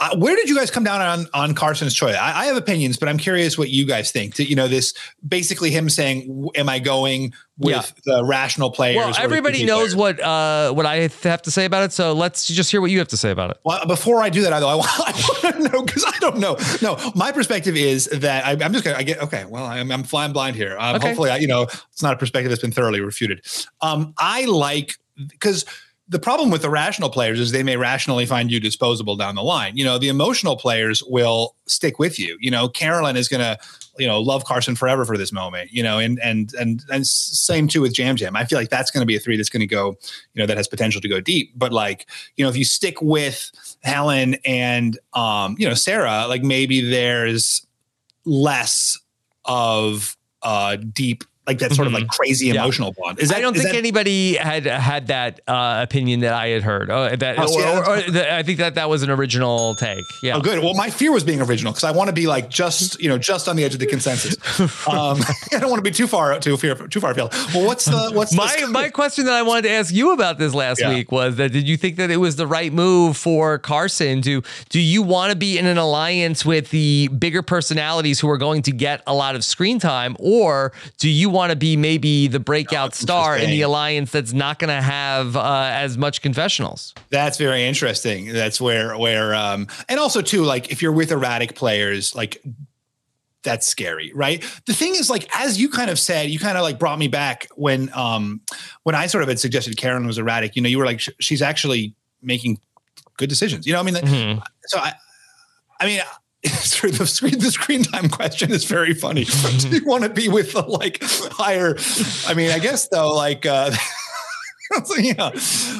uh, 0.00 0.16
where 0.16 0.34
did 0.34 0.48
you 0.48 0.56
guys 0.56 0.70
come 0.72 0.82
down 0.82 1.00
on 1.00 1.26
on 1.34 1.54
Carson's 1.54 1.94
choice? 1.94 2.16
I, 2.16 2.40
I 2.40 2.44
have 2.46 2.56
opinions, 2.56 2.96
but 2.96 3.08
I'm 3.08 3.18
curious 3.18 3.56
what 3.56 3.70
you 3.70 3.86
guys 3.86 4.10
think. 4.10 4.34
To, 4.34 4.44
You 4.44 4.56
know, 4.56 4.66
this 4.66 4.92
basically 5.26 5.70
him 5.70 5.88
saying, 5.88 6.48
"Am 6.56 6.68
I 6.68 6.80
going 6.80 7.32
with 7.58 7.94
the 8.04 8.24
rational 8.24 8.72
players?" 8.72 8.96
Well, 8.96 9.14
everybody 9.18 9.64
knows 9.64 9.94
players? 9.94 10.18
what 10.18 10.20
uh, 10.20 10.72
what 10.72 10.84
I 10.84 11.08
have 11.22 11.42
to 11.42 11.50
say 11.52 11.64
about 11.64 11.84
it. 11.84 11.92
So 11.92 12.12
let's 12.12 12.48
just 12.48 12.72
hear 12.72 12.80
what 12.80 12.90
you 12.90 12.98
have 12.98 13.08
to 13.08 13.16
say 13.16 13.30
about 13.30 13.50
it. 13.52 13.58
Well, 13.64 13.86
before 13.86 14.20
I 14.20 14.30
do 14.30 14.42
that, 14.42 14.58
though, 14.58 14.68
I 14.68 14.74
want, 14.74 14.90
I 14.90 15.12
want 15.44 15.56
to 15.56 15.68
know 15.70 15.82
because 15.84 16.04
I 16.04 16.18
don't 16.18 16.38
know. 16.38 16.56
No, 16.82 16.98
my 17.14 17.30
perspective 17.30 17.76
is 17.76 18.06
that 18.06 18.44
I, 18.44 18.64
I'm 18.64 18.72
just 18.72 18.84
gonna. 18.84 18.96
I 18.96 19.04
get 19.04 19.22
okay. 19.22 19.44
Well, 19.44 19.64
I'm, 19.64 19.92
I'm 19.92 20.02
flying 20.02 20.32
blind 20.32 20.56
here. 20.56 20.76
Um, 20.78 20.96
Okay. 20.96 21.06
Hopefully, 21.08 21.30
I, 21.30 21.36
you 21.36 21.46
know, 21.46 21.62
it's 21.62 22.02
not 22.02 22.14
a 22.14 22.16
perspective 22.16 22.50
that's 22.50 22.62
been 22.62 22.72
thoroughly 22.72 23.00
refuted. 23.00 23.44
Um, 23.80 24.12
I 24.18 24.44
like 24.46 24.96
because 25.28 25.64
the 26.08 26.18
problem 26.18 26.50
with 26.50 26.60
the 26.60 26.68
rational 26.68 27.08
players 27.08 27.40
is 27.40 27.50
they 27.50 27.62
may 27.62 27.76
rationally 27.76 28.26
find 28.26 28.52
you 28.52 28.60
disposable 28.60 29.16
down 29.16 29.34
the 29.34 29.42
line. 29.42 29.76
You 29.76 29.84
know, 29.84 29.98
the 29.98 30.08
emotional 30.08 30.56
players 30.56 31.02
will 31.02 31.54
stick 31.66 31.98
with 31.98 32.18
you. 32.18 32.36
You 32.40 32.50
know, 32.50 32.68
Carolyn 32.68 33.16
is 33.16 33.26
gonna, 33.26 33.56
you 33.98 34.06
know, 34.06 34.20
love 34.20 34.44
Carson 34.44 34.76
forever 34.76 35.06
for 35.06 35.16
this 35.16 35.32
moment. 35.32 35.72
You 35.72 35.82
know, 35.82 35.98
and 35.98 36.20
and 36.22 36.52
and 36.54 36.84
and 36.92 37.06
same 37.06 37.68
too 37.68 37.80
with 37.80 37.98
Yam 37.98 38.18
Yam. 38.18 38.36
I 38.36 38.44
feel 38.44 38.58
like 38.58 38.68
that's 38.68 38.90
going 38.90 39.00
to 39.00 39.06
be 39.06 39.16
a 39.16 39.20
three 39.20 39.38
that's 39.38 39.48
going 39.48 39.60
to 39.60 39.66
go, 39.66 39.96
you 40.34 40.42
know, 40.42 40.46
that 40.46 40.58
has 40.58 40.68
potential 40.68 41.00
to 41.00 41.08
go 41.08 41.20
deep. 41.20 41.52
But 41.56 41.72
like, 41.72 42.06
you 42.36 42.44
know, 42.44 42.50
if 42.50 42.56
you 42.56 42.66
stick 42.66 43.00
with 43.00 43.50
Helen 43.82 44.36
and 44.44 44.98
um, 45.14 45.56
you 45.58 45.66
know, 45.66 45.74
Sarah, 45.74 46.26
like 46.28 46.42
maybe 46.42 46.82
there's 46.82 47.66
less 48.26 48.98
of 49.46 50.16
uh 50.42 50.76
deep 50.76 51.24
like 51.46 51.58
that 51.58 51.72
sort 51.72 51.86
of 51.86 51.92
like 51.92 52.08
crazy 52.08 52.46
Mm-hmm. 52.48 52.54
Yeah. 52.54 52.62
emotional 52.62 52.92
bond. 52.92 53.18
Is 53.20 53.28
that 53.28 53.38
I 53.38 53.40
don't 53.40 53.54
think 53.54 53.66
that- 53.68 53.74
anybody 53.76 54.34
had 54.34 54.64
had 54.66 55.06
that 55.08 55.40
uh, 55.46 55.80
opinion 55.82 56.20
that 56.20 56.32
I 56.32 56.48
had 56.48 56.62
heard. 56.62 56.90
Uh, 56.90 57.14
that, 57.16 57.36
Oh, 57.38 57.54
or, 57.54 57.62
or, 57.62 57.98
or 57.98 58.10
that- 58.12 58.30
I 58.32 58.42
think 58.42 58.58
that 58.58 58.74
that 58.76 58.88
was 58.88 59.02
an 59.02 59.10
original 59.10 59.74
take. 59.76 59.98
Yeah. 60.22 60.36
Oh, 60.36 60.40
good. 60.40 60.58
Well, 60.62 60.74
my 60.74 60.90
fear 60.90 61.12
was 61.12 61.22
being 61.24 61.40
original 61.40 61.72
because 61.72 61.84
I 61.84 61.90
want 61.90 62.08
to 62.08 62.12
be 62.14 62.26
like 62.26 62.48
just 62.50 63.00
you 63.00 63.08
know 63.08 63.18
just 63.18 63.48
on 63.48 63.56
the 63.56 63.64
edge 63.64 63.74
of 63.74 63.80
the 63.80 63.86
consensus. 63.86 64.36
Um, 64.88 65.18
I 65.52 65.58
don't 65.58 65.70
want 65.70 65.78
to 65.84 65.90
be 65.90 65.94
too 65.94 66.06
far 66.06 66.38
too 66.40 66.56
far 66.56 66.74
too 66.88 67.00
far 67.00 67.10
afield. 67.12 67.32
Well, 67.54 67.66
what's 67.66 67.84
the 67.84 68.10
what's 68.12 68.34
My 68.34 68.54
the, 68.60 68.66
my 68.68 68.88
question 68.90 69.24
that 69.26 69.34
I 69.34 69.42
wanted 69.42 69.62
to 69.62 69.70
ask 69.70 69.92
you 69.94 70.12
about 70.12 70.38
this 70.38 70.54
last 70.54 70.80
Yeah. 70.80 70.90
week 70.94 71.10
was 71.12 71.36
that 71.36 71.52
did 71.52 71.66
you 71.68 71.76
think 71.76 71.96
that 71.96 72.10
it 72.10 72.16
was 72.18 72.36
the 72.36 72.46
right 72.46 72.72
move 72.72 73.16
for 73.16 73.58
Carson 73.58 74.20
to 74.22 74.42
do 74.68 74.80
you 74.80 75.02
want 75.02 75.30
to 75.32 75.36
be 75.36 75.58
in 75.58 75.66
an 75.66 75.78
alliance 75.78 76.44
with 76.44 76.70
the 76.70 77.08
bigger 77.08 77.42
personalities 77.42 78.20
who 78.20 78.28
are 78.28 78.38
going 78.38 78.62
to 78.62 78.72
get 78.72 79.02
a 79.06 79.14
lot 79.14 79.34
of 79.36 79.44
screen 79.44 79.78
time 79.78 80.16
or 80.18 80.72
do 80.98 81.08
you 81.08 81.28
want 81.34 81.50
to 81.50 81.56
be 81.56 81.76
maybe 81.76 82.26
the 82.28 82.40
breakout 82.40 82.92
that's 82.92 83.00
star 83.00 83.36
in 83.36 83.50
the 83.50 83.60
alliance 83.60 84.10
that's 84.10 84.32
not 84.32 84.58
going 84.58 84.74
to 84.74 84.80
have 84.80 85.36
uh, 85.36 85.68
as 85.70 85.98
much 85.98 86.22
confessionals? 86.22 86.94
That's 87.10 87.36
very 87.36 87.64
interesting. 87.64 88.32
That's 88.32 88.58
where 88.60 88.96
where 88.96 89.34
um 89.34 89.66
and 89.90 90.00
also 90.00 90.22
too 90.22 90.44
like 90.44 90.70
if 90.72 90.80
you're 90.80 90.92
with 90.92 91.12
erratic 91.12 91.54
players 91.54 92.14
like 92.14 92.42
that's 93.42 93.66
scary, 93.66 94.10
right? 94.14 94.42
The 94.64 94.72
thing 94.72 94.94
is 94.94 95.10
like 95.10 95.28
as 95.36 95.60
you 95.60 95.68
kind 95.68 95.90
of 95.90 95.98
said, 95.98 96.30
you 96.30 96.38
kind 96.38 96.56
of 96.56 96.62
like 96.62 96.78
brought 96.78 96.98
me 96.98 97.08
back 97.08 97.46
when 97.56 97.90
um 97.94 98.40
when 98.84 98.94
I 98.94 99.06
sort 99.06 99.22
of 99.22 99.28
had 99.28 99.38
suggested 99.38 99.76
Karen 99.76 100.06
was 100.06 100.16
erratic, 100.16 100.56
you 100.56 100.62
know, 100.62 100.68
you 100.70 100.78
were 100.78 100.86
like 100.86 101.00
sh- 101.00 101.10
she's 101.20 101.42
actually 101.42 101.94
making 102.22 102.58
good 103.18 103.28
decisions. 103.28 103.66
You 103.66 103.74
know, 103.74 103.80
I 103.80 103.82
mean, 103.82 103.94
Mhm. 103.96 104.42
so 104.68 104.78
I 104.78 104.94
I 105.78 105.86
mean 105.86 106.00
true. 106.70 106.90
The 106.90 107.06
screen, 107.06 107.38
the 107.38 107.50
screen 107.50 107.82
time 107.82 108.08
question 108.08 108.52
is 108.52 108.64
very 108.64 108.94
funny. 108.94 109.24
Do 109.58 109.68
you 109.68 109.84
want 109.84 110.04
to 110.04 110.10
be 110.10 110.28
with 110.28 110.52
the 110.52 110.62
like 110.62 110.98
higher? 111.02 111.76
I 112.26 112.34
mean, 112.34 112.50
I 112.50 112.58
guess 112.58 112.88
though, 112.88 113.12
like, 113.14 113.46
uh, 113.46 113.70
so, 114.84 114.94
yeah, 114.98 115.30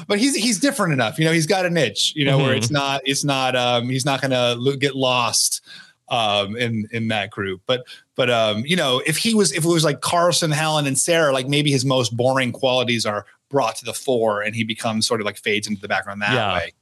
but 0.07 0.19
he's 0.19 0.35
he's 0.35 0.59
different 0.61 0.93
enough. 0.93 1.19
You 1.19 1.25
know, 1.27 1.33
he's 1.33 1.47
got 1.47 1.67
a 1.67 1.71
niche. 1.71 2.13
You 2.17 2.25
know, 2.25 2.39
where 2.39 2.55
it's 2.55 2.71
not 2.71 3.03
it's 3.05 3.25
not 3.25 3.57
um 3.57 3.89
he's 3.89 4.05
not 4.05 4.21
gonna 4.23 4.57
get 4.79 4.95
lost 4.95 5.61
um 6.09 6.57
in 6.57 6.87
in 6.93 7.09
that 7.09 7.31
group. 7.31 7.63
But 7.67 7.85
but 8.15 8.31
um 8.31 8.65
you 8.67 8.77
know, 8.77 9.03
if 9.07 9.17
he 9.17 9.35
was 9.35 9.53
if 9.53 9.65
it 9.65 9.69
was 9.69 9.85
like 9.85 10.01
Carson, 10.01 10.51
Helen, 10.51 10.87
and 10.87 10.99
Sarah, 10.99 11.33
like 11.33 11.49
maybe 11.49 11.71
his 11.71 11.85
most 11.85 12.17
boring 12.17 12.53
qualities 12.53 13.05
are 13.07 13.27
brought 13.51 13.77
to 13.77 13.85
the 13.85 13.95
fore, 13.95 14.43
and 14.43 14.55
he 14.55 14.65
becomes 14.65 15.07
sort 15.07 15.21
of 15.21 15.25
like 15.27 15.37
fades 15.39 15.67
into 15.67 15.81
the 15.81 15.89
background 15.89 16.23
that 16.23 16.33
Yeah. 16.35 16.55
way. 16.55 16.73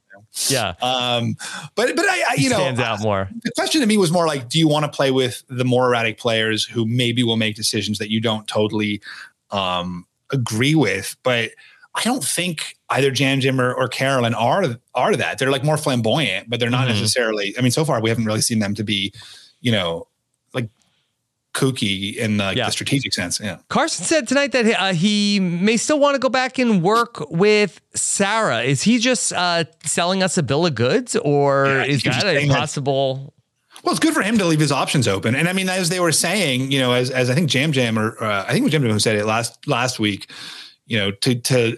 Yeah. 0.49 0.73
Um, 0.81 1.35
but 1.75 1.95
but 1.95 2.05
I, 2.05 2.23
I 2.31 2.35
you 2.37 2.49
know 2.49 2.55
stands 2.57 2.79
out 2.79 3.01
more. 3.01 3.29
the 3.43 3.51
question 3.51 3.81
to 3.81 3.87
me 3.87 3.97
was 3.97 4.11
more 4.11 4.25
like, 4.27 4.49
do 4.49 4.57
you 4.57 4.67
want 4.67 4.83
to 4.85 4.91
play 4.91 5.11
with 5.11 5.43
the 5.47 5.63
more 5.63 5.87
erratic 5.87 6.17
players 6.17 6.65
who 6.65 6.85
maybe 6.85 7.21
will 7.23 7.37
make 7.37 7.55
decisions 7.55 7.99
that 7.99 8.09
you 8.09 8.19
don't 8.19 8.47
totally 8.47 9.01
um, 9.51 10.05
agree 10.31 10.75
with? 10.75 11.15
But 11.23 11.51
I 11.95 12.01
don't 12.03 12.23
think 12.23 12.75
either 12.89 13.11
Yam 13.13 13.41
Yam 13.41 13.61
or, 13.61 13.73
or 13.73 13.87
Carolyn 13.87 14.33
are 14.33 14.77
are 14.95 15.15
that. 15.15 15.37
They're 15.37 15.51
like 15.51 15.63
more 15.63 15.77
flamboyant, 15.77 16.49
but 16.49 16.59
they're 16.59 16.69
not 16.71 16.87
Mhm. 16.87 16.93
necessarily. 16.93 17.53
I 17.57 17.61
mean, 17.61 17.71
so 17.71 17.85
far 17.85 18.01
we 18.01 18.09
haven't 18.09 18.25
really 18.25 18.41
seen 18.41 18.57
them 18.59 18.73
to 18.75 18.83
be, 18.83 19.13
you 19.61 19.71
know, 19.71 20.07
kooky 21.53 22.15
in 22.15 22.37
like 22.37 22.57
Yeah. 22.57 22.65
the 22.65 22.71
strategic 22.71 23.13
sense. 23.13 23.39
Yeah. 23.39 23.57
Carson 23.69 24.05
said 24.05 24.27
tonight 24.27 24.51
that 24.53 24.65
uh, 24.81 24.93
he 24.93 25.39
may 25.39 25.77
still 25.77 25.99
want 25.99 26.15
to 26.15 26.19
go 26.19 26.29
back 26.29 26.57
and 26.59 26.81
work 26.81 27.29
with 27.29 27.79
Sarah. 27.93 28.61
Is 28.63 28.81
he 28.81 28.97
just 28.97 29.31
uh, 29.33 29.65
selling 29.85 30.23
us 30.23 30.37
a 30.37 30.43
bill 30.43 30.65
of 30.65 30.75
goods, 30.75 31.15
or 31.15 31.65
Yeah, 31.67 31.83
is 31.85 32.03
that 32.03 32.25
a 32.25 32.47
possible? 32.47 33.33
Well, 33.83 33.91
it's 33.91 33.99
good 33.99 34.13
for 34.13 34.21
him 34.21 34.37
to 34.37 34.45
leave 34.45 34.59
his 34.61 34.71
options 34.71 35.07
open. 35.07 35.35
And 35.35 35.47
I 35.49 35.53
mean, 35.53 35.67
as 35.69 35.89
they 35.89 35.99
were 35.99 36.11
saying, 36.11 36.71
you 36.71 36.79
know, 36.79 36.93
as, 36.93 37.11
as 37.11 37.29
I 37.29 37.35
think 37.35 37.53
Yam 37.53 37.73
Yam 37.73 37.99
or 37.99 38.21
uh, 38.23 38.43
I 38.43 38.51
think 38.51 38.59
it 38.61 38.63
was 38.63 38.73
Yam 38.73 38.83
Yam 38.83 38.91
who 38.93 38.99
said 38.99 39.15
it 39.15 39.25
last 39.25 39.67
last 39.67 39.99
week, 39.99 40.29
you 40.87 40.97
know, 40.97 41.11
to 41.11 41.35
to 41.35 41.77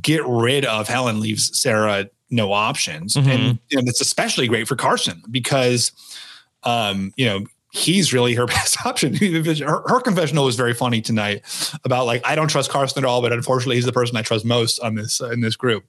get 0.00 0.22
rid 0.26 0.64
of 0.64 0.88
Helen 0.88 1.20
leaves 1.20 1.58
Sarah 1.60 2.08
no 2.30 2.52
options, 2.52 3.14
Mhm. 3.14 3.26
and 3.26 3.58
you 3.70 3.76
know 3.76 3.82
that's 3.84 4.00
especially 4.00 4.46
great 4.46 4.66
for 4.68 4.76
Carson 4.76 5.22
because, 5.30 5.90
um, 6.62 7.12
you 7.16 7.26
know, 7.26 7.44
he's 7.72 8.12
really 8.12 8.34
her 8.34 8.46
best 8.58 8.86
option. 8.86 9.14
her, 9.14 9.82
her 9.88 10.00
confessional 10.00 10.44
was 10.44 10.56
very 10.56 10.74
funny 10.74 11.00
tonight 11.00 11.42
about 11.84 12.06
like 12.06 12.22
I 12.24 12.36
don't 12.36 12.48
trust 12.48 12.70
Carson 12.70 13.02
at 13.02 13.08
all, 13.08 13.20
but 13.20 13.32
unfortunately 13.32 13.76
he's 13.76 13.86
the 13.86 13.92
person 13.92 14.16
I 14.16 14.22
trust 14.22 14.44
most 14.44 14.78
on 14.80 14.94
this 14.94 15.20
uh, 15.20 15.30
in 15.30 15.40
this 15.40 15.56
group. 15.56 15.84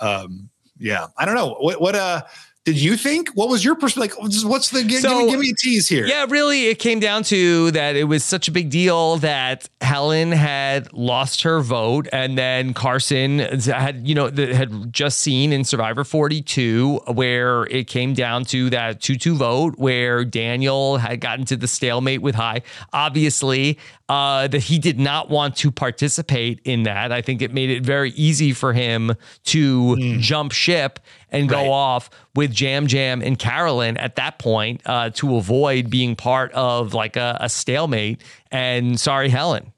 Um, 0.00 0.50
yeah, 0.78 1.08
I 1.16 1.24
don't 1.24 1.34
know 1.34 1.54
what 1.54 1.80
what 1.80 1.94
uh 1.96 2.22
did 2.64 2.80
you 2.80 2.96
think? 2.96 3.28
What 3.34 3.50
was 3.50 3.62
your 3.62 3.74
perspective? 3.74 4.16
Like, 4.18 4.44
what's 4.44 4.70
the 4.70 4.82
give, 4.84 5.00
So- 5.00 5.10
give, 5.10 5.18
me, 5.26 5.30
give 5.32 5.40
me 5.40 5.50
a 5.50 5.54
tease 5.54 5.86
here? 5.88 6.06
Yeah, 6.06 6.24
really, 6.28 6.66
it 6.68 6.78
came 6.78 6.98
down 6.98 7.22
to 7.24 7.70
that 7.72 7.94
it 7.94 8.04
was 8.04 8.24
such 8.24 8.48
a 8.48 8.50
big 8.50 8.70
deal 8.70 9.18
that 9.18 9.68
Helen 9.82 10.32
had 10.32 10.90
lost 10.94 11.42
her 11.42 11.60
vote, 11.60 12.08
and 12.10 12.38
then 12.38 12.72
Carson 12.72 13.38
had, 13.40 14.08
you 14.08 14.14
know, 14.14 14.30
had 14.30 14.92
just 14.92 15.18
seen 15.18 15.52
in 15.52 15.64
Survivor 15.64 16.04
42 16.04 17.00
where 17.12 17.64
it 17.64 17.86
came 17.86 18.14
down 18.14 18.44
to 18.46 18.70
that 18.70 19.02
2 19.02 19.16
2 19.16 19.36
vote 19.36 19.74
where 19.76 20.24
Daniel 20.24 20.96
had 20.96 21.20
gotten 21.20 21.44
to 21.46 21.56
the 21.56 21.68
stalemate 21.68 22.22
with 22.22 22.34
Hai. 22.34 22.62
Obviously, 22.94 23.78
uh, 24.08 24.48
that 24.48 24.58
he 24.64 24.78
did 24.78 24.98
not 24.98 25.28
want 25.28 25.56
to 25.56 25.70
participate 25.70 26.60
in 26.64 26.84
that. 26.84 27.12
I 27.12 27.20
think 27.20 27.42
it 27.42 27.52
made 27.52 27.68
it 27.70 27.84
very 27.84 28.10
easy 28.12 28.52
for 28.52 28.72
him 28.72 29.12
to 29.44 30.18
jump 30.18 30.52
ship 30.52 30.98
and 31.34 31.48
go 31.48 31.56
Right. 31.56 31.68
off 31.68 32.10
with 32.34 32.58
Yam 32.60 32.86
Yam 32.88 33.20
and 33.22 33.38
Carolyn 33.38 33.96
at 33.96 34.16
that 34.16 34.38
point 34.38 34.80
uh, 34.86 35.10
to 35.14 35.36
avoid 35.36 35.90
being 35.90 36.16
part 36.16 36.52
of 36.52 36.94
like 36.94 37.16
a, 37.16 37.36
a 37.40 37.48
stalemate. 37.48 38.22
And 38.50 38.98
sorry, 38.98 39.28
Helen. 39.28 39.72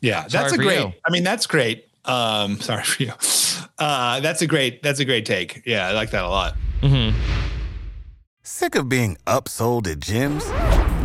Yeah, 0.00 0.26
that's 0.28 0.52
a 0.52 0.56
great. 0.58 0.80
you. 0.80 0.92
I 1.06 1.10
mean, 1.10 1.22
that's 1.24 1.46
great. 1.46 1.88
Um, 2.04 2.60
sorry 2.60 2.82
for 2.84 3.02
you. 3.02 3.12
Uh, 3.78 4.20
that's 4.20 4.42
a 4.42 4.46
great. 4.46 4.82
That's 4.82 5.00
a 5.00 5.04
great 5.04 5.24
take. 5.26 5.62
Yeah, 5.64 5.88
I 5.88 5.92
like 5.92 6.10
that 6.10 6.24
a 6.24 6.28
lot. 6.28 6.54
Sick 8.42 8.74
of 8.74 8.88
being 8.88 9.16
upsold 9.26 9.86
at 9.90 9.98
gyms? 9.98 10.44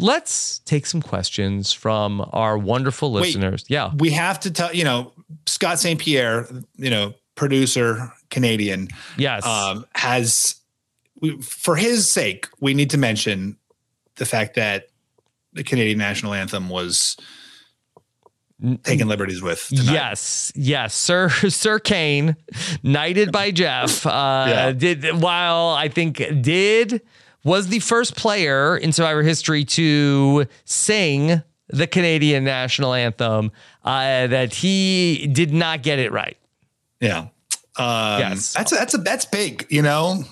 let's 0.00 0.60
take 0.60 0.86
some 0.86 1.02
questions 1.02 1.72
from 1.72 2.26
our 2.32 2.56
wonderful 2.58 3.12
Wait. 3.12 3.22
listeners. 3.22 3.64
Yeah. 3.68 3.92
We 3.96 4.10
have 4.10 4.40
to 4.40 4.50
tell 4.50 4.74
you 4.74 4.84
know 4.84 5.12
Scott 5.46 5.78
St. 5.78 5.98
Pierre, 6.00 6.46
you 6.76 6.90
know, 6.90 7.14
producer 7.34 8.12
Canadian, 8.30 8.88
Yes. 9.16 9.44
um, 9.46 9.84
has 9.94 10.56
we, 11.20 11.40
for 11.42 11.76
his 11.76 12.10
sake, 12.10 12.46
we 12.60 12.74
need 12.74 12.90
to 12.90 12.98
mention 12.98 13.56
the 14.16 14.24
fact 14.26 14.54
that 14.56 14.88
the 15.52 15.62
Canadian 15.64 15.98
national 15.98 16.32
anthem 16.34 16.68
was 16.68 17.16
taken 18.84 19.08
liberties 19.08 19.40
with. 19.42 19.66
tonight. 19.68 19.92
Yes, 19.92 20.52
yes, 20.54 20.94
Sir 20.94 21.28
Sir 21.48 21.78
Kane, 21.78 22.36
knighted 22.82 23.32
by 23.32 23.50
Jeff, 23.50 24.04
uh, 24.06 24.10
Yeah. 24.48 24.72
did 24.72 25.20
while 25.22 25.68
I 25.70 25.88
think 25.88 26.16
did 26.42 27.00
was 27.44 27.68
the 27.68 27.78
first 27.80 28.16
player 28.16 28.76
in 28.76 28.92
Survivor 28.92 29.22
history 29.22 29.64
to 29.64 30.46
sing 30.64 31.42
the 31.68 31.86
Canadian 31.86 32.44
national 32.44 32.94
anthem. 32.94 33.52
Uh, 33.84 34.26
that 34.26 34.52
he 34.54 35.26
did 35.32 35.52
not 35.52 35.82
get 35.82 35.98
it 35.98 36.12
right. 36.12 36.36
Yeah. 37.00 37.28
Um, 37.76 38.18
Yes. 38.20 38.52
That's 38.52 38.72
a, 38.72 38.74
that's 38.74 38.94
a 38.94 38.98
that's 38.98 39.24
big. 39.24 39.66
You 39.70 39.80
know, 39.80 40.22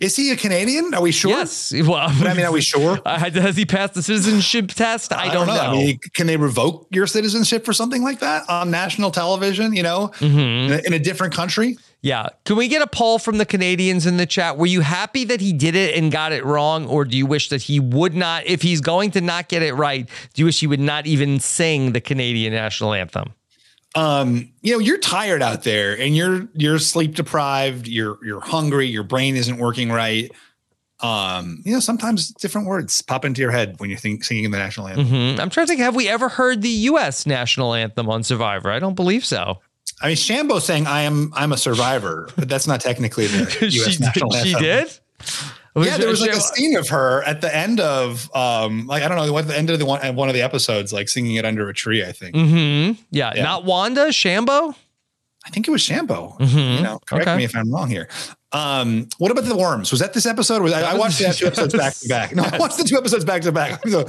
is 0.00 0.16
he 0.16 0.30
a 0.32 0.36
Canadian? 0.36 0.92
Are 0.92 1.00
we 1.00 1.12
sure? 1.12 1.30
Yes, 1.30 1.72
well, 1.72 2.12
But 2.18 2.26
I 2.26 2.34
mean, 2.34 2.44
are 2.44 2.52
we 2.52 2.60
sure? 2.60 2.98
uh, 3.06 3.18
has 3.18 3.56
he 3.56 3.64
passed 3.64 3.94
the 3.94 4.02
citizenship 4.02 4.68
test? 4.68 5.12
I, 5.12 5.32
don't, 5.32 5.46
know. 5.46 5.52
I 5.54 5.72
mean, 5.72 5.98
can 6.14 6.26
they 6.26 6.36
revoke 6.36 6.88
your 6.90 7.06
citizenship 7.06 7.64
for 7.64 7.72
something 7.72 8.02
like 8.02 8.18
that 8.20 8.42
on 8.50 8.70
national 8.70 9.12
television? 9.12 9.72
You 9.74 9.84
know, 9.84 10.08
Mm-hmm. 10.18 10.38
in, 10.38 10.72
a, 10.72 10.86
in 10.88 10.92
a 10.92 10.98
different 10.98 11.32
country. 11.32 11.78
Yeah. 12.02 12.28
Can 12.44 12.56
we 12.56 12.68
get 12.68 12.80
a 12.80 12.86
poll 12.86 13.18
from 13.18 13.38
the 13.38 13.44
Canadians 13.44 14.06
in 14.06 14.16
the 14.16 14.26
chat? 14.26 14.56
Were 14.56 14.66
you 14.66 14.80
happy 14.80 15.24
that 15.24 15.40
he 15.40 15.52
did 15.52 15.74
it 15.74 15.96
and 15.96 16.10
got 16.10 16.32
it 16.32 16.44
wrong? 16.44 16.86
Or 16.86 17.04
do 17.04 17.16
you 17.16 17.26
wish 17.26 17.50
that 17.50 17.62
he 17.62 17.78
would 17.78 18.14
not, 18.14 18.46
if 18.46 18.62
he's 18.62 18.80
going 18.80 19.10
to 19.12 19.20
not 19.20 19.48
get 19.48 19.62
it 19.62 19.74
right, 19.74 20.08
do 20.32 20.40
you 20.40 20.46
wish 20.46 20.60
he 20.60 20.66
would 20.66 20.80
not 20.80 21.06
even 21.06 21.40
sing 21.40 21.92
the 21.92 22.00
Canadian 22.00 22.54
national 22.54 22.94
anthem? 22.94 23.34
um, 23.96 24.52
you 24.62 24.72
know, 24.72 24.78
you're 24.78 24.98
tired 24.98 25.42
out 25.42 25.64
there 25.64 25.98
and 25.98 26.16
you're 26.16 26.48
you're 26.54 26.78
sleep 26.78 27.14
deprived, 27.16 27.88
you're 27.88 28.18
you're 28.24 28.40
hungry, 28.40 28.86
your 28.86 29.02
brain 29.02 29.36
isn't 29.36 29.58
working 29.58 29.90
right. 29.90 30.30
Um, 31.00 31.62
you 31.64 31.72
know, 31.72 31.80
sometimes 31.80 32.30
different 32.30 32.66
words 32.66 33.00
pop 33.00 33.24
into 33.24 33.40
your 33.40 33.50
head 33.50 33.80
when 33.80 33.88
you're 33.90 33.98
think, 33.98 34.22
singing 34.22 34.50
the 34.50 34.58
national 34.58 34.86
anthem. 34.86 35.06
hmm 35.06 35.40
I'm 35.40 35.50
trying 35.50 35.66
to 35.66 35.70
think, 35.70 35.80
have 35.80 35.96
we 35.96 36.08
ever 36.08 36.28
heard 36.28 36.62
the 36.62 36.68
U.S. 36.68 37.26
national 37.26 37.74
anthem 37.74 38.08
on 38.08 38.22
Survivor? 38.22 38.70
I 38.70 38.78
don't 38.78 38.94
believe 38.94 39.24
so. 39.24 39.60
I 40.00 40.08
mean, 40.08 40.16
Shambo 40.16 40.60
saying 40.60 40.86
"I 40.86 41.02
am 41.02 41.32
I'm 41.34 41.52
a 41.52 41.56
survivor," 41.56 42.28
but 42.36 42.48
that's 42.48 42.66
not 42.66 42.80
technically 42.80 43.26
the 43.26 43.38
U.S. 43.60 43.72
she, 43.72 43.90
did, 43.92 44.00
national 44.00 44.30
she 44.32 44.54
anthem. 44.54 44.62
did? 44.62 44.98
Yeah, 45.76 45.98
there 45.98 46.08
was 46.08 46.20
like 46.20 46.32
a 46.32 46.40
scene 46.40 46.76
of 46.76 46.88
her 46.88 47.22
at 47.22 47.40
the 47.42 47.54
end 47.54 47.78
of, 47.78 48.28
um, 48.34 48.86
like 48.88 49.02
I 49.04 49.08
don't 49.08 49.16
know, 49.24 49.32
what 49.32 49.46
the 49.46 49.56
end 49.56 49.70
of 49.70 49.78
the 49.78 49.86
one 49.86 50.16
one 50.16 50.28
of 50.28 50.34
the 50.34 50.42
episodes, 50.42 50.92
like 50.92 51.08
singing 51.08 51.36
it 51.36 51.44
under 51.44 51.68
a 51.68 51.74
tree. 51.74 52.04
I 52.04 52.12
think. 52.12 52.34
Mhm. 52.34 52.98
Yeah, 53.10 53.32
Yeah. 53.36 53.42
not 53.44 53.64
Wanda, 53.64 54.06
Shambo? 54.08 54.74
I 55.46 55.50
think 55.50 55.68
it 55.68 55.70
was 55.70 55.80
Shambo. 55.82 56.38
Mhm. 56.38 56.76
You 56.78 56.82
know, 56.82 56.98
correct 57.06 57.28
Okay. 57.28 57.36
me 57.36 57.44
if 57.44 57.54
I'm 57.56 57.70
wrong 57.72 57.88
here. 57.88 58.08
Um, 58.52 59.08
what 59.18 59.30
about 59.30 59.44
the 59.44 59.56
worms? 59.56 59.90
Was 59.92 60.00
that 60.00 60.12
this 60.12 60.26
episode? 60.26 60.60
Was 60.60 60.72
I, 60.72 60.80
I 60.82 60.92
was- 60.94 61.00
watched 61.00 61.18
the 61.20 61.32
two 61.32 61.46
episodes 61.46 61.72
back 61.74 61.94
to 61.94 62.08
back. 62.08 62.34
No, 62.34 62.42
I 62.42 62.58
watched 62.58 62.76
the 62.76 62.84
two 62.84 62.96
episodes 62.98 63.24
back 63.24 63.42
to 63.42 63.52
back. 63.52 63.80
So 63.88 64.02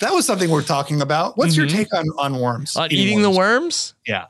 that 0.00 0.12
was 0.12 0.26
something 0.26 0.50
we're 0.50 0.62
talking 0.62 1.00
about. 1.00 1.38
What's 1.38 1.56
your 1.56 1.66
Mhm. 1.66 1.72
take 1.72 1.94
on 1.94 2.04
on 2.18 2.38
worms? 2.40 2.74
On 2.76 2.90
eating 2.92 3.22
the 3.22 3.30
worms? 3.30 3.94
Yeah. 4.06 4.24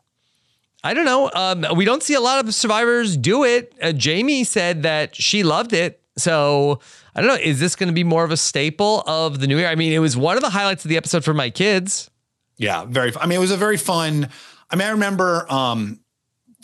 I 0.86 0.94
don't 0.94 1.04
know. 1.04 1.30
Um, 1.34 1.76
we 1.76 1.84
don't 1.84 2.02
see 2.02 2.14
a 2.14 2.20
lot 2.20 2.44
of 2.44 2.54
survivors 2.54 3.16
do 3.16 3.44
it. 3.44 3.72
Uh, 3.82 3.92
Jaime 4.00 4.44
said 4.44 4.82
that 4.84 5.14
she 5.16 5.42
loved 5.42 5.72
it. 5.72 6.00
So 6.16 6.80
I 7.14 7.20
don't 7.20 7.28
know. 7.28 7.34
Is 7.42 7.60
this 7.60 7.76
going 7.76 7.88
to 7.88 7.94
be 7.94 8.04
more 8.04 8.24
of 8.24 8.30
a 8.30 8.36
staple 8.36 9.02
of 9.06 9.40
the 9.40 9.46
new 9.46 9.58
year? 9.58 9.68
I 9.68 9.74
mean, 9.74 9.92
it 9.92 9.98
was 9.98 10.16
one 10.16 10.36
of 10.36 10.42
the 10.42 10.50
highlights 10.50 10.84
of 10.84 10.88
the 10.88 10.96
episode 10.96 11.24
for 11.24 11.34
my 11.34 11.50
kids. 11.50 12.10
Yeah, 12.56 12.84
very. 12.86 13.12
I 13.20 13.26
mean, 13.26 13.36
it 13.36 13.40
was 13.40 13.50
a 13.50 13.56
very 13.56 13.76
fun. 13.76 14.28
I 14.70 14.76
mean, 14.76 14.86
I 14.86 14.90
remember. 14.90 15.50
um 15.52 16.00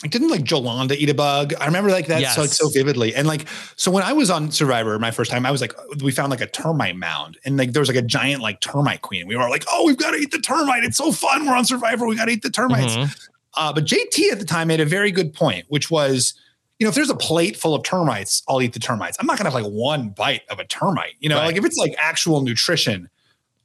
like, 0.01 0.11
didn't 0.11 0.29
like 0.31 0.43
Jolanda 0.43 0.97
eat 0.97 1.09
a 1.09 1.13
bug? 1.13 1.53
I 1.61 1.65
remember 1.65 1.89
like 1.89 2.07
that 2.07 2.33
so 2.33 2.41
like 2.41 2.49
so 2.49 2.67
vividly. 2.67 3.15
And 3.15 3.25
like, 3.25 3.47
so 3.77 3.89
when 3.89 4.03
I 4.03 4.11
was 4.11 4.29
on 4.29 4.51
Survivor 4.51 4.99
my 4.99 5.11
first 5.11 5.31
time, 5.31 5.45
I 5.45 5.51
was 5.51 5.61
like, 5.61 5.73
we 6.01 6.11
found 6.11 6.29
like 6.29 6.41
a 6.41 6.47
termite 6.47 6.97
mound, 6.97 7.37
and 7.45 7.55
like 7.55 7.71
there 7.71 7.79
was 7.79 7.87
like 7.87 7.97
a 7.97 8.01
giant 8.01 8.41
like 8.41 8.59
termite 8.59 9.01
queen. 9.01 9.27
We 9.27 9.37
were 9.37 9.49
like, 9.49 9.63
oh, 9.71 9.85
we've 9.85 9.95
got 9.97 10.11
to 10.11 10.17
eat 10.17 10.31
the 10.31 10.39
termite. 10.39 10.83
It's 10.83 10.97
so 10.97 11.13
fun. 11.13 11.45
We're 11.45 11.55
on 11.55 11.63
Survivor. 11.63 12.05
We 12.05 12.17
got 12.17 12.25
to 12.25 12.31
eat 12.31 12.41
the 12.41 12.49
termites. 12.49 12.97
Mhm. 12.97 13.29
Uh, 13.55 13.71
but 13.73 13.85
JT 13.85 14.31
at 14.31 14.39
the 14.39 14.45
time 14.45 14.67
made 14.67 14.79
a 14.79 14.85
very 14.85 15.11
good 15.11 15.33
point, 15.33 15.65
which 15.69 15.91
was, 15.91 16.33
you 16.79 16.85
know, 16.85 16.89
if 16.89 16.95
there's 16.95 17.09
a 17.09 17.15
plate 17.15 17.55
full 17.55 17.75
of 17.75 17.83
termites, 17.83 18.41
I'll 18.49 18.61
eat 18.61 18.73
the 18.73 18.79
termites. 18.79 19.17
I'm 19.19 19.25
not 19.27 19.37
gonna 19.37 19.51
have 19.51 19.61
like 19.61 19.71
one 19.71 20.09
bite 20.09 20.41
of 20.49 20.59
a 20.59 20.65
termite. 20.65 21.13
You 21.19 21.29
know, 21.29 21.37
Right. 21.37 21.45
like 21.47 21.55
if 21.57 21.65
it's 21.65 21.77
like 21.77 21.93
actual 21.97 22.41
nutrition, 22.41 23.09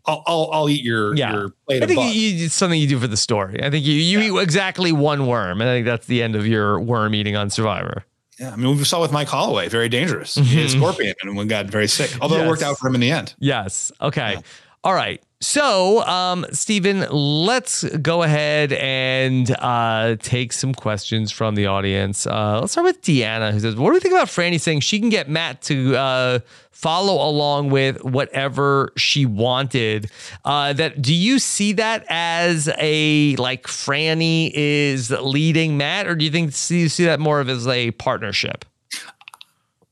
I'll 0.07 0.22
I'll, 0.26 0.51
I'll 0.53 0.68
eat 0.68 0.82
your 0.84 1.14
Yeah. 1.16 1.32
your 1.32 1.49
plate 1.66 1.82
I 1.82 1.86
think 1.86 2.01
you, 2.14 2.45
it's 2.47 2.55
something 2.55 2.78
you 2.80 2.86
do 2.86 2.99
for 2.99 3.07
the 3.09 3.16
story. 3.16 3.62
I 3.62 3.70
think 3.70 3.84
you, 3.84 3.95
you 3.95 4.20
eat 4.39 4.43
exactly 4.43 4.93
one 4.93 5.26
worm. 5.26 5.61
And 5.61 5.68
I 5.68 5.74
think 5.74 5.86
that's 5.86 6.07
the 6.07 6.22
end 6.22 6.36
of 6.36 6.47
your 6.47 6.78
worm 6.80 7.14
eating 7.14 7.34
on 7.36 7.51
Survivor. 7.51 8.05
Yeah, 8.39 8.53
I 8.53 8.57
mean, 8.57 8.76
we 8.76 8.84
saw 8.84 9.01
with 9.01 9.11
Mike 9.11 9.26
Holloway, 9.26 9.68
very 9.68 9.89
dangerous. 9.89 10.34
He 10.36 10.45
had 10.59 10.66
a 10.66 10.68
scorpion 10.68 11.12
and 11.22 11.36
we 11.36 11.45
got 11.47 11.66
very 11.66 11.89
sick. 11.89 12.12
Although 12.20 12.41
it 12.41 12.47
worked 12.47 12.62
out 12.62 12.78
for 12.78 12.86
him 12.89 12.95
in 12.95 13.01
the 13.01 13.11
end. 13.11 13.34
Yes. 13.41 13.91
Okay. 14.01 14.39
All 14.85 14.95
right. 14.95 15.22
So, 15.41 16.05
um, 16.05 16.47
Stephen, 16.51 17.07
let's 17.11 17.85
go 17.85 18.24
ahead 18.24 18.72
and 18.72 19.49
uh, 19.61 20.16
take 20.20 20.53
some 20.53 20.74
questions 20.74 21.31
from 21.31 21.55
the 21.55 21.66
audience. 21.66 22.26
Uh, 22.26 22.59
let's 22.61 22.72
start 22.72 22.85
with 22.85 23.03
Deanna, 23.03 23.53
who 23.53 23.61
says, 23.61 23.76
"What 23.76 23.91
do 23.91 23.95
we 23.95 24.01
think 24.01 24.14
about 24.14 24.26
Frannie 24.26 24.61
saying 24.61 24.81
she 24.81 24.99
can 24.99 25.11
get 25.11 25.29
Matt 25.29 25.62
to 25.62 25.97
uh, 25.97 26.39
follow 26.72 27.29
along 27.29 27.70
with 27.70 28.03
whatever 28.05 28.93
she 28.97 29.26
wanted? 29.26 30.11
Uh, 30.45 30.72
that 30.72 31.01
do 31.01 31.14
you 31.14 31.39
see 31.39 31.72
that 31.74 32.05
as 32.09 32.68
a 32.79 33.37
like 33.37 33.68
Frannie 33.68 34.51
is 34.53 35.11
leading 35.11 35.76
Matt, 35.76 36.09
or 36.09 36.16
do 36.16 36.24
you 36.24 36.33
think 36.33 36.53
see, 36.53 36.81
you 36.81 36.89
see 36.89 37.05
that 37.05 37.20
more 37.20 37.41
of 37.41 37.49
as 37.49 37.66
a 37.68 37.93
partnership? 37.93 38.64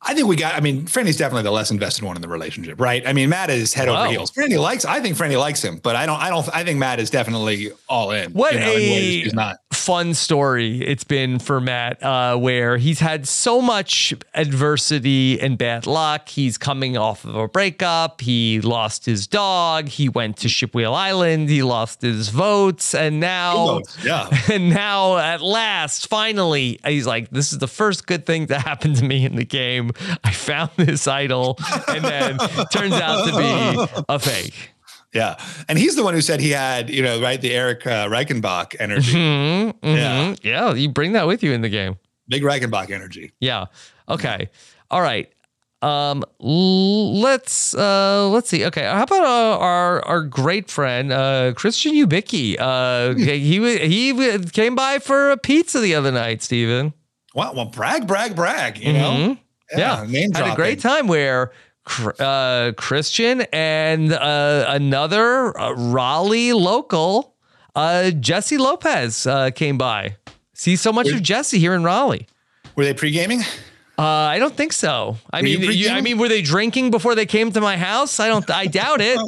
I 0.08 0.14
think 0.14 0.28
we 0.28 0.36
got, 0.36 0.54
I 0.54 0.60
mean, 0.60 0.86
Frannie's 0.86 1.16
definitely 1.16 1.42
the 1.42 1.50
less 1.50 1.70
invested 1.70 2.04
one 2.04 2.16
in 2.16 2.22
the 2.22 2.28
relationship, 2.28 2.80
right? 2.80 3.06
I 3.06 3.12
mean, 3.12 3.28
Matt 3.28 3.50
is 3.50 3.74
head 3.74 3.88
Wow. 3.88 4.02
over 4.02 4.10
heels. 4.12 4.30
Frannie 4.30 4.58
likes, 4.60 4.84
I 4.84 5.00
think 5.00 5.16
Frannie 5.16 5.38
likes 5.38 5.62
him, 5.62 5.78
but 5.82 5.96
I 5.96 6.06
don't, 6.06 6.20
I 6.20 6.28
don't, 6.30 6.48
I 6.54 6.62
think 6.64 6.78
Matt 6.78 7.00
is 7.00 7.10
definitely 7.10 7.70
all 7.88 8.10
in. 8.12 8.32
What 8.32 8.54
you 8.54 8.60
know, 8.60 8.72
a 8.72 8.78
he's 9.22 9.34
not. 9.34 9.58
fun 9.72 10.14
story 10.14 10.80
it's 10.82 11.04
been 11.04 11.38
for 11.38 11.60
Matt, 11.60 12.02
uh, 12.02 12.36
where 12.36 12.76
he's 12.76 13.00
had 13.00 13.26
so 13.26 13.60
much 13.60 14.14
adversity 14.34 15.40
and 15.40 15.58
bad 15.58 15.86
luck. 15.86 16.28
He's 16.28 16.56
coming 16.58 16.96
off 16.96 17.24
of 17.24 17.34
a 17.34 17.48
breakup. 17.48 18.20
He 18.20 18.60
lost 18.60 19.04
his 19.06 19.26
dog. 19.26 19.88
He 19.88 20.08
went 20.08 20.36
to 20.38 20.48
Shipwheel 20.48 20.94
Island. 20.94 21.48
He 21.48 21.62
lost 21.62 22.02
his 22.02 22.28
votes, 22.28 22.94
and 22.94 23.20
now, 23.20 23.66
votes, 23.66 23.98
yeah. 24.04 24.28
and 24.52 24.70
now 24.70 25.16
at 25.18 25.40
last, 25.42 26.08
finally, 26.08 26.78
he's 26.86 27.06
like, 27.06 27.30
"This 27.30 27.52
is 27.52 27.58
the 27.58 27.68
first 27.68 28.06
good 28.06 28.24
thing 28.26 28.46
to 28.48 28.58
happen 28.58 28.94
to 28.94 29.04
me 29.04 29.24
in 29.24 29.36
the 29.36 29.44
game. 29.44 29.90
I 30.24 30.30
found 30.32 30.70
this 30.76 31.06
idol, 31.06 31.58
and 31.88 32.04
then 32.04 32.38
turns 32.72 32.94
out 32.94 33.26
to 33.26 33.36
be 33.36 34.02
a 34.08 34.18
fake." 34.18 34.70
Yeah. 35.14 35.36
And 35.68 35.78
he's 35.78 35.96
the 35.96 36.02
one 36.04 36.12
who 36.12 36.20
said 36.20 36.40
he 36.40 36.50
had, 36.50 36.90
you 36.90 37.02
know, 37.02 37.20
right, 37.22 37.40
the 37.40 37.54
Erik 37.54 37.86
uh, 37.86 38.06
Reichenbach 38.08 38.76
energy. 38.78 39.12
Mhm, 39.14 39.74
Yeah. 39.82 39.96
mhm. 40.34 40.38
yeah, 40.42 40.74
you 40.74 40.90
bring 40.90 41.12
that 41.12 41.26
with 41.26 41.42
you 41.42 41.52
in 41.52 41.62
the 41.62 41.70
game. 41.70 41.96
Big 42.28 42.42
Reichenbach 42.42 42.90
energy. 42.90 43.32
Yeah. 43.40 43.66
Okay. 44.08 44.50
All 44.90 45.00
right. 45.00 45.32
Um, 45.80 46.22
let's 46.40 47.74
uh, 47.74 48.28
let's 48.28 48.48
see. 48.48 48.64
Okay, 48.64 48.82
how 48.84 49.02
about 49.02 49.22
uh, 49.24 49.58
our 49.58 50.04
our 50.04 50.22
great 50.22 50.70
friend 50.70 51.12
uh, 51.12 51.52
Christian 51.54 51.92
Hubicki? 51.94 52.56
Uh, 52.58 53.14
he 53.14 53.58
he 53.86 54.38
came 54.50 54.74
by 54.74 54.98
for 54.98 55.30
a 55.30 55.36
pizza 55.36 55.78
the 55.80 55.94
other 55.94 56.10
night, 56.10 56.42
Stephen. 56.42 56.92
Wow. 57.34 57.52
Well, 57.54 57.66
brag, 57.66 58.06
brag, 58.06 58.34
brag, 58.34 58.78
you 58.78 58.92
know? 58.94 59.36
Yeah, 59.76 60.04
Name 60.06 60.32
had 60.32 60.52
a 60.52 60.54
great 60.54 60.80
time 60.80 61.08
where 61.08 61.52
uh, 62.18 62.72
Christian 62.76 63.42
and 63.52 64.12
uh, 64.12 64.66
another 64.68 65.58
uh, 65.58 65.72
Raleigh 65.72 66.52
local, 66.52 67.34
uh, 67.74 68.10
Jesse 68.10 68.58
Lopez, 68.58 69.26
uh, 69.26 69.50
came 69.50 69.78
by. 69.78 70.16
See 70.54 70.76
so 70.76 70.92
much 70.92 71.08
of 71.08 71.22
Jesse 71.22 71.58
here 71.58 71.74
in 71.74 71.84
Raleigh. 71.84 72.26
Were 72.76 72.84
they 72.84 72.94
pre 72.94 73.10
gaming? 73.10 73.40
Uh, 73.98 74.02
I 74.02 74.38
don't 74.38 74.54
think 74.54 74.72
so. 74.72 75.16
I 75.32 75.40
Were 75.40 75.44
mean, 75.44 75.72
you, 75.72 75.88
I 75.88 76.02
mean, 76.02 76.18
were 76.18 76.28
they 76.28 76.42
drinking 76.42 76.90
before 76.90 77.14
they 77.14 77.24
came 77.24 77.50
to 77.52 77.60
my 77.62 77.78
house? 77.78 78.20
I 78.20 78.28
don't. 78.28 78.48
I 78.50 78.66
doubt 78.66 79.00
it. 79.00 79.18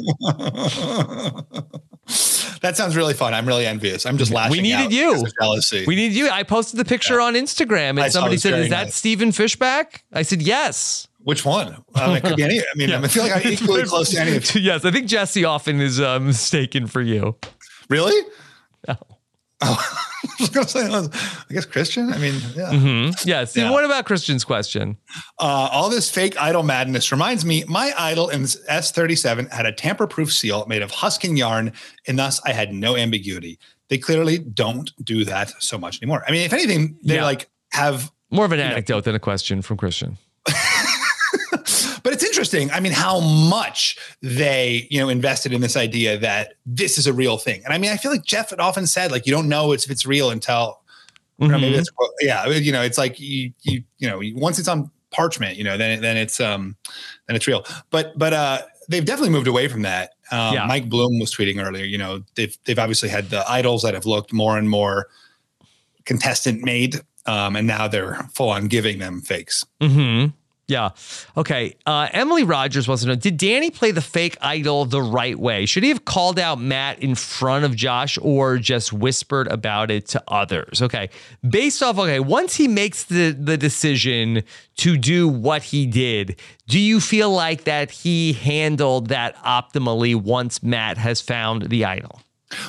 That 2.61 2.77
sounds 2.77 2.95
really 2.95 3.13
fun. 3.13 3.33
I'm 3.33 3.47
really 3.47 3.65
envious. 3.65 4.05
I'm 4.05 4.17
just 4.17 4.31
laughing. 4.31 4.51
We 4.51 4.61
needed 4.61 4.91
you. 4.91 5.25
jealousy. 5.39 5.85
We 5.87 5.95
need 5.95 6.13
you. 6.13 6.29
I 6.29 6.43
posted 6.43 6.79
the 6.79 6.85
picture 6.85 7.21
on 7.21 7.35
Instagram, 7.35 7.91
and 7.91 8.01
I 8.01 8.09
somebody 8.09 8.37
said, 8.37 8.53
"Is 8.59 8.69
that 8.69 8.85
nice. 8.85 8.95
Stephen 8.95 9.29
Fishbach?" 9.29 10.01
I 10.13 10.23
said, 10.23 10.41
"Yes." 10.41 11.07
Which 11.23 11.45
one? 11.45 11.83
Um, 11.95 12.15
it 12.15 12.23
could 12.23 12.37
be 12.37 12.43
any. 12.43 12.59
I 12.59 12.63
mean, 12.75 12.91
I 13.03 13.07
feel 13.07 13.23
like 13.23 13.45
I'm 13.45 13.51
equally 13.51 13.83
close 13.83 14.11
to 14.11 14.19
any 14.19 14.37
of 14.37 14.55
yes, 14.55 14.85
I 14.85 14.91
think 14.91 15.07
Jesse 15.07 15.45
often 15.45 15.79
is 15.81 15.99
uh, 15.99 16.19
mistaken 16.19 16.87
for 16.87 17.01
you. 17.01 17.35
Really? 17.89 18.19
No. 18.87 18.95
Oh, 19.61 19.77
I 20.23 20.29
was 20.39 20.49
gonna 20.49 20.67
say, 20.67 20.85
I 20.89 21.53
guess 21.53 21.65
Christian. 21.65 22.13
I 22.13 22.17
mean, 22.17 22.35
yeah. 22.55 22.71
Mhm. 22.71 23.25
Yes. 23.25 23.55
Yeah. 23.55 23.71
What 23.71 23.83
about 23.85 24.05
Christian's 24.05 24.43
question? 24.45 24.97
Uh, 25.37 25.69
all 25.71 25.89
this 25.89 26.09
fake 26.09 26.39
idol 26.41 26.63
madness 26.63 27.11
reminds 27.11 27.43
me 27.45 27.63
my 27.67 27.93
idol 27.97 28.29
in 28.29 28.43
S37 28.43 29.51
had 29.51 29.65
a 29.65 29.71
tamper 29.71 30.07
proof 30.07 30.31
seal 30.31 30.65
made 30.67 30.81
of 30.81 30.91
husking 30.91 31.35
yarn, 31.37 31.73
and 32.07 32.17
thus 32.17 32.41
I 32.45 32.53
had 32.53 32.73
no 32.73 32.95
ambiguity. 32.95 33.59
They 33.89 33.97
clearly 33.97 34.37
don't 34.39 34.91
do 35.03 35.25
that 35.25 35.51
so 35.61 35.77
much 35.77 36.01
anymore. 36.01 36.23
I 36.27 36.31
mean, 36.31 36.41
if 36.45 36.53
anything, 36.53 36.97
they 37.03 37.15
Yeah. 37.15 37.23
like 37.25 37.49
have, 37.71 38.11
More 38.31 38.45
of 38.45 38.51
an 38.51 38.59
anecdote 38.59 39.03
than 39.05 39.15
a 39.15 39.19
question 39.19 39.61
from 39.61 39.77
Christian. 39.77 40.17
But 42.03 42.13
it's 42.13 42.23
interesting. 42.23 42.71
I 42.71 42.79
mean, 42.79 42.91
how 42.91 43.19
much 43.19 43.97
they, 44.21 44.87
you 44.89 44.99
know, 44.99 45.09
invested 45.09 45.53
in 45.53 45.61
this 45.61 45.75
idea 45.75 46.17
that 46.17 46.53
this 46.65 46.97
is 46.97 47.07
a 47.07 47.13
real 47.13 47.37
thing. 47.37 47.61
And 47.65 47.73
I 47.73 47.77
mean, 47.77 47.91
I 47.91 47.97
feel 47.97 48.11
like 48.11 48.23
Jeff 48.23 48.49
had 48.51 48.59
often 48.59 48.87
said, 48.87 49.11
like, 49.11 49.25
you 49.25 49.31
don't 49.31 49.49
know 49.49 49.71
it's, 49.71 49.85
if 49.85 49.91
it's 49.91 50.05
real 50.05 50.29
until, 50.29 50.81
know, 51.47 51.57
maybe 51.59 51.75
it's, 51.77 51.89
yeah, 52.21 52.47
you 52.47 52.71
know, 52.71 52.81
it's 52.81 52.97
like 52.97 53.19
you, 53.19 53.51
you, 53.61 53.83
you 53.97 54.07
know, 54.09 54.21
once 54.35 54.59
it's 54.59 54.67
on 54.67 54.91
parchment, 55.11 55.57
you 55.57 55.63
know, 55.63 55.77
then, 55.77 56.01
then 56.01 56.17
it's, 56.17 56.39
um, 56.39 56.75
then 57.27 57.35
it's 57.35 57.47
real. 57.47 57.65
But, 57.89 58.17
but, 58.17 58.33
uh, 58.33 58.61
they've 58.89 59.05
definitely 59.05 59.29
moved 59.29 59.47
away 59.47 59.67
from 59.67 59.83
that. 59.83 60.15
Um, 60.31 60.53
Yeah. 60.53 60.65
Mike 60.65 60.89
Bloom 60.89 61.19
was 61.19 61.33
tweeting 61.33 61.63
earlier, 61.65 61.85
you 61.85 61.97
know, 61.97 62.23
they've, 62.35 62.57
they've 62.65 62.79
obviously 62.79 63.09
had 63.09 63.29
the 63.29 63.49
idols 63.49 63.83
that 63.83 63.93
have 63.93 64.05
looked 64.05 64.33
more 64.33 64.57
and 64.57 64.69
more 64.69 65.07
contestant 66.05 66.63
made. 66.63 66.95
Um, 67.25 67.55
and 67.55 67.67
now 67.67 67.87
they're 67.87 68.15
full 68.33 68.49
on 68.49 68.67
giving 68.67 68.97
them 68.97 69.21
fakes. 69.21 69.63
hmm 69.81 70.27
Yeah. 70.69 70.91
Okay. 71.35 71.75
Uh, 71.87 72.09
Emily 72.11 72.43
Rogers 72.43 72.87
wants 72.87 73.01
to 73.01 73.09
know 73.09 73.15
Did 73.15 73.37
Danny 73.37 73.71
play 73.71 73.89
the 73.89 74.03
fake 74.03 74.37
idol 74.39 74.85
the 74.85 75.01
right 75.01 75.37
way? 75.37 75.65
Should 75.65 75.81
he 75.81 75.89
have 75.89 76.05
called 76.05 76.37
out 76.37 76.61
Matt 76.61 76.99
in 76.99 77.15
front 77.15 77.65
of 77.65 77.75
Josh 77.75 78.19
or 78.21 78.59
just 78.59 78.93
whispered 78.93 79.47
about 79.47 79.89
it 79.89 80.05
to 80.09 80.23
others? 80.27 80.83
Okay. 80.83 81.09
Based 81.47 81.81
off, 81.81 81.97
okay, 81.97 82.19
once 82.19 82.53
he 82.53 82.67
makes 82.67 83.05
the, 83.05 83.31
the 83.31 83.57
decision 83.57 84.43
to 84.77 84.95
do 84.95 85.27
what 85.27 85.63
he 85.63 85.87
did, 85.87 86.39
do 86.67 86.79
you 86.79 86.99
feel 86.99 87.31
like 87.31 87.63
that 87.63 87.89
he 87.89 88.33
handled 88.33 89.09
that 89.09 89.35
optimally 89.37 90.15
once 90.15 90.61
Matt 90.61 90.99
has 90.99 91.19
found 91.19 91.63
the 91.69 91.83
idol? 91.83 92.21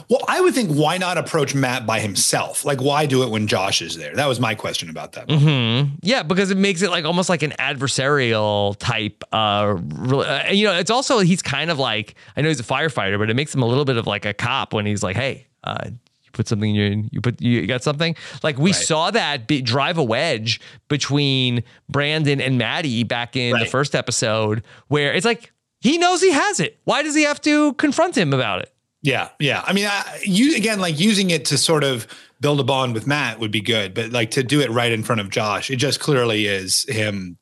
Well, 0.08 0.20
I 0.28 0.40
would 0.40 0.54
think 0.54 0.70
why 0.70 0.98
not 0.98 1.16
approach 1.16 1.54
Matt 1.54 1.86
by 1.86 2.00
himself? 2.00 2.64
Like, 2.64 2.80
why 2.82 3.06
do 3.06 3.22
it 3.22 3.30
when 3.30 3.46
Josh 3.46 3.80
is 3.80 3.96
there? 3.96 4.14
That 4.14 4.26
was 4.26 4.38
my 4.38 4.54
question 4.54 4.90
about 4.90 5.12
that. 5.12 5.30
hmm 5.30 5.94
Yeah, 6.02 6.22
because 6.22 6.50
it 6.50 6.58
makes 6.58 6.82
it 6.82 6.90
like 6.90 7.04
almost 7.04 7.28
like 7.28 7.42
an 7.42 7.52
adversarial 7.58 8.76
type. 8.78 9.24
Uh, 9.32 9.76
uh, 10.12 10.42
you 10.50 10.66
know, 10.66 10.74
it's 10.74 10.90
also 10.90 11.20
he's 11.20 11.42
kind 11.42 11.70
of 11.70 11.78
like 11.78 12.14
I 12.36 12.42
know 12.42 12.48
he's 12.48 12.60
a 12.60 12.64
firefighter, 12.64 13.18
but 13.18 13.30
it 13.30 13.34
makes 13.34 13.54
him 13.54 13.62
a 13.62 13.66
little 13.66 13.84
bit 13.84 13.96
of 13.96 14.06
like 14.06 14.24
a 14.24 14.34
cop 14.34 14.74
when 14.74 14.84
he's 14.86 15.02
like, 15.02 15.16
"Hey, 15.16 15.46
uh, 15.64 15.78
you 15.86 16.30
put 16.32 16.46
something 16.48 16.70
in 16.70 16.76
your, 16.76 17.04
you 17.12 17.20
put 17.22 17.40
you 17.40 17.66
got 17.66 17.82
something." 17.82 18.14
Like 18.42 18.58
we 18.58 18.72
saw 18.74 19.10
that 19.10 19.46
be, 19.46 19.62
drive 19.62 19.96
a 19.96 20.04
wedge 20.04 20.60
between 20.88 21.62
Brandon 21.88 22.40
and 22.40 22.58
Maddy 22.58 23.02
back 23.04 23.34
in 23.36 23.52
the 23.58 23.66
first 23.66 23.94
episode, 23.94 24.62
where 24.88 25.12
it's 25.14 25.24
like 25.24 25.52
he 25.80 25.96
knows 25.96 26.20
he 26.20 26.32
has 26.32 26.60
it. 26.60 26.78
Why 26.84 27.02
does 27.02 27.14
he 27.14 27.22
have 27.22 27.40
to 27.42 27.72
confront 27.74 28.16
him 28.18 28.34
about 28.34 28.60
it? 28.60 28.72
Yeah, 29.02 29.30
yeah. 29.38 29.62
I 29.66 29.72
mean, 29.72 29.86
I, 29.86 30.20
you 30.24 30.56
again, 30.56 30.80
like 30.80 30.98
using 31.00 31.30
it 31.30 31.44
to 31.46 31.58
sort 31.58 31.84
of 31.84 32.06
build 32.40 32.60
a 32.60 32.64
bond 32.64 32.94
with 32.94 33.06
Matt 33.06 33.38
would 33.40 33.50
be 33.50 33.60
good, 33.60 33.94
but 33.94 34.10
like 34.12 34.30
to 34.32 34.42
do 34.42 34.60
it 34.60 34.70
right 34.70 34.92
in 34.92 35.02
front 35.02 35.20
of 35.20 35.30
Josh, 35.30 35.70
it 35.70 35.76
just 35.76 36.00
clearly 36.00 36.46
is 36.46 36.84
him. 36.88 37.36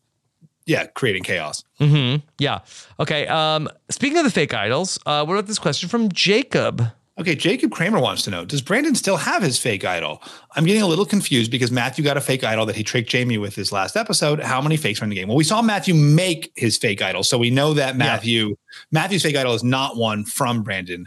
Yeah, 0.67 0.87
creating 0.87 1.23
chaos. 1.23 1.65
hmm 1.79 2.17
Yeah. 2.39 2.61
Okay. 3.01 3.27
Um, 3.27 3.71
speaking 3.89 4.19
of 4.19 4.25
the 4.25 4.31
fake 4.31 4.53
idols, 4.53 4.99
uh, 5.07 5.25
what 5.25 5.35
about 5.35 5.47
this 5.47 5.59
question 5.59 5.89
from 5.89 6.13
Jacob? 6.13 6.83
Okay, 7.19 7.35
Jacob 7.35 7.73
Kramer 7.73 7.99
wants 7.99 8.23
to 8.23 8.31
know 8.31 8.45
Does 8.45 8.63
Brandon 8.63 8.95
still 8.95 9.17
have 9.17 9.43
his 9.43 9.59
fake 9.59 9.85
idol? 9.85 10.23
I'm 10.55 10.65
getting 10.65 10.83
a 10.83 10.87
little 10.87 11.05
confused 11.07 11.51
because 11.51 11.73
Matthew 11.73 12.05
got 12.05 12.17
a 12.17 12.21
fake 12.21 12.45
idol 12.45 12.65
that 12.67 12.77
he 12.77 12.85
tricked 12.85 13.11
Jaime 13.11 13.39
with 13.39 13.57
his 13.57 13.73
last 13.73 13.97
episode. 13.97 14.41
How 14.41 14.61
many 14.61 14.77
fakes 14.77 15.01
are 15.01 15.05
in 15.05 15.11
the 15.11 15.17
game? 15.17 15.27
Well, 15.27 15.37
we 15.37 15.43
saw 15.43 15.61
Matthew 15.61 15.95
make 15.95 16.53
his 16.55 16.79
fake 16.79 17.03
idol. 17.03 17.25
So 17.25 17.37
we 17.37 17.51
know 17.51 17.75
that 17.75 17.97
Matthew, 17.97 18.55
Matthew's 18.93 19.23
fake 19.25 19.37
idol 19.37 19.55
is 19.55 19.65
not 19.65 19.97
one 19.97 20.25
from 20.25 20.63
Brandon. 20.63 21.07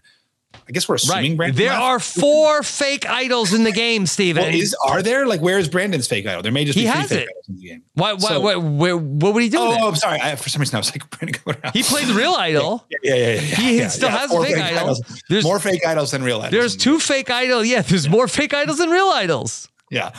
I 0.67 0.71
guess 0.71 0.87
we're 0.87 0.95
assuming 0.95 1.31
Right. 1.31 1.37
Brandon. 1.37 1.57
There 1.57 1.69
left. 1.71 1.81
are 1.81 1.99
four 1.99 2.63
fake 2.63 3.09
idols 3.09 3.53
in 3.53 3.63
the 3.63 3.71
game, 3.71 4.05
Stephen. 4.05 4.43
Well, 4.43 4.53
is 4.53 4.75
are 4.85 5.01
there 5.01 5.25
like 5.25 5.41
where 5.41 5.57
is 5.59 5.67
Brandon's 5.67 6.07
fake 6.07 6.25
idol? 6.25 6.41
There 6.43 6.51
may 6.51 6.65
just 6.65 6.77
He 6.77 6.85
be 6.85 6.91
three 6.91 6.99
has 6.99 7.09
fake 7.09 7.19
it. 7.19 7.29
idols 7.29 7.49
in 7.49 7.55
the 7.55 7.67
game. 7.67 7.83
why, 7.95 8.13
why, 8.13 8.19
So- 8.19 8.39
why, 8.39 8.55
where, 8.55 8.97
what 8.97 9.33
would 9.33 9.43
he 9.43 9.49
do 9.49 9.57
Oh, 9.59 9.77
oh, 9.81 9.87
I'm 9.89 9.95
sorry. 9.95 10.19
I, 10.21 10.35
for 10.35 10.49
some 10.49 10.59
reason, 10.61 10.75
I 10.75 10.79
was 10.79 10.91
like 10.91 11.09
Brandon. 11.43 11.71
He 11.73 11.83
played 11.83 12.07
the 12.07 12.13
real 12.13 12.33
idol. 12.37 12.85
Yeah, 12.89 12.97
yeah, 13.03 13.15
yeah. 13.15 13.33
yeah, 13.33 13.39
He 13.41 13.77
yeah, 13.79 13.87
still 13.89 14.09
yeah, 14.09 14.17
has 14.19 14.31
a 14.33 14.41
fake 14.41 14.57
idol. 14.57 14.95
There's- 15.29 15.43
more 15.43 15.59
fake 15.59 15.85
idols 15.85 16.11
than 16.11 16.23
real 16.23 16.37
idols. 16.39 16.51
There's 16.51 16.75
two 16.77 16.99
fake 16.99 17.29
idols. 17.29 17.67
Yeah, 17.67 17.81
there's 17.81 18.07
more 18.09 18.27
fake 18.27 18.53
idols 18.53 18.77
than 18.77 18.89
real 18.89 19.09
idols. 19.09 19.67
Yeah. 19.89 20.11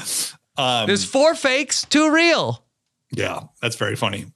Um, 0.58 0.86
There's 0.86 1.04
four 1.04 1.34
fakes, 1.34 1.86
two 1.86 2.12
real. 2.12 2.62
yeah, 3.10 3.44
that's 3.62 3.76
very 3.76 3.96
funny. 3.96 4.26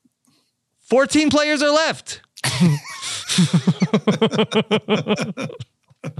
14 0.89 1.29
players 1.29 1.63
are 1.63 1.71
left. 1.71 2.23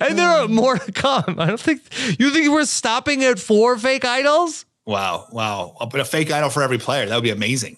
and 0.00 0.18
there 0.18 0.28
are 0.28 0.48
more 0.48 0.78
to 0.78 0.92
come. 0.92 1.36
I 1.38 1.46
don't 1.46 1.60
think 1.60 1.82
you 2.18 2.30
think 2.30 2.50
we're 2.50 2.64
stopping 2.64 3.24
at 3.24 3.38
four 3.38 3.76
fake 3.78 4.04
idols. 4.04 4.64
Wow, 4.86 5.26
wow. 5.32 5.76
I'll 5.80 5.88
put 5.88 6.00
a 6.00 6.04
fake 6.04 6.30
idol 6.30 6.50
for 6.50 6.62
every 6.62 6.78
player. 6.78 7.06
That 7.06 7.14
would 7.14 7.24
be 7.24 7.30
amazing. 7.30 7.76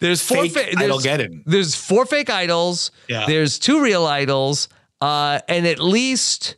There's 0.00 0.20
four 0.20 0.42
Fake 0.48 0.52
fa- 0.52 0.68
idol 0.70 0.88
there's, 0.98 1.02
getting. 1.04 1.42
there's 1.46 1.74
four 1.76 2.04
fake 2.06 2.28
idols. 2.28 2.90
Yeah. 3.08 3.26
There's 3.26 3.60
two 3.60 3.80
real 3.80 4.04
idols, 4.04 4.68
uh, 5.00 5.38
and 5.48 5.64
at 5.64 5.78
least 5.78 6.56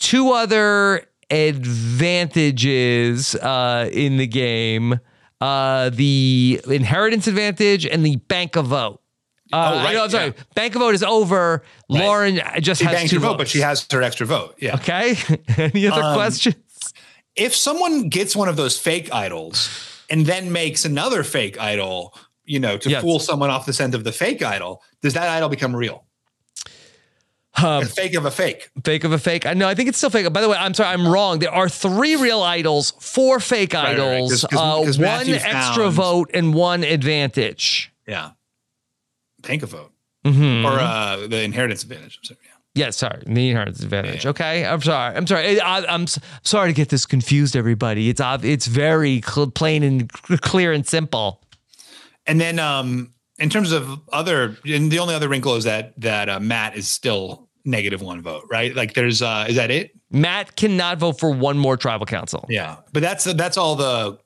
two 0.00 0.32
other 0.32 1.04
advantages 1.30 3.36
uh, 3.36 3.88
in 3.92 4.16
the 4.16 4.26
game: 4.26 4.98
uh, 5.40 5.90
the 5.90 6.60
inheritance 6.68 7.28
advantage 7.28 7.86
and 7.86 8.04
the 8.04 8.16
bank 8.16 8.56
of 8.56 8.66
vote. 8.66 8.99
Uh, 9.52 9.72
Oh, 9.74 9.84
right, 9.84 9.96
I'm 9.96 10.10
sorry. 10.10 10.26
yeah. 10.26 10.32
Bank 10.54 10.74
of 10.76 10.80
vote 10.80 10.94
is 10.94 11.02
over. 11.02 11.62
Lauren 11.88 12.40
just 12.60 12.80
She 12.80 12.86
has 12.86 13.10
two 13.10 13.16
her 13.16 13.20
vote, 13.20 13.28
votes. 13.30 13.38
but 13.38 13.48
she 13.48 13.60
has 13.60 13.86
her 13.90 14.02
extra 14.02 14.26
vote. 14.26 14.54
Yeah. 14.58 14.74
Okay. 14.76 15.16
Any 15.56 15.86
other 15.88 16.02
Um, 16.02 16.14
questions? 16.14 16.54
If 17.36 17.54
someone 17.56 18.08
gets 18.08 18.36
one 18.36 18.48
of 18.48 18.56
those 18.56 18.78
fake 18.78 19.12
idols 19.12 19.68
and 20.08 20.26
then 20.26 20.52
makes 20.52 20.84
another 20.84 21.22
fake 21.24 21.58
idol, 21.60 22.14
you 22.44 22.60
know, 22.60 22.76
to 22.78 22.90
Yes. 22.90 23.02
fool 23.02 23.18
someone 23.18 23.50
off 23.50 23.66
the 23.66 23.72
scent 23.72 23.94
of 23.94 24.04
the 24.04 24.12
fake 24.12 24.42
idol, 24.42 24.82
does 25.02 25.14
that 25.14 25.28
idol 25.28 25.48
become 25.48 25.74
real? 25.74 26.04
a 27.62 27.84
fake 27.84 28.14
of 28.14 28.24
a 28.24 28.30
fake. 28.30 28.70
Fake 28.84 29.04
of 29.04 29.12
a 29.12 29.18
fake. 29.18 29.44
I 29.44 29.52
know. 29.54 29.68
I 29.68 29.74
think 29.74 29.88
it's 29.88 29.98
still 29.98 30.08
fake. 30.10 30.32
By 30.32 30.40
the 30.40 30.48
way, 30.48 30.56
I'm 30.56 30.72
sorry. 30.72 30.90
I'm 30.90 31.06
wrong. 31.06 31.40
There 31.40 31.52
are 31.52 31.68
three 31.68 32.16
real 32.16 32.42
idols, 32.42 32.92
four 33.00 33.38
fake 33.40 33.74
right, 33.74 33.84
right. 33.84 33.98
idols, 33.98 34.30
'Cause- 34.30 34.44
'cause- 34.50 34.58
uh, 34.58 34.84
'cause 34.84 34.98
one 34.98 35.28
extra 35.28 35.90
vote 35.90 36.30
and 36.32 36.54
one 36.54 36.84
advantage. 36.84 37.92
Yeah. 38.06 38.30
Tank 39.42 39.62
a 39.62 39.66
vote. 39.66 39.92
Mhm. 40.24 40.64
Or 40.64 40.78
uh, 40.78 41.26
the 41.28 41.42
inheritance 41.42 41.82
advantage. 41.82 42.18
I'm 42.18 42.24
sorry. 42.24 42.40
Yeah. 42.44 42.50
Yeah, 42.72 42.90
sorry, 42.90 43.22
the 43.26 43.48
inheritance 43.50 43.80
advantage. 43.82 44.24
Okay, 44.26 44.64
I'm 44.64 44.80
sorry. 44.80 45.16
I'm 45.16 45.26
sorry. 45.26 45.60
I, 45.60 45.78
I'm 45.92 46.02
s- 46.02 46.20
sorry 46.44 46.68
to 46.70 46.72
get 46.74 46.88
this 46.88 47.04
confused, 47.04 47.56
everybody. 47.56 48.08
It's 48.10 48.20
it's 48.24 48.66
very 48.66 49.22
cl- 49.22 49.50
plain 49.50 49.82
and 49.82 50.08
clear 50.12 50.72
and 50.72 50.86
simple. 50.86 51.42
And 52.26 52.40
then 52.40 52.60
um, 52.60 53.12
in 53.40 53.50
terms 53.50 53.72
of 53.72 54.00
other, 54.12 54.56
and 54.64 54.88
the 54.92 55.00
only 55.00 55.16
other 55.16 55.28
wrinkle 55.28 55.56
is 55.56 55.64
that 55.64 56.00
that 56.00 56.28
uh, 56.28 56.38
Matt 56.38 56.76
is 56.76 56.86
still 56.86 57.48
negative 57.64 58.02
one 58.02 58.22
vote, 58.22 58.44
right? 58.48 58.72
Like 58.76 58.94
there's, 58.94 59.20
uh, 59.20 59.46
is 59.48 59.56
that 59.56 59.72
it? 59.72 59.90
Matt 60.12 60.54
cannot 60.54 60.98
vote 60.98 61.18
for 61.18 61.30
one 61.32 61.58
more 61.58 61.76
tribal 61.76 62.06
council. 62.06 62.46
Yeah, 62.48 62.76
but 62.92 63.00
that's 63.02 63.24
that's 63.24 63.56
all 63.56 63.74
the, 63.74 64.18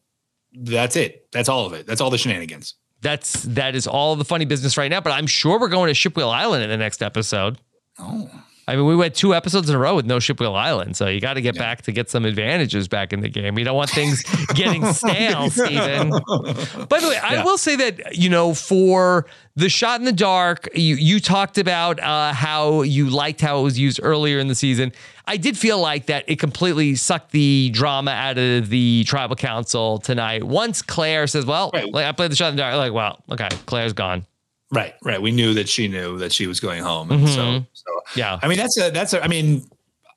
that's 0.52 0.96
it. 0.96 1.28
That's 1.32 1.48
all 1.48 1.64
of 1.64 1.72
it. 1.72 1.86
That's 1.86 2.02
all 2.02 2.10
the 2.10 2.18
shenanigans. 2.18 2.74
That's 3.04 3.42
that 3.42 3.76
is 3.76 3.86
all 3.86 4.16
the 4.16 4.24
funny 4.24 4.46
business 4.46 4.76
right 4.76 4.90
now. 4.90 5.00
But 5.00 5.12
I'm 5.12 5.26
sure 5.26 5.60
we're 5.60 5.68
going 5.68 5.92
to 5.92 5.94
Shipwheel 5.94 6.32
Island 6.34 6.64
in 6.64 6.70
the 6.70 6.76
next 6.76 7.02
episode. 7.02 7.58
Oh, 7.98 8.28
I 8.66 8.76
mean, 8.76 8.86
we 8.86 8.96
went 8.96 9.14
two 9.14 9.34
episodes 9.34 9.68
in 9.68 9.76
a 9.76 9.78
row 9.78 9.94
with 9.94 10.06
no 10.06 10.16
Shipwheel 10.16 10.54
Island, 10.56 10.96
so 10.96 11.06
you 11.06 11.20
got 11.20 11.34
to 11.34 11.42
get 11.42 11.56
back 11.56 11.82
to 11.82 11.92
get 11.92 12.08
some 12.08 12.24
advantages 12.24 12.88
back 12.88 13.12
in 13.12 13.20
the 13.20 13.28
game. 13.28 13.58
You 13.58 13.64
don't 13.64 13.76
want 13.76 13.90
things 13.90 14.22
getting 14.54 14.84
stale, 14.92 15.50
Stephen. 15.50 16.10
By 16.10 17.00
the 17.00 17.08
way, 17.08 17.18
I 17.22 17.42
will 17.44 17.58
say 17.58 17.76
that 17.76 18.16
you 18.16 18.30
know 18.30 18.54
for 18.54 19.26
the 19.54 19.68
shot 19.68 20.00
in 20.00 20.06
the 20.06 20.12
dark, 20.12 20.68
you 20.74 20.96
you 20.96 21.20
talked 21.20 21.58
about 21.58 22.00
uh, 22.00 22.32
how 22.32 22.82
you 22.82 23.10
liked 23.10 23.40
how 23.40 23.60
it 23.60 23.62
was 23.62 23.78
used 23.78 24.00
earlier 24.02 24.38
in 24.38 24.48
the 24.48 24.54
season. 24.54 24.92
I 25.26 25.36
did 25.36 25.56
feel 25.56 25.78
like 25.78 26.06
that 26.06 26.24
it 26.26 26.38
completely 26.38 26.94
sucked 26.94 27.32
the 27.32 27.70
drama 27.72 28.10
out 28.10 28.38
of 28.38 28.68
the 28.68 29.04
tribal 29.04 29.36
council 29.36 29.98
tonight. 29.98 30.42
Once 30.44 30.80
Claire 30.80 31.26
says, 31.26 31.44
"Well, 31.44 31.70
like 31.72 32.06
I 32.06 32.12
played 32.12 32.30
the 32.30 32.36
shot 32.36 32.48
in 32.48 32.56
the 32.56 32.62
dark," 32.62 32.76
like, 32.76 32.92
"Well, 32.92 33.22
okay, 33.30 33.48
Claire's 33.66 33.92
gone." 33.92 34.26
Right, 34.74 34.94
right. 35.02 35.20
We 35.20 35.30
knew 35.30 35.54
that 35.54 35.68
she 35.68 35.88
knew 35.88 36.18
that 36.18 36.32
she 36.32 36.46
was 36.46 36.60
going 36.60 36.82
home, 36.82 37.10
and 37.10 37.28
so 37.28 37.40
Mhm. 37.40 37.66
so 37.72 38.00
Yeah. 38.14 38.38
I 38.42 38.48
mean, 38.48 38.58
that's 38.58 38.78
a 38.78 38.90
that's 38.90 39.12
a. 39.12 39.22
I 39.24 39.28
mean, 39.28 39.66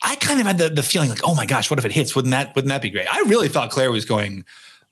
I 0.01 0.15
kind 0.15 0.39
of 0.39 0.45
had 0.45 0.57
the, 0.57 0.69
the 0.69 0.83
feeling 0.83 1.09
like, 1.09 1.21
oh 1.23 1.33
my 1.35 1.45
gosh, 1.45 1.69
what 1.69 1.79
if 1.79 1.85
it 1.85 1.91
hits? 1.91 2.15
Wouldn't 2.15 2.31
that 2.31 2.55
wouldn't 2.55 2.69
that 2.69 2.81
be 2.81 2.89
great? 2.89 3.07
I 3.11 3.21
really 3.21 3.47
thought 3.47 3.71
Claire 3.71 3.91
was 3.91 4.05
going 4.05 4.45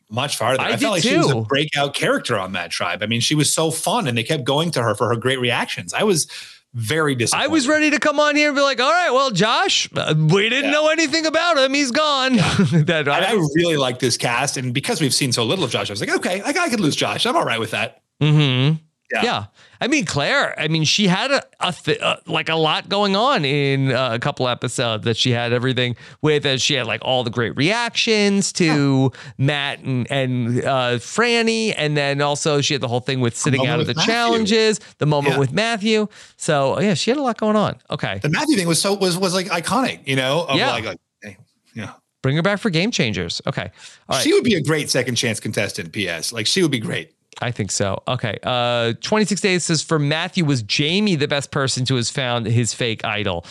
much 0.09 0.38
farther. 0.38 0.61
I 0.61 0.74
I, 0.74 0.78
felt 0.78 0.93
like 0.93 1.03
she 1.03 1.18
was 1.18 1.32
a 1.32 1.41
breakout 1.41 1.93
character 1.93 2.38
on 2.38 2.53
that 2.53 2.72
tribe. 2.72 3.01
I 3.03 3.05
mean, 3.07 3.22
she 3.22 3.36
was 3.36 3.53
so 3.53 3.72
fun, 3.72 4.07
and 4.07 4.18
they 4.18 4.24
kept 4.24 4.43
going 4.43 4.72
to 4.72 4.84
her 4.84 4.95
for 4.95 5.09
her 5.09 5.16
great 5.16 5.39
reactions. 5.39 5.93
I 5.93 6.03
was 6.03 6.28
very 6.74 7.16
disappointed. 7.16 7.45
I 7.45 7.47
was 7.47 7.68
ready 7.68 7.89
to 7.91 7.99
come 7.99 8.20
on 8.20 8.36
here 8.36 8.49
and 8.49 8.55
be 8.55 8.61
like, 8.61 8.82
"All 8.82 8.91
right, 8.91 9.09
well, 9.11 9.32
Josh, 9.32 9.89
uh, 9.95 10.13
we 10.18 10.49
didn't 10.49 10.72
know 10.72 10.89
anything 10.89 11.26
about 11.26 11.57
him. 11.57 11.74
He's 11.74 11.91
gone." 11.91 12.36
that 12.38 13.07
And 13.07 13.09
I 13.09 13.34
really 13.55 13.78
like 13.78 13.99
this 13.99 14.18
cast, 14.18 14.57
and 14.57 14.74
because 14.74 15.01
we've 15.01 15.13
seen 15.13 15.32
so 15.32 15.43
little 15.45 15.63
of 15.63 15.72
Josh, 15.72 15.89
I 15.89 15.93
was 15.93 16.01
like, 16.01 16.13
okay, 16.18 16.41
I, 16.41 16.49
I 16.49 16.70
could 16.70 16.82
lose 16.82 16.95
Josh. 16.95 17.26
I'm 17.26 17.36
all 17.36 17.45
right 17.45 17.59
with 17.59 17.72
that. 17.72 18.01
Mm-hmm. 18.22 18.76
Yeah. 19.11 19.23
Yeah. 19.23 19.45
I 19.79 19.87
mean, 19.87 20.05
Claire, 20.05 20.59
I 20.59 20.67
mean, 20.67 20.83
she 20.83 21.07
had 21.07 21.29
a, 21.29 21.43
a 21.59 21.71
th- 21.71 21.99
uh, 21.99 22.17
like 22.25 22.49
a 22.49 22.55
lot 22.55 22.89
going 22.89 23.15
on 23.15 23.45
in 23.45 23.91
uh, 23.91 24.13
a 24.13 24.19
couple 24.19 24.47
episodes 24.47 25.03
that 25.05 25.15
she 25.15 25.29
had 25.31 25.53
everything 25.53 25.95
with. 26.23 26.45
As 26.45 26.61
she 26.61 26.73
had 26.73 26.87
like 26.87 27.01
all 27.03 27.23
the 27.23 27.29
great 27.29 27.55
reactions 27.55 28.51
to 28.53 29.11
Matt 29.37 29.79
and, 29.79 30.09
and 30.11 30.63
uh, 30.63 30.97
Frannie. 30.97 31.73
And 31.77 31.95
then 31.95 32.19
also 32.21 32.61
she 32.61 32.73
had 32.73 32.81
the 32.81 32.87
whole 32.87 32.99
thing 32.99 33.19
with 33.19 33.37
sitting 33.37 33.67
out 33.67 33.79
of 33.79 33.85
the 33.87 33.93
Matthew. 33.93 34.11
challenges, 34.13 34.79
the 34.97 35.05
moment 35.05 35.33
Yeah. 35.35 35.39
with 35.39 35.53
Matthew. 35.53 36.07
So, 36.37 36.79
yeah, 36.79 36.93
she 36.95 37.11
had 37.11 37.17
a 37.17 37.21
lot 37.23 37.37
going 37.37 37.55
on. 37.55 37.75
Okay. 37.91 38.19
The 38.23 38.29
Matthew 38.29 38.55
thing 38.57 38.67
was 38.67 38.81
so 38.81 38.93
was 38.95 39.17
was 39.17 39.33
like 39.35 39.47
iconic, 39.47 39.99
you 40.07 40.15
know. 40.15 40.47
Yeah. 40.53 40.71
Like, 40.71 40.85
like, 40.85 41.39
yeah. 41.75 41.93
Bring 42.23 42.37
her 42.37 42.41
back 42.41 42.59
for 42.59 42.71
game 42.71 42.89
changers. 42.89 43.39
Okay. 43.45 43.69
All 44.09 44.15
right. 44.17 44.23
She 44.23 44.33
would 44.33 44.43
be 44.43 44.55
a 44.55 44.61
great 44.63 44.89
second 44.89 45.13
chance 45.13 45.39
contestant. 45.39 45.91
P.S. 45.91 46.33
Like 46.33 46.47
she 46.47 46.63
would 46.63 46.71
be 46.71 46.79
great. 46.79 47.11
I 47.41 47.51
think 47.51 47.71
so. 47.71 48.01
Okay. 48.07 48.38
Uh 48.43 48.93
26 49.01 49.41
days 49.41 49.63
says 49.65 49.81
for 49.81 49.99
Matthew 49.99 50.45
was 50.45 50.63
Jaime 50.71 51.15
the 51.15 51.27
best 51.27 51.51
person 51.51 51.86
to 51.86 51.95
have 51.95 52.07
found 52.07 52.45
his 52.45 52.73
fake 52.73 53.03
idol. 53.03 53.45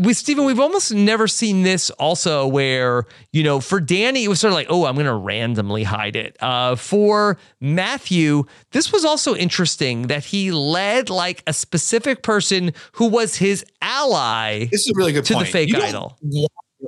With 0.00 0.16
Stephen, 0.16 0.44
we've 0.44 0.58
almost 0.58 0.92
never 0.92 1.28
seen 1.28 1.62
this 1.62 1.88
also 1.90 2.46
where, 2.48 3.06
you 3.32 3.44
know, 3.44 3.60
for 3.60 3.80
Danny, 3.80 4.24
it 4.24 4.28
was 4.28 4.40
sort 4.40 4.50
of 4.50 4.56
like, 4.56 4.66
oh, 4.68 4.84
I'm 4.84 4.94
going 4.96 5.06
to 5.06 5.14
randomly 5.14 5.84
hide 5.84 6.16
it. 6.16 6.36
Uh, 6.42 6.74
for 6.74 7.38
Matthew, 7.60 8.42
this 8.72 8.92
was 8.92 9.04
also 9.04 9.36
interesting 9.36 10.08
that 10.08 10.24
he 10.26 10.50
led 10.50 11.10
like 11.10 11.44
a 11.46 11.52
specific 11.52 12.22
person 12.22 12.72
who 12.92 13.06
was 13.06 13.36
his 13.36 13.64
ally 13.80 14.64
This 14.66 14.80
is 14.82 14.88
a 14.88 14.94
really 14.96 15.12
good 15.12 15.24
to 15.26 15.34
point. 15.34 15.46
the 15.46 15.52
fake 15.52 15.74
idol. 15.74 16.18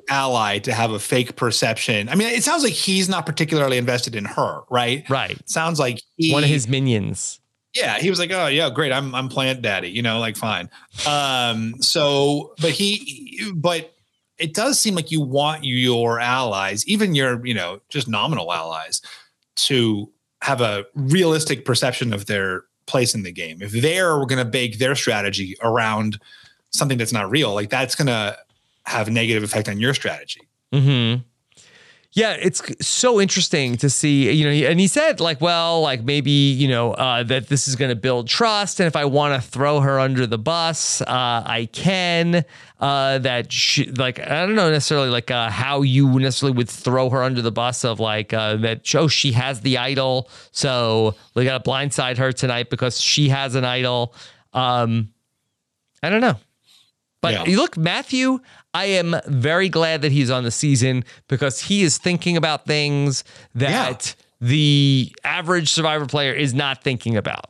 Ally 0.09 0.59
to 0.61 0.73
have 0.73 0.91
a 0.93 0.99
fake 0.99 1.37
perception. 1.37 2.09
I 2.09 2.15
mean, 2.15 2.29
it 2.29 2.43
sounds 2.43 2.63
like 2.63 2.73
he's 2.73 3.09
not 3.09 3.27
particularly 3.27 3.79
invested 3.79 4.15
in 4.15 4.25
her, 4.25 4.63
right? 4.71 5.09
Right. 5.09 5.39
Sounds 5.49 5.79
like 5.79 6.03
he, 6.17 6.33
One 6.33 6.45
of 6.45 6.51
his 6.51 6.69
minions. 6.69 7.41
Yeah, 7.75 7.99
he 7.99 8.11
was 8.11 8.19
like, 8.19 8.33
"Oh 8.33 8.49
yeah, 8.49 8.69
great. 8.71 8.91
I'm 8.91 9.15
I'm 9.15 9.29
plant 9.29 9.63
daddy." 9.63 9.91
You 9.91 10.03
know, 10.03 10.19
like 10.19 10.37
fine. 10.37 10.69
Um, 11.07 11.81
so, 11.81 12.53
but 12.61 12.73
he, 12.73 13.53
but 13.55 13.95
it 14.39 14.55
does 14.55 14.81
seem 14.81 14.97
like 14.97 15.13
you 15.13 15.21
want 15.21 15.65
your 15.65 16.19
allies, 16.19 16.85
even 16.89 17.15
your 17.15 17.45
you 17.47 17.55
know 17.55 17.81
just 17.89 18.09
nominal 18.09 18.53
allies, 18.53 19.03
to 19.55 20.11
have 20.43 20.61
a 20.61 20.85
realistic 20.95 21.65
perception 21.65 22.13
of 22.13 22.27
their 22.27 22.65
place 22.87 23.15
in 23.15 23.23
the 23.23 23.31
game. 23.31 23.63
If 23.63 23.71
they're 23.71 24.19
going 24.27 24.39
to 24.39 24.45
bake 24.45 24.79
their 24.79 24.97
strategy 24.97 25.57
around 25.63 26.19
something 26.71 26.99
that's 26.99 27.13
not 27.13 27.31
real, 27.31 27.55
like 27.55 27.71
that's 27.71 27.95
going 27.95 28.09
to 28.09 28.37
have 28.87 29.09
a 29.09 29.11
negative 29.11 29.43
effect 29.43 29.69
on 29.69 29.79
your 29.79 29.95
strategy. 29.95 30.49
Hmm. 30.73 31.17
Yeah, 32.13 32.33
it's 32.33 32.61
so 32.85 33.21
interesting 33.21 33.77
to 33.77 33.89
see, 33.89 34.33
you 34.33 34.45
know, 34.45 34.69
and 34.69 34.81
he 34.81 34.89
said 34.89 35.21
like, 35.21 35.41
well, 35.41 35.81
like 35.81 36.03
maybe, 36.03 36.33
you 36.33 36.67
know, 36.67 36.93
uh, 36.95 37.23
that 37.23 37.47
this 37.49 37.69
is 37.69 37.77
going 37.77 37.91
to 37.91 37.95
build 37.95 38.27
trust. 38.27 38.81
And 38.81 38.89
if 38.89 38.97
I 38.97 39.05
want 39.05 39.41
to 39.41 39.49
throw 39.49 39.79
her 39.79 40.01
under 40.01 40.27
the 40.27 40.37
bus, 40.37 41.01
uh, 41.03 41.07
I 41.09 41.69
can, 41.73 42.45
uh, 42.81 43.19
that 43.19 43.53
she, 43.53 43.87
like, 43.93 44.19
I 44.19 44.45
don't 44.45 44.57
know 44.57 44.69
necessarily 44.73 45.09
like, 45.09 45.31
uh, 45.31 45.51
how 45.51 45.83
you 45.83 46.19
necessarily 46.19 46.57
would 46.57 46.69
throw 46.69 47.11
her 47.11 47.23
under 47.23 47.43
the 47.43 47.53
bus 47.53 47.85
of 47.85 48.01
like, 48.01 48.33
uh, 48.35 48.57
that, 48.57 48.93
oh, 48.97 49.07
she 49.07 49.31
has 49.31 49.61
the 49.61 49.79
idol. 49.79 50.29
So 50.51 51.15
we 51.35 51.45
got 51.45 51.63
to 51.63 51.71
blindside 51.71 52.17
her 52.17 52.33
tonight 52.33 52.71
because 52.71 53.01
she 53.01 53.29
has 53.29 53.55
an 53.55 53.65
idol. 53.65 54.15
Um, 54.53 55.11
I 56.03 56.11
don't 56.11 56.23
know. 56.23 56.41
But 57.23 57.35
Yeah. 57.35 57.45
you 57.45 57.57
look, 57.59 57.77
Matthew, 57.77 58.41
I 58.73 58.85
am 58.87 59.17
very 59.27 59.69
glad 59.69 60.03
that 60.03 60.13
he's 60.13 60.31
on 60.31 60.45
the 60.45 60.51
season 60.51 61.05
because 61.29 61.61
he 61.61 61.83
is 61.83 61.99
thinking 61.99 62.37
about 62.37 62.67
things 62.67 63.25
that 63.55 64.15
the 64.41 65.15
average 65.25 65.71
survivor 65.71 66.07
player 66.07 66.33
is 66.33 66.55
not 66.55 66.83
thinking 66.85 67.17
about. 67.17 67.47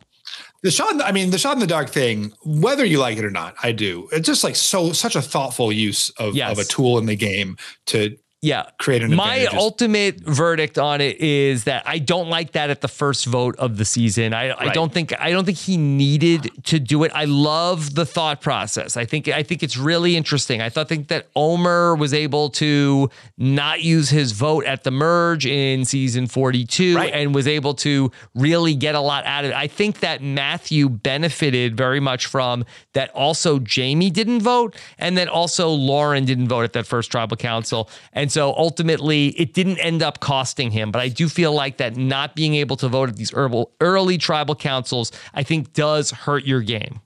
The 0.62 0.70
shot, 0.70 0.90
in 0.92 0.98
the- 0.98 1.06
I 1.06 1.12
mean, 1.12 1.30
the 1.30 1.38
shot 1.38 1.54
in 1.54 1.58
the 1.60 1.66
dark 1.66 1.88
thing, 1.90 2.32
whether 2.44 2.84
you 2.84 2.98
like 2.98 3.16
it 3.18 3.24
or 3.24 3.30
not, 3.30 3.54
I 3.62 3.72
do. 3.72 4.08
It's 4.12 4.26
just 4.26 4.44
like 4.44 4.56
so, 4.56 4.92
such 4.92 5.16
a 5.16 5.22
thoughtful 5.22 5.72
use 5.72 6.10
of, 6.18 6.34
Yes. 6.34 6.52
of 6.52 6.58
a 6.58 6.64
tool 6.64 6.98
in 6.98 7.06
the 7.06 7.16
game 7.16 7.56
to 7.86 8.16
Yeah. 8.42 8.64
create 8.78 9.02
an 9.02 9.14
My 9.14 9.44
ultimate 9.52 10.20
verdict 10.20 10.78
on 10.78 11.02
it 11.02 11.18
is 11.20 11.64
that 11.64 11.82
I 11.86 11.98
don't 11.98 12.30
like 12.30 12.52
that 12.52 12.70
at 12.70 12.80
the 12.80 12.88
first 12.88 13.26
vote 13.26 13.54
of 13.58 13.76
the 13.76 13.84
season. 13.84 14.32
I, 14.32 14.54
I 14.58 14.68
don't 14.72 14.90
think 14.92 15.12
I 15.20 15.30
don't 15.30 15.44
think 15.44 15.58
he 15.58 15.76
needed 15.76 16.50
to 16.64 16.78
do 16.80 17.04
it. 17.04 17.12
I 17.14 17.26
love 17.26 17.94
the 17.94 18.06
thought 18.06 18.40
process. 18.40 18.96
I 18.96 19.04
think 19.04 19.28
I 19.28 19.42
think 19.42 19.62
it's 19.62 19.76
really 19.76 20.16
interesting. 20.16 20.62
I 20.62 20.70
thought 20.70 20.88
think 20.88 21.08
that 21.08 21.26
Omar 21.36 21.94
was 21.96 22.14
able 22.14 22.48
to 22.50 23.10
not 23.36 23.82
use 23.82 24.08
his 24.08 24.32
vote 24.32 24.64
at 24.64 24.84
the 24.84 24.90
merge 24.90 25.44
in 25.44 25.84
season 25.84 26.26
42 26.26 26.96
Right. 26.96 27.12
and 27.12 27.34
was 27.34 27.46
able 27.46 27.74
to 27.74 28.10
really 28.34 28.74
get 28.74 28.94
a 28.94 29.00
lot 29.00 29.26
out 29.26 29.44
of 29.44 29.50
it. 29.50 29.54
I 29.54 29.66
think 29.66 30.00
that 30.00 30.22
Matthew 30.22 30.88
benefited 30.88 31.76
very 31.76 32.00
much 32.00 32.24
from 32.24 32.64
that 32.94 33.10
also 33.10 33.60
Jaime 33.68 34.08
didn't 34.08 34.40
vote 34.40 34.74
and 34.98 35.18
then 35.18 35.28
also 35.28 35.68
Lauren 35.68 36.24
didn't 36.24 36.48
vote 36.48 36.62
at 36.62 36.72
that 36.72 36.86
first 36.86 37.10
tribal 37.10 37.36
council. 37.36 37.90
And 38.14 38.29
so 38.30 38.54
ultimately 38.56 39.28
it 39.38 39.52
didn't 39.54 39.78
end 39.78 40.02
up 40.02 40.20
costing 40.20 40.70
him. 40.70 40.90
But 40.90 41.00
I 41.02 41.08
do 41.08 41.28
feel 41.28 41.52
like 41.52 41.78
that 41.78 41.96
not 41.96 42.34
being 42.34 42.54
able 42.54 42.76
to 42.76 42.88
vote 42.88 43.08
at 43.08 43.16
these 43.16 43.32
herbal, 43.32 43.72
early 43.80 44.18
tribal 44.18 44.54
councils, 44.54 45.12
I 45.34 45.42
think 45.42 45.72
does 45.72 46.10
hurt 46.10 46.44
your 46.44 46.60
game. 46.60 47.00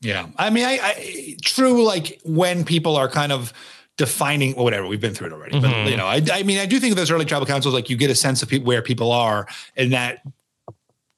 Yeah. 0.00 0.28
I 0.36 0.50
mean, 0.50 0.64
I, 0.64 0.78
I 0.82 1.36
true, 1.42 1.82
like 1.84 2.20
when 2.24 2.64
people 2.64 2.96
are 2.96 3.08
kind 3.08 3.32
of 3.32 3.52
defining 3.96 4.54
well, 4.54 4.64
whatever, 4.64 4.86
we've 4.86 5.00
been 5.00 5.14
through 5.14 5.26
it 5.26 5.32
already. 5.34 5.58
Mhm. 5.58 5.84
But 5.84 5.90
you 5.90 5.96
know, 5.96 6.06
I, 6.06 6.22
I 6.32 6.42
mean, 6.42 6.58
I 6.58 6.64
do 6.66 6.80
think 6.80 6.96
those 6.96 7.10
early 7.10 7.26
tribal 7.26 7.46
councils, 7.46 7.74
like 7.74 7.90
you 7.90 7.96
get 7.96 8.10
a 8.10 8.14
sense 8.14 8.42
of 8.42 8.48
pe- 8.48 8.60
where 8.60 8.80
people 8.80 9.12
are, 9.12 9.46
and 9.76 9.92
that 9.92 10.22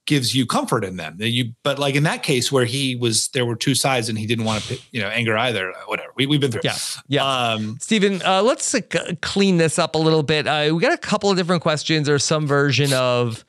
gives 0.06 0.34
you 0.34 0.46
comfort 0.46 0.84
in 0.84 0.96
them. 0.96 1.16
You, 1.18 1.52
but 1.62 1.78
like 1.78 1.94
in 1.94 2.02
that 2.02 2.22
case 2.22 2.50
where 2.50 2.64
he 2.64 2.96
was, 2.96 3.28
there 3.28 3.44
were 3.46 3.54
two 3.56 3.74
sides, 3.74 4.08
and 4.08 4.18
he 4.18 4.26
didn't 4.26 4.44
want 4.44 4.64
to, 4.64 4.78
you 4.90 5.00
know, 5.00 5.08
anger 5.08 5.36
either. 5.36 5.72
Whatever, 5.86 6.10
we, 6.16 6.26
we've 6.26 6.40
been 6.40 6.50
through. 6.50 6.62
Yeah. 6.64 6.76
Yeah. 7.08 7.24
Um, 7.52 7.78
Stephen, 7.80 8.20
uh, 8.24 8.42
let's 8.42 8.74
uh, 8.74 8.80
clean 9.20 9.58
this 9.58 9.78
up 9.78 9.94
a 9.94 9.98
little 9.98 10.22
bit. 10.22 10.46
Uh, 10.46 10.70
we 10.74 10.80
got 10.80 10.92
a 10.92 10.98
couple 10.98 11.30
of 11.30 11.36
different 11.36 11.62
questions 11.62 12.08
or 12.08 12.18
some 12.18 12.46
version 12.46 12.92
of 12.92 13.44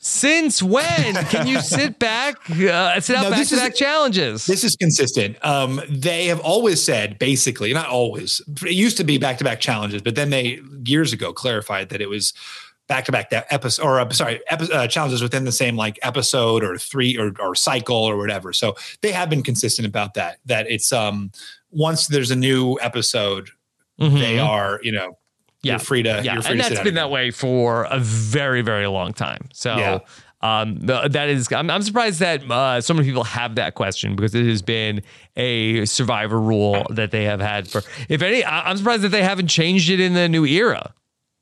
Since 0.00 0.62
when 0.62 1.14
can 1.26 1.46
you 1.46 1.60
sit 1.76 1.98
back, 1.98 2.36
uh, 2.50 3.00
sit 3.00 3.16
out 3.16 3.24
No, 3.24 3.30
back 3.30 3.38
this 3.40 3.48
to 3.50 3.56
is- 3.56 3.60
back 3.60 3.74
challenges? 3.74 4.46
This 4.46 4.62
is 4.64 4.76
consistent. 4.76 5.36
Um, 5.44 5.80
they 5.90 6.26
have 6.26 6.40
always 6.40 6.82
said, 6.82 7.18
basically, 7.18 7.72
not 7.74 7.88
always. 7.88 8.40
It 8.64 8.72
used 8.72 8.96
to 8.98 9.04
be 9.04 9.18
back 9.18 9.38
to 9.38 9.44
back 9.44 9.60
challenges, 9.60 10.00
but 10.00 10.14
then 10.14 10.30
they 10.30 10.60
years 10.86 11.12
ago 11.12 11.32
clarified 11.32 11.88
that 11.90 12.00
it 12.00 12.08
was 12.08 12.32
back 12.88 13.04
to 13.04 13.12
back 13.12 13.30
that 13.30 13.46
episode, 13.50 13.82
or 13.84 14.00
uh, 14.00 14.10
sorry, 14.10 14.40
epi- 14.50 14.72
uh, 14.72 14.86
challenges 14.88 15.22
within 15.22 15.44
the 15.44 15.52
same 15.52 15.76
like 15.76 15.98
episode 16.02 16.64
or 16.64 16.76
three 16.78 17.16
or, 17.16 17.32
or 17.38 17.54
cycle 17.54 17.96
or 17.96 18.16
whatever. 18.16 18.52
So 18.52 18.74
they 19.02 19.12
have 19.12 19.30
been 19.30 19.42
consistent 19.42 19.86
about 19.86 20.14
that. 20.14 20.38
That 20.46 20.68
it's 20.70 20.92
um 20.92 21.30
once 21.70 22.06
there's 22.08 22.30
a 22.30 22.36
new 22.36 22.78
episode, 22.80 23.50
they 23.98 24.06
Mhm. 24.36 24.46
are 24.46 24.80
you 24.82 24.92
know 24.92 25.18
Yeah. 25.62 25.72
you're 25.74 25.78
free 25.80 26.02
to 26.02 26.20
yeah, 26.24 26.32
you're 26.34 26.42
free 26.42 26.52
and 26.52 26.60
that's 26.60 26.70
been 26.70 26.80
again. 26.80 26.94
that 26.94 27.10
way 27.10 27.30
for 27.30 27.84
a 27.84 27.98
very, 28.00 28.62
very 28.62 28.86
long 28.86 29.12
time. 29.12 29.48
So. 29.52 29.76
Yeah. 29.76 29.98
Um, 30.40 30.76
that 30.82 31.28
is, 31.28 31.50
I'm, 31.52 31.68
I'm 31.68 31.82
surprised 31.82 32.20
that 32.20 32.48
uh, 32.48 32.80
so 32.80 32.94
many 32.94 33.08
people 33.08 33.24
have 33.24 33.56
that 33.56 33.74
question 33.74 34.14
because 34.14 34.36
it 34.36 34.46
has 34.46 34.62
been 34.62 35.02
a 35.36 35.84
survivor 35.84 36.40
rule 36.40 36.86
that 36.90 37.10
they 37.10 37.24
have 37.24 37.40
had 37.40 37.66
for. 37.68 37.82
If 38.08 38.22
any, 38.22 38.44
I'm 38.44 38.76
surprised 38.76 39.02
that 39.02 39.08
they 39.08 39.24
haven't 39.24 39.48
changed 39.48 39.90
it 39.90 39.98
in 39.98 40.14
the 40.14 40.28
new 40.28 40.46
era. 40.46 40.94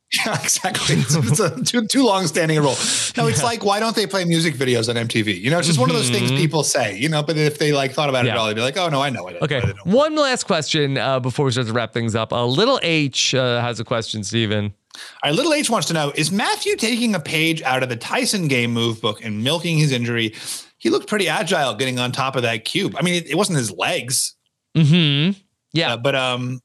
Yeah, 0.24 0.40
exactly. 0.40 0.96
It's, 0.98 1.16
it's 1.16 1.40
a 1.40 1.64
too, 1.64 1.84
too 1.88 2.04
long 2.06 2.28
standing 2.28 2.56
a 2.56 2.60
rule. 2.60 2.76
No, 3.16 3.26
it's 3.26 3.42
like, 3.42 3.64
why 3.64 3.80
don't 3.80 3.96
they 3.96 4.06
play 4.06 4.24
music 4.24 4.54
videos 4.54 4.88
on 4.88 4.94
MTV? 4.94 5.40
You 5.40 5.50
know, 5.50 5.58
it's 5.58 5.66
just 5.66 5.80
one 5.80 5.90
of 5.90 5.96
those 5.96 6.10
things 6.10 6.30
people 6.30 6.62
say, 6.62 6.96
you 6.96 7.08
know, 7.08 7.24
but 7.24 7.36
if 7.36 7.58
they 7.58 7.72
like 7.72 7.90
thought 7.92 8.08
about 8.08 8.24
it 8.24 8.28
Mm-hmm. 8.28 8.34
Yeah. 8.34 8.34
at 8.34 8.38
all, 8.38 8.46
they'd 8.46 8.54
be 8.54 8.60
like, 8.60 8.76
oh, 8.76 8.88
no, 8.88 9.02
I 9.02 9.10
know 9.10 9.26
it. 9.26 9.42
Okay, 9.42 9.60
one 9.84 10.14
last 10.14 10.44
question 10.44 10.96
uh, 10.96 11.18
before 11.18 11.44
we 11.44 11.50
start 11.50 11.66
to 11.66 11.72
wrap 11.72 11.92
things 11.92 12.14
up. 12.14 12.30
A 12.30 12.36
little 12.46 12.78
H 12.84 13.34
uh, 13.34 13.60
has 13.60 13.80
a 13.80 13.84
question, 13.84 14.22
Stephen. 14.22 14.72
All 14.94 15.00
right, 15.30 15.34
Little 15.34 15.52
H 15.52 15.68
wants 15.68 15.88
to 15.88 15.92
know 15.94 16.10
Is 16.14 16.30
Matthew 16.32 16.76
taking 16.76 17.14
a 17.14 17.20
page 17.20 17.60
out 17.62 17.82
of 17.82 17.88
the 17.90 17.96
Tyson 17.96 18.46
game 18.48 18.72
move 18.72 19.00
book 19.02 19.22
and 19.24 19.42
milking 19.42 19.76
his 19.76 19.90
injury? 19.92 20.34
He 20.78 20.88
looked 20.88 21.08
pretty 21.08 21.28
agile 21.28 21.74
getting 21.74 21.98
on 21.98 22.12
top 22.12 22.36
of 22.36 22.42
that 22.42 22.64
cube. 22.64 22.94
I 22.96 23.02
mean, 23.02 23.14
it, 23.14 23.26
it 23.28 23.34
wasn't 23.34 23.58
his 23.58 23.72
legs, 23.72 24.34
Hmm. 24.76 25.30
Yeah, 25.72 25.94
uh, 25.94 25.96
but 25.96 26.14
um, 26.14 26.60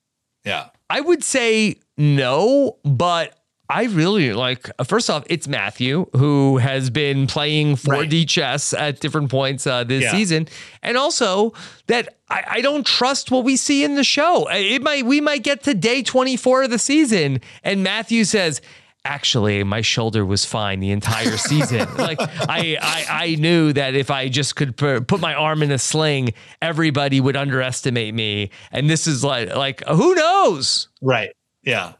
yeah. 0.45 0.67
I 0.89 1.01
would 1.01 1.23
say 1.23 1.75
no, 1.97 2.77
but 2.83 3.37
I 3.69 3.83
really 3.85 4.33
like. 4.33 4.69
uh, 4.79 4.83
First 4.83 5.09
off, 5.09 5.23
it's 5.29 5.47
Matthew 5.47 6.05
who 6.13 6.57
has 6.57 6.89
been 6.89 7.25
playing 7.27 7.75
4D 7.77 8.27
chess 8.27 8.73
at 8.73 8.99
different 8.99 9.29
points 9.31 9.65
uh, 9.65 9.83
this 9.85 10.03
Yeah. 10.03 10.11
season, 10.11 10.47
and 10.83 10.97
also 10.97 11.53
that 11.87 12.17
I, 12.29 12.43
I 12.47 12.61
don't 12.61 12.85
trust 12.85 13.31
what 13.31 13.43
we 13.45 13.55
see 13.55 13.83
in 13.83 13.95
the 13.95 14.03
show. 14.03 14.49
Uh, 14.49 14.55
It 14.55 14.81
might 14.81 15.05
we 15.05 15.21
might 15.21 15.43
get 15.43 15.63
to 15.63 15.73
day 15.73 16.03
twenty 16.03 16.35
four 16.37 16.63
of 16.63 16.69
the 16.69 16.79
season, 16.79 17.41
and 17.63 17.83
Matthew 17.83 18.23
says. 18.25 18.61
Actually, 19.03 19.63
my 19.63 19.81
shoulder 19.81 20.23
was 20.23 20.45
fine 20.45 20.79
the 20.79 20.91
entire 20.91 21.35
season. 21.49 21.87
like 21.97 22.19
I, 22.21 22.77
I, 22.79 23.05
I 23.09 23.35
knew 23.39 23.73
that 23.73 23.95
if 23.95 24.11
I 24.11 24.27
just 24.27 24.55
could 24.55 24.77
pu- 24.77 25.01
put 25.01 25.19
my 25.19 25.33
arm 25.33 25.63
in 25.63 25.71
a 25.71 25.79
sling, 25.79 26.33
everybody 26.61 27.19
would 27.19 27.35
underestimate 27.35 28.13
me. 28.13 28.51
And 28.71 28.87
this 28.91 29.07
is 29.07 29.23
like, 29.23 29.55
like 29.55 29.83
who 29.87 30.13
knows? 30.13 30.87
Right. 31.01 31.31
Yeah. 31.64 31.93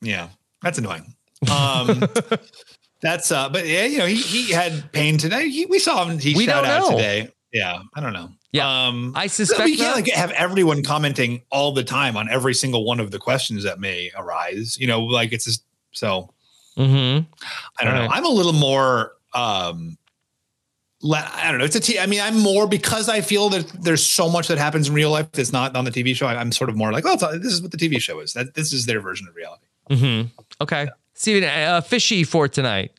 Yeah. 0.00 0.28
That's 0.62 0.78
annoying. 0.78 1.14
Um, 1.50 2.02
that's 3.02 3.30
uh, 3.30 3.48
but 3.48 3.66
yeah, 3.66 3.84
you 3.84 3.98
know, 3.98 4.06
he, 4.06 4.16
he 4.16 4.52
had 4.52 4.90
pain 4.92 5.18
today. 5.18 5.48
He, 5.48 5.66
we 5.66 5.78
saw 5.78 6.04
him. 6.04 6.18
He 6.18 6.34
We 6.34 6.46
shout 6.46 6.64
out 6.64 6.82
know. 6.82 6.96
today. 6.96 7.28
Yeah. 7.52 7.80
I 7.94 8.00
don't 8.00 8.12
know. 8.12 8.30
Yeah. 8.52 8.86
Um, 8.86 9.12
I 9.14 9.26
suspect 9.26 9.64
we 9.64 9.76
can't 9.76 9.94
like 9.94 10.08
have 10.08 10.30
everyone 10.32 10.82
commenting 10.82 11.42
all 11.50 11.72
the 11.72 11.84
time 11.84 12.16
on 12.16 12.28
every 12.30 12.54
single 12.54 12.84
one 12.84 12.98
of 13.00 13.10
the 13.10 13.18
questions 13.18 13.62
that 13.64 13.78
may 13.78 14.10
arise. 14.16 14.78
You 14.78 14.86
know, 14.86 15.00
like 15.02 15.32
it's 15.32 15.44
just 15.44 15.64
so 15.92 16.32
Mm-hmm. 16.78 17.24
I 17.80 17.84
don't 17.84 17.92
All 17.94 18.00
know. 18.02 18.06
right. 18.06 18.16
I'm 18.16 18.24
a 18.24 18.28
little 18.28 18.52
more 18.52 19.12
um 19.34 19.98
I 21.04 21.50
don't 21.50 21.58
know. 21.58 21.64
It's 21.64 21.76
a 21.76 21.80
t- 21.80 21.98
I 21.98 22.06
mean, 22.06 22.20
I'm 22.20 22.38
more 22.40 22.66
because 22.66 23.08
I 23.08 23.20
feel 23.20 23.50
that 23.50 23.68
there's 23.82 24.04
so 24.04 24.28
much 24.28 24.48
that 24.48 24.58
happens 24.58 24.88
in 24.88 24.94
real 24.94 25.10
life 25.10 25.30
that's 25.30 25.52
not 25.52 25.76
on 25.76 25.84
the 25.84 25.92
TV 25.92 26.14
show. 26.14 26.26
I'm 26.26 26.50
sort 26.50 26.70
of 26.70 26.76
more 26.76 26.90
like, 26.90 27.04
oh, 27.06 27.16
this 27.38 27.52
is 27.52 27.62
what 27.62 27.70
the 27.70 27.76
TV 27.76 28.00
show 28.00 28.18
is. 28.18 28.32
That 28.32 28.54
this 28.54 28.72
is 28.72 28.86
their 28.86 29.00
version 29.00 29.28
of 29.28 29.36
reality. 29.36 29.64
Mm-hmm. 29.90 30.28
Okay. 30.60 30.88
Stephen, 31.14 31.44
uh, 31.44 31.80
fishy 31.82 32.24
for 32.24 32.48
tonight. 32.48 32.90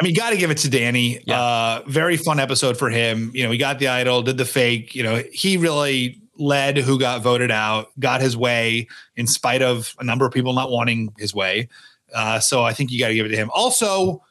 I 0.00 0.04
mean, 0.04 0.14
got 0.14 0.30
to 0.30 0.36
give 0.36 0.50
it 0.50 0.58
to 0.58 0.70
Danny. 0.70 1.20
Uh, 1.28 1.82
very 1.86 2.16
fun 2.16 2.40
episode 2.40 2.76
for 2.76 2.90
him. 2.90 3.30
You 3.34 3.44
know, 3.44 3.50
he 3.50 3.58
got 3.58 3.78
the 3.78 3.88
idol, 3.88 4.22
did 4.22 4.38
the 4.38 4.44
fake. 4.44 4.94
You 4.94 5.02
know, 5.02 5.22
he 5.32 5.56
really 5.56 6.20
led 6.36 6.78
who 6.78 6.98
got 6.98 7.22
voted 7.22 7.50
out, 7.50 7.88
got 8.00 8.20
his 8.20 8.36
way 8.36 8.88
in 9.16 9.26
spite 9.26 9.62
of 9.62 9.94
a 10.00 10.04
number 10.04 10.26
of 10.26 10.32
people 10.32 10.52
not 10.52 10.70
wanting 10.70 11.12
his 11.16 11.32
way. 11.32 11.68
Uh, 12.12 12.40
so 12.40 12.64
I 12.64 12.72
think 12.72 12.90
you 12.90 12.98
got 12.98 13.08
to 13.08 13.14
give 13.14 13.26
it 13.26 13.30
to 13.30 13.36
him. 13.36 13.50
Also, 13.54 14.22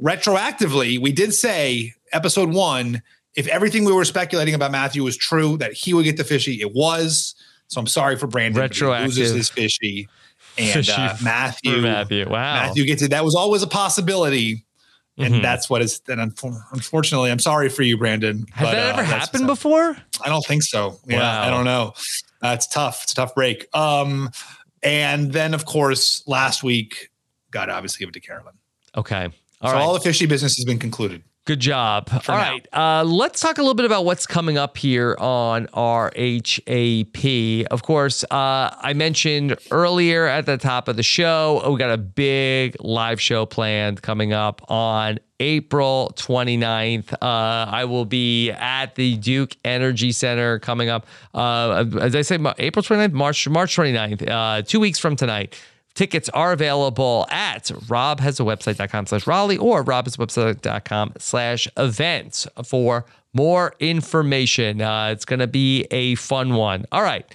retroactively, 0.00 0.98
we 0.98 1.12
did 1.12 1.34
say 1.34 1.94
episode 2.12 2.50
one, 2.50 3.02
if 3.34 3.46
everything 3.48 3.84
we 3.84 3.92
were 3.92 4.04
speculating 4.04 4.54
about 4.54 4.70
Matthew 4.72 5.02
was 5.02 5.16
true, 5.16 5.56
that 5.58 5.72
he 5.72 5.94
would 5.94 6.04
get 6.04 6.16
the 6.16 6.24
fishy. 6.24 6.60
It 6.60 6.72
was. 6.74 7.34
So 7.68 7.80
I'm 7.80 7.86
sorry 7.86 8.16
for 8.16 8.26
Brandon. 8.26 8.60
he 8.60 8.68
loses 8.68 8.80
Retroactive. 8.82 9.36
his 9.36 9.48
fishy. 9.48 10.08
And 10.58 10.88
uh, 10.90 11.16
Matthew, 11.22 11.80
Matthew. 11.80 12.28
Wow. 12.28 12.54
Matthew 12.66 12.84
gets 12.84 13.00
it. 13.02 13.10
That 13.10 13.24
was 13.24 13.34
always 13.34 13.62
a 13.62 13.66
possibility. 13.66 14.64
And 15.18 15.34
Mhm. 15.36 15.42
that's 15.42 15.68
what 15.70 15.80
is. 15.82 16.00
And 16.08 16.20
unfortunately, 16.20 17.30
I'm 17.30 17.38
sorry 17.38 17.68
for 17.70 17.82
you, 17.82 17.96
Brandon. 17.96 18.44
Has 18.52 18.66
but, 18.68 18.72
that 18.72 18.86
uh, 18.86 18.88
ever 18.92 19.02
that's- 19.02 19.10
happened 19.26 19.46
before? 19.46 19.96
I 20.24 20.28
don't 20.28 20.44
think 20.46 20.62
so. 20.62 20.98
Yeah, 21.06 21.20
Wow. 21.20 21.42
I 21.42 21.50
don't 21.50 21.64
know. 21.64 21.94
Uh, 22.42 22.48
it's 22.54 22.66
tough. 22.66 23.02
It's 23.04 23.12
a 23.12 23.14
tough 23.16 23.34
break. 23.34 23.66
Um, 23.74 24.30
and 24.82 25.32
then 25.32 25.54
of 25.54 25.64
course, 25.64 26.22
last 26.26 26.62
week, 26.62 27.10
got 27.50 27.66
to 27.66 27.72
obviously 27.72 28.00
give 28.00 28.08
it 28.08 28.12
to 28.14 28.20
Carolyn. 28.20 28.54
Okay. 28.96 29.28
All 29.60 29.70
so 29.70 29.76
right. 29.76 29.82
all 29.82 29.94
the 29.94 30.00
fishy 30.00 30.26
business 30.26 30.56
has 30.56 30.64
been 30.64 30.78
concluded. 30.78 31.22
Good 31.44 31.58
job. 31.58 32.08
All 32.12 32.20
now. 32.28 32.36
right. 32.36 32.68
Uh, 32.72 33.02
let's 33.02 33.40
talk 33.40 33.58
a 33.58 33.62
little 33.62 33.74
bit 33.74 33.84
about 33.84 34.04
what's 34.04 34.28
coming 34.28 34.58
up 34.58 34.78
here 34.78 35.16
on 35.18 35.66
RHAP. 35.66 37.64
Of 37.64 37.82
course, 37.82 38.22
uh, 38.30 38.70
I 38.80 38.92
mentioned 38.94 39.58
earlier 39.72 40.26
at 40.26 40.46
the 40.46 40.56
top 40.56 40.86
of 40.86 40.94
the 40.94 41.02
show, 41.02 41.68
we 41.68 41.78
got 41.80 41.90
a 41.90 41.98
big 41.98 42.76
live 42.78 43.20
show 43.20 43.44
planned 43.44 44.02
coming 44.02 44.32
up 44.32 44.62
on 44.70 45.18
April 45.40 46.12
29th. 46.16 47.12
Uh, 47.14 47.16
I 47.20 47.86
will 47.86 48.04
be 48.04 48.52
at 48.52 48.94
the 48.94 49.16
Duke 49.16 49.56
Energy 49.64 50.12
Center 50.12 50.60
coming 50.60 50.90
up. 50.90 51.06
Uh, 51.34 51.84
as 52.00 52.14
I 52.14 52.22
say, 52.22 52.38
April 52.58 52.84
29th, 52.84 53.12
March, 53.12 53.48
March 53.48 53.76
29th, 53.76 54.30
uh, 54.30 54.62
two 54.62 54.78
weeks 54.78 55.00
from 55.00 55.16
tonight. 55.16 55.60
Tickets 55.94 56.28
are 56.30 56.52
available 56.52 57.26
at 57.30 57.64
robhasawebsite.com 57.64 59.06
slash 59.06 59.26
Raleigh 59.26 59.58
or 59.58 59.84
robhasawebsite.com 59.84 61.12
slash 61.18 61.68
events 61.76 62.46
for 62.64 63.04
more 63.34 63.74
information. 63.78 64.80
Uh, 64.80 65.08
it's 65.12 65.24
going 65.24 65.40
to 65.40 65.46
be 65.46 65.86
a 65.90 66.14
fun 66.14 66.54
one. 66.54 66.86
All 66.92 67.02
right. 67.02 67.26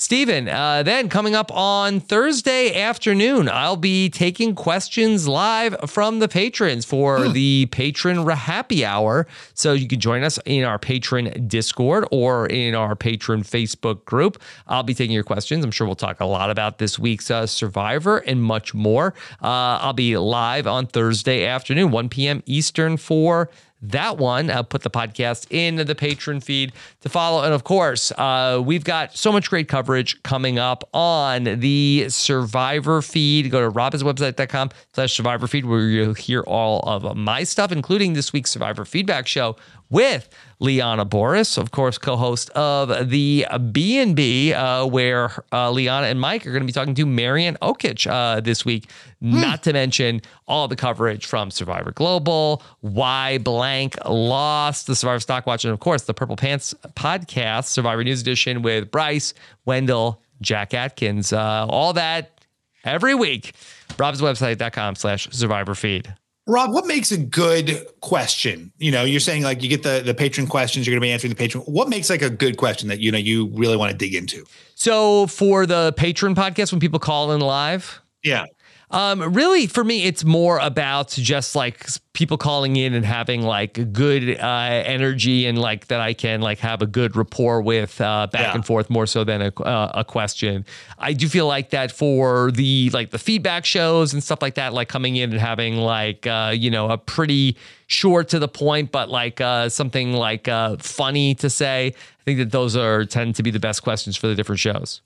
Stephen, 0.00 0.48
uh, 0.48 0.82
then 0.82 1.10
coming 1.10 1.34
up 1.34 1.54
on 1.54 2.00
Thursday 2.00 2.80
afternoon, 2.80 3.50
I'll 3.50 3.76
be 3.76 4.08
taking 4.08 4.54
questions 4.54 5.28
live 5.28 5.76
from 5.90 6.20
the 6.20 6.26
patrons 6.26 6.86
for 6.86 7.28
the 7.28 7.66
patron 7.66 8.26
happy 8.26 8.82
hour. 8.82 9.26
So 9.52 9.74
you 9.74 9.86
can 9.86 10.00
join 10.00 10.22
us 10.22 10.38
in 10.46 10.64
our 10.64 10.78
patron 10.78 11.46
Discord 11.46 12.08
or 12.10 12.46
in 12.46 12.74
our 12.74 12.96
patron 12.96 13.42
Facebook 13.42 14.06
group. 14.06 14.40
I'll 14.66 14.82
be 14.82 14.94
taking 14.94 15.12
your 15.12 15.22
questions. 15.22 15.66
I'm 15.66 15.70
sure 15.70 15.86
we'll 15.86 15.96
talk 15.96 16.20
a 16.20 16.24
lot 16.24 16.48
about 16.48 16.78
this 16.78 16.98
week's 16.98 17.30
uh, 17.30 17.46
Survivor 17.46 18.20
and 18.20 18.42
much 18.42 18.72
more. 18.72 19.12
Uh, 19.42 19.76
I'll 19.82 19.92
be 19.92 20.16
live 20.16 20.66
on 20.66 20.86
Thursday 20.86 21.44
afternoon, 21.44 21.90
1 21.90 22.08
p.m. 22.08 22.42
Eastern 22.46 22.96
for 22.96 23.50
that 23.82 24.18
one. 24.18 24.50
I'll 24.50 24.64
put 24.64 24.82
the 24.82 24.90
podcast 24.90 25.46
in 25.50 25.76
the 25.76 25.94
patron 25.94 26.40
feed 26.40 26.72
to 27.00 27.08
follow. 27.08 27.42
And 27.42 27.54
of 27.54 27.64
course, 27.64 28.12
uh, 28.12 28.62
we've 28.64 28.84
got 28.84 29.16
so 29.16 29.32
much 29.32 29.50
great 29.50 29.68
coverage 29.68 30.22
coming 30.22 30.58
up 30.58 30.88
on 30.92 31.44
the 31.44 32.06
Survivor 32.08 33.02
feed. 33.02 33.50
Go 33.50 33.60
to 33.60 33.70
robhasawebsite.com 33.70 34.70
slash 34.94 35.12
survivor 35.12 35.46
feed 35.46 35.64
where 35.64 35.80
you'll 35.80 36.14
hear 36.14 36.42
all 36.42 36.80
of 36.80 37.16
my 37.16 37.44
stuff, 37.44 37.72
including 37.72 38.12
this 38.12 38.32
week's 38.32 38.50
Survivor 38.50 38.84
feedback 38.84 39.26
show 39.26 39.56
with 39.90 40.28
Liana 40.60 41.04
Boras, 41.04 41.58
of 41.58 41.70
course, 41.72 41.98
co-host 41.98 42.48
of 42.50 43.10
the 43.10 43.46
B&B, 43.72 44.52
uh, 44.54 44.86
where 44.86 45.30
uh, 45.52 45.70
Liana 45.70 46.06
and 46.06 46.20
Mike 46.20 46.46
are 46.46 46.50
going 46.52 46.62
to 46.62 46.66
be 46.66 46.72
talking 46.72 46.94
to 46.94 47.06
Maryanne 47.06 47.58
Oketch 47.58 48.08
uh, 48.08 48.40
this 48.40 48.64
week. 48.64 48.88
Not 49.20 49.62
to 49.64 49.72
mention 49.72 50.22
all 50.48 50.68
the 50.68 50.76
coverage 50.76 51.26
from 51.26 51.50
Survivor 51.50 51.92
Global, 51.92 52.62
Why 52.80 53.38
Blank 53.38 53.96
Lost, 54.08 54.86
the 54.86 54.94
Survivor 54.96 55.20
Stock 55.20 55.46
Watch, 55.46 55.64
and 55.64 55.72
of 55.74 55.80
course 55.80 56.02
the 56.02 56.14
Purple 56.14 56.36
Pants 56.36 56.74
podcast, 56.94 57.64
Survivor 57.64 58.02
News 58.04 58.20
Edition 58.22 58.62
with 58.62 58.90
Bryce, 58.90 59.34
Wendell, 59.66 60.22
Jack 60.40 60.72
Atkins. 60.72 61.32
Uh, 61.32 61.66
all 61.68 61.92
that 61.94 62.40
every 62.84 63.14
week. 63.14 63.52
robhasawebsite.com 63.90 64.94
slash 64.94 65.28
survivor 65.30 65.74
feed. 65.74 66.14
Rob, 66.50 66.72
what 66.72 66.84
makes 66.84 67.12
a 67.12 67.16
good 67.16 67.86
question? 68.00 68.72
You 68.78 68.90
know, 68.90 69.04
you're 69.04 69.20
saying 69.20 69.44
like 69.44 69.62
you 69.62 69.68
get 69.68 69.84
the 69.84 70.02
the 70.04 70.14
patron 70.14 70.48
questions, 70.48 70.84
you're 70.84 70.92
going 70.92 71.00
to 71.00 71.06
be 71.06 71.12
answering 71.12 71.30
the 71.30 71.36
patron. 71.36 71.62
What 71.64 71.88
makes 71.88 72.10
like 72.10 72.22
a 72.22 72.30
good 72.30 72.56
question 72.56 72.88
that 72.88 72.98
you 72.98 73.12
know 73.12 73.18
you 73.18 73.46
really 73.54 73.76
want 73.76 73.92
to 73.92 73.96
dig 73.96 74.14
into? 74.14 74.44
So 74.74 75.28
for 75.28 75.64
the 75.64 75.92
patron 75.96 76.34
podcast, 76.34 76.72
when 76.72 76.80
people 76.80 76.98
call 76.98 77.30
in 77.32 77.40
live, 77.40 78.00
Yeah. 78.24 78.46
Um, 78.92 79.34
really, 79.34 79.68
for 79.68 79.84
me, 79.84 80.02
it's 80.04 80.24
more 80.24 80.58
about 80.58 81.10
just 81.10 81.54
like 81.54 81.86
people 82.12 82.36
calling 82.36 82.74
in 82.74 82.92
and 82.92 83.04
having 83.04 83.42
like 83.42 83.92
good 83.92 84.36
uh, 84.40 84.82
energy 84.84 85.46
and 85.46 85.56
like 85.56 85.86
that 85.86 86.00
I 86.00 86.12
can 86.12 86.40
like 86.40 86.58
have 86.58 86.82
a 86.82 86.86
good 86.86 87.14
rapport 87.14 87.62
with 87.62 88.00
uh, 88.00 88.26
back 88.32 88.40
Yeah. 88.48 88.54
and 88.54 88.66
forth 88.66 88.90
more 88.90 89.06
so 89.06 89.22
than 89.22 89.42
a, 89.42 89.52
uh, 89.62 89.92
a 89.94 90.04
question. 90.04 90.64
I 90.98 91.12
do 91.12 91.28
feel 91.28 91.46
like 91.46 91.70
that 91.70 91.92
for 91.92 92.50
the 92.50 92.90
like 92.92 93.10
the 93.10 93.18
feedback 93.18 93.64
shows 93.64 94.12
and 94.12 94.24
stuff 94.24 94.42
like 94.42 94.54
that, 94.54 94.72
like 94.74 94.88
coming 94.88 95.14
in 95.14 95.30
and 95.30 95.40
having 95.40 95.76
like 95.76 96.26
uh, 96.26 96.52
you 96.56 96.70
know 96.70 96.90
a 96.90 96.98
pretty 96.98 97.56
short 97.86 98.28
to 98.30 98.40
the 98.40 98.48
point, 98.48 98.90
but 98.90 99.08
like 99.08 99.40
uh, 99.40 99.68
something 99.68 100.14
like 100.14 100.48
uh, 100.48 100.76
funny 100.78 101.36
to 101.36 101.48
say. 101.48 101.94
I 102.20 102.22
think 102.24 102.38
that 102.40 102.50
those 102.50 102.74
are 102.74 103.04
tend 103.04 103.36
to 103.36 103.44
be 103.44 103.52
the 103.52 103.60
best 103.60 103.84
questions 103.84 104.16
for 104.16 104.26
the 104.26 104.34
different 104.34 104.58
shows. 104.58 105.00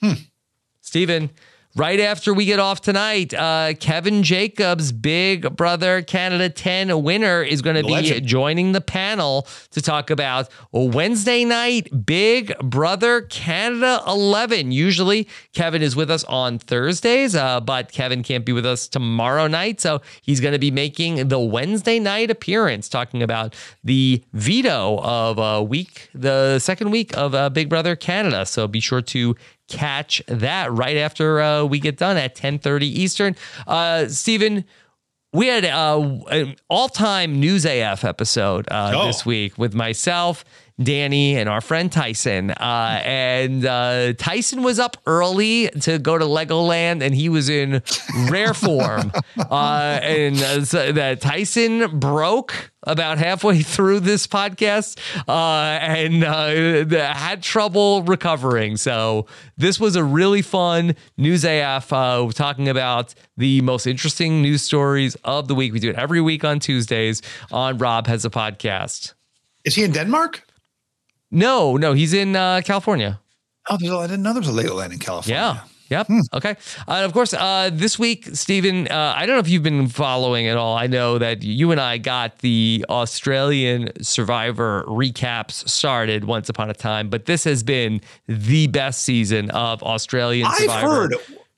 Hmm. 0.00 0.12
Stephen, 0.80 1.30
right 1.76 1.98
after 2.00 2.32
we 2.32 2.44
get 2.44 2.58
off 2.58 2.80
tonight, 2.80 3.34
uh, 3.34 3.74
Kevin 3.80 4.22
Jacobs, 4.22 4.92
Big 4.92 5.56
Brother 5.56 6.02
Canada 6.02 6.48
10 6.48 7.02
winner, 7.02 7.42
is 7.42 7.62
going 7.62 7.76
to 7.76 7.82
be 7.82 7.92
legend. 7.92 8.26
joining 8.26 8.72
the 8.72 8.80
panel 8.80 9.46
to 9.72 9.82
talk 9.82 10.10
about 10.10 10.48
Wednesday 10.72 11.44
night 11.44 12.06
Big 12.06 12.56
Brother 12.58 13.22
Canada 13.22 14.02
11. 14.06 14.72
Usually, 14.72 15.28
Kevin 15.52 15.82
is 15.82 15.96
with 15.96 16.10
us 16.10 16.24
on 16.24 16.58
Thursdays, 16.58 17.34
uh, 17.34 17.60
but 17.60 17.92
Kevin 17.92 18.22
can't 18.22 18.44
be 18.44 18.52
with 18.52 18.66
us 18.66 18.86
tomorrow 18.86 19.46
night. 19.46 19.80
So 19.80 20.00
he's 20.22 20.40
going 20.40 20.52
to 20.52 20.58
be 20.58 20.70
making 20.70 21.28
the 21.28 21.40
Wednesday 21.40 21.98
night 21.98 22.30
appearance, 22.30 22.88
talking 22.88 23.22
about 23.22 23.54
the 23.82 24.22
veto 24.32 25.00
of 25.02 25.38
uh, 25.38 25.62
week, 25.62 26.08
the 26.14 26.58
second 26.58 26.90
week 26.90 27.16
of 27.16 27.34
uh, 27.34 27.50
Big 27.50 27.68
Brother 27.68 27.96
Canada. 27.96 28.46
So 28.46 28.68
be 28.68 28.80
sure 28.80 29.02
to 29.02 29.34
catch 29.68 30.22
that 30.28 30.72
right 30.72 30.96
after 30.96 31.40
uh, 31.40 31.64
we 31.64 31.78
get 31.80 31.96
done 31.96 32.16
at 32.16 32.34
10:30 32.36 32.82
Eastern. 32.82 33.36
Uh, 33.66 34.06
Stephen, 34.08 34.64
we 35.32 35.46
had 35.48 35.64
uh, 35.64 36.00
an 36.30 36.56
all-time 36.68 37.40
News 37.40 37.64
AF 37.66 38.04
episode 38.04 38.66
uh, 38.70 38.92
Oh. 38.94 39.06
this 39.06 39.26
week 39.26 39.58
with 39.58 39.74
myself, 39.74 40.44
Danny, 40.82 41.36
and 41.36 41.48
our 41.48 41.60
friend 41.60 41.90
Tyson. 41.90 42.50
Uh, 42.50 43.00
and 43.04 43.64
uh, 43.64 44.12
Tyson 44.14 44.62
was 44.62 44.78
up 44.78 44.96
early 45.06 45.68
to 45.82 45.98
go 45.98 46.18
to 46.18 46.24
Legoland, 46.24 47.02
and 47.02 47.14
he 47.14 47.28
was 47.28 47.48
in 47.48 47.82
rare 48.28 48.54
form. 48.54 49.12
Uh, 49.50 49.98
and 50.02 50.36
uh, 50.40 50.64
so 50.64 50.92
that 50.92 51.20
Tyson 51.20 51.98
broke 51.98 52.72
about 52.84 53.18
halfway 53.18 53.62
through 53.62 54.00
this 54.00 54.26
podcast 54.26 54.98
uh, 55.28 55.78
and 55.80 56.24
uh, 56.24 57.14
had 57.14 57.42
trouble 57.42 58.02
recovering. 58.02 58.76
So 58.76 59.26
this 59.56 59.78
was 59.78 59.96
a 59.96 60.04
really 60.04 60.42
fun 60.42 60.94
news 61.16 61.44
AF 61.44 61.92
uh, 61.92 62.28
talking 62.32 62.68
about 62.68 63.14
the 63.36 63.60
most 63.62 63.86
interesting 63.86 64.40
news 64.40 64.62
stories 64.62 65.16
of 65.24 65.48
the 65.48 65.54
week. 65.54 65.72
We 65.72 65.80
do 65.80 65.90
it 65.90 65.96
every 65.96 66.20
week 66.20 66.44
on 66.44 66.58
Tuesdays 66.58 67.20
on 67.52 67.78
Rob 67.78 68.06
Has 68.06 68.24
a 68.24 68.30
Podcast. 68.30 69.14
Is 69.64 69.74
he 69.74 69.82
in 69.82 69.92
Denmark? 69.92 70.43
No, 71.30 71.76
no, 71.76 71.92
he's 71.92 72.12
in 72.12 72.36
uh, 72.36 72.60
California. 72.64 73.20
Oh, 73.68 73.76
there's 73.78 73.92
a, 73.92 73.96
I 73.96 74.06
didn't 74.06 74.22
know 74.22 74.32
there 74.32 74.42
was 74.42 74.48
a 74.48 74.52
Legoland 74.52 74.92
in 74.92 74.98
California. 74.98 75.34
Yeah. 75.34 75.60
Yep. 75.90 76.08
Okay. 76.32 76.50
Uh, 76.88 76.92
and 76.92 77.04
of 77.04 77.12
course, 77.12 77.34
uh, 77.34 77.70
this 77.72 77.98
week, 77.98 78.26
Stephen, 78.32 78.88
uh, 78.88 79.12
I 79.16 79.26
don't 79.26 79.36
know 79.36 79.40
if 79.40 79.48
you've 79.48 79.62
been 79.62 79.86
following 79.86 80.46
at 80.46 80.56
all. 80.56 80.76
I 80.76 80.86
know 80.86 81.18
that 81.18 81.42
you 81.42 81.70
and 81.72 81.80
I 81.80 81.98
got 81.98 82.38
the 82.38 82.84
Australian 82.88 83.90
Survivor 84.02 84.84
recaps 84.88 85.68
started 85.68 86.24
once 86.24 86.48
upon 86.48 86.70
a 86.70 86.74
time, 86.74 87.10
but 87.10 87.26
this 87.26 87.44
has 87.44 87.62
been 87.62 88.00
the 88.26 88.66
best 88.68 89.02
season 89.02 89.50
of 89.50 89.82
Australian 89.82 90.46
I've 90.46 90.56
Survivor. 90.56 90.86
heard. 90.88 91.14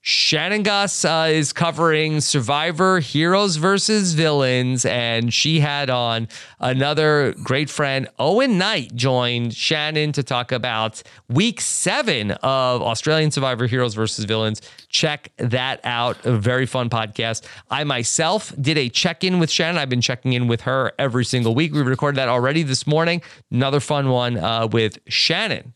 Shannon 0.08 0.62
Gaitz 0.62 1.04
uh, 1.04 1.28
is 1.28 1.52
covering 1.52 2.20
Survivor 2.20 3.00
Heroes 3.00 3.56
versus 3.56 4.14
Villains, 4.14 4.86
and 4.86 5.34
she 5.34 5.58
had 5.58 5.90
on 5.90 6.28
another 6.60 7.34
great 7.42 7.68
friend, 7.68 8.06
Owen 8.16 8.56
Knight, 8.56 8.94
joined 8.94 9.52
Shannon 9.52 10.12
to 10.12 10.22
talk 10.22 10.52
about 10.52 11.02
week 11.28 11.60
seven 11.60 12.30
of 12.30 12.82
Australian 12.82 13.32
Survivor 13.32 13.66
Heroes 13.66 13.94
versus 13.94 14.26
Villains. 14.26 14.62
Check 14.90 15.32
that 15.38 15.80
out. 15.82 16.24
A 16.24 16.36
very 16.36 16.66
fun 16.66 16.88
podcast. 16.88 17.44
I 17.68 17.82
myself 17.82 18.52
did 18.60 18.78
a 18.78 18.88
check 18.88 19.24
in 19.24 19.40
with 19.40 19.50
Shannon. 19.50 19.76
I've 19.76 19.90
been 19.90 20.00
checking 20.00 20.34
in 20.34 20.46
with 20.46 20.60
her 20.60 20.92
every 21.00 21.24
single 21.24 21.52
week. 21.52 21.72
We 21.72 21.82
recorded 21.82 22.16
that 22.18 22.28
already 22.28 22.62
this 22.62 22.86
morning. 22.86 23.22
Another 23.50 23.80
fun 23.80 24.08
one 24.10 24.38
uh, 24.38 24.68
with 24.68 25.00
Shannon. 25.08 25.74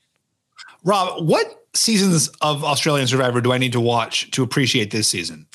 Rob, 0.84 1.26
what 1.26 1.59
seasons 1.72 2.28
of 2.40 2.64
Australian 2.64 3.06
Survivor 3.06 3.40
do 3.40 3.52
I 3.52 3.58
need 3.58 3.72
to 3.72 3.80
watch 3.80 4.30
to 4.32 4.42
appreciate 4.42 4.90
this 4.90 5.08
season? 5.08 5.46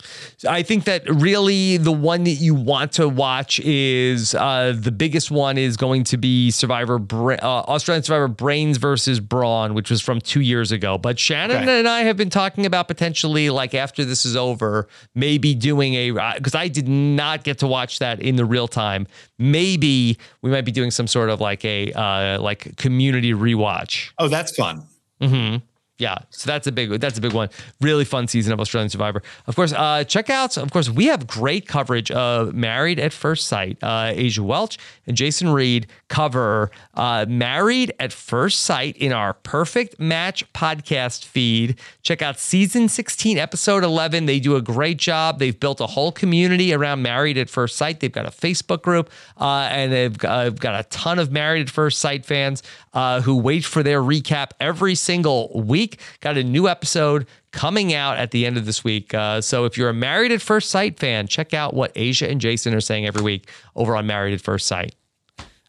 I 0.48 0.64
think 0.64 0.86
that 0.86 1.04
really 1.10 1.76
the 1.78 1.92
one 1.92 2.24
that 2.24 2.32
you 2.32 2.56
want 2.56 2.94
to 2.94 3.10
watch 3.10 3.60
is 3.60 4.34
uh, 4.34 4.74
the 4.78 4.92
biggest 4.92 5.30
one 5.30 5.58
is 5.58 5.76
going 5.76 6.06
to 6.06 6.18
be 6.18 6.52
Survivor 6.52 7.00
Bra- 7.00 7.36
uh, 7.42 7.64
Australian 7.68 8.04
Survivor 8.04 8.30
Brains 8.30 8.78
versus 8.78 9.20
Brawn, 9.20 9.74
which 9.74 9.90
was 9.90 10.02
from 10.02 10.22
two 10.22 10.40
years 10.42 10.72
ago. 10.72 10.98
But 10.98 11.20
Shannon 11.20 11.58
Okay. 11.64 11.80
and 11.80 11.88
I 11.88 12.02
have 12.04 12.16
been 12.16 12.30
talking 12.30 12.66
about 12.66 12.88
potentially 12.88 13.50
like 13.50 13.74
after 13.74 14.06
this 14.06 14.26
is 14.26 14.36
over, 14.38 14.88
maybe 15.16 15.54
doing 15.54 15.96
a 15.96 16.12
because 16.36 16.56
I 16.56 16.70
did 16.70 16.88
not 16.88 17.44
get 17.44 17.58
to 17.60 17.68
watch 17.68 18.00
that 18.00 18.22
in 18.22 18.38
the 18.38 18.46
real 18.46 18.68
time. 18.70 19.06
Maybe 19.38 20.18
we 20.42 20.50
might 20.50 20.64
be 20.66 20.72
doing 20.72 20.92
some 20.92 21.08
sort 21.08 21.30
of 21.30 21.42
like 21.42 21.66
a 21.66 21.92
uh, 21.92 22.40
like 22.42 22.78
community 22.78 23.34
rewatch. 23.34 24.12
Oh, 24.18 24.30
that's 24.30 24.56
fun. 24.56 24.84
Mm-hmm. 25.22 25.58
Yeah, 25.98 26.18
so 26.30 26.50
that's 26.52 26.68
a 26.68 26.74
big 26.74 26.90
that's 27.00 27.18
a 27.18 27.22
big 27.22 27.32
one. 27.32 27.50
Really 27.80 28.04
fun 28.04 28.28
season 28.28 28.52
of 28.52 28.60
Australian 28.60 28.90
Survivor. 28.90 29.24
Of 29.48 29.56
course, 29.56 29.72
uh, 29.72 30.04
check 30.04 30.30
out. 30.30 30.58
Of 30.58 30.70
course, 30.72 30.90
we 30.90 31.06
have 31.06 31.26
great 31.26 31.68
coverage 31.68 32.12
of 32.12 32.54
Married 32.54 33.00
at 33.00 33.14
First 33.14 33.48
Sight. 33.48 33.78
Uh, 33.82 34.12
Asia 34.14 34.44
Welch 34.44 34.78
and 35.08 35.16
Jason 35.16 35.48
Reed 35.48 35.88
cover 36.10 36.70
uh, 36.96 37.26
Married 37.30 37.94
at 37.98 38.12
First 38.12 38.64
Sight 38.64 38.98
in 38.98 39.14
our 39.14 39.36
Perfect 39.36 39.98
Match 39.98 40.52
podcast 40.52 41.24
feed. 41.24 41.80
Check 42.02 42.22
out 42.22 42.40
season 42.40 42.90
16, 42.90 43.38
episode 43.38 43.86
11. 43.86 44.26
They 44.26 44.42
do 44.42 44.58
a 44.58 44.62
great 44.62 44.98
job. 44.98 45.40
They've 45.40 45.58
built 45.58 45.80
a 45.80 45.88
whole 45.88 46.12
community 46.12 46.74
around 46.74 47.04
Married 47.04 47.38
at 47.38 47.50
First 47.50 47.78
Sight. 47.78 48.02
They've 48.02 48.12
got 48.12 48.26
a 48.26 48.32
Facebook 48.32 48.82
group, 48.82 49.10
uh, 49.40 49.70
and 49.72 49.94
they've 49.94 50.18
got, 50.18 50.44
they've 50.44 50.60
got 50.60 50.78
a 50.78 50.84
ton 50.90 51.20
of 51.20 51.32
Married 51.32 51.62
at 51.62 51.70
First 51.70 52.00
Sight 52.00 52.26
fans 52.26 52.64
uh, 52.94 53.22
who 53.22 53.38
wait 53.38 53.64
for 53.64 53.82
their 53.82 54.02
recap 54.02 54.52
every 54.60 54.96
single 54.96 55.52
week. 55.54 55.85
Got 56.22 56.38
a 56.38 56.44
new 56.44 56.68
episode 56.68 57.28
coming 57.52 57.94
out 57.94 58.18
at 58.18 58.32
the 58.32 58.46
end 58.46 58.58
of 58.58 58.66
this 58.66 58.84
week. 58.84 59.14
Uh, 59.14 59.42
so 59.42 59.66
if 59.66 59.78
you're 59.78 59.90
a 59.90 59.94
Married 59.94 60.32
at 60.32 60.42
First 60.42 60.70
Sight 60.70 61.00
fan, 61.00 61.28
check 61.28 61.54
out 61.54 61.74
what 61.74 61.92
Asia 61.96 62.30
and 62.30 62.42
Jason 62.42 62.74
are 62.74 62.82
saying 62.82 63.06
every 63.06 63.24
week 63.24 63.50
over 63.76 63.96
on 63.96 64.06
Married 64.08 64.34
at 64.34 64.42
First 64.42 64.68
Sight. 64.68 64.96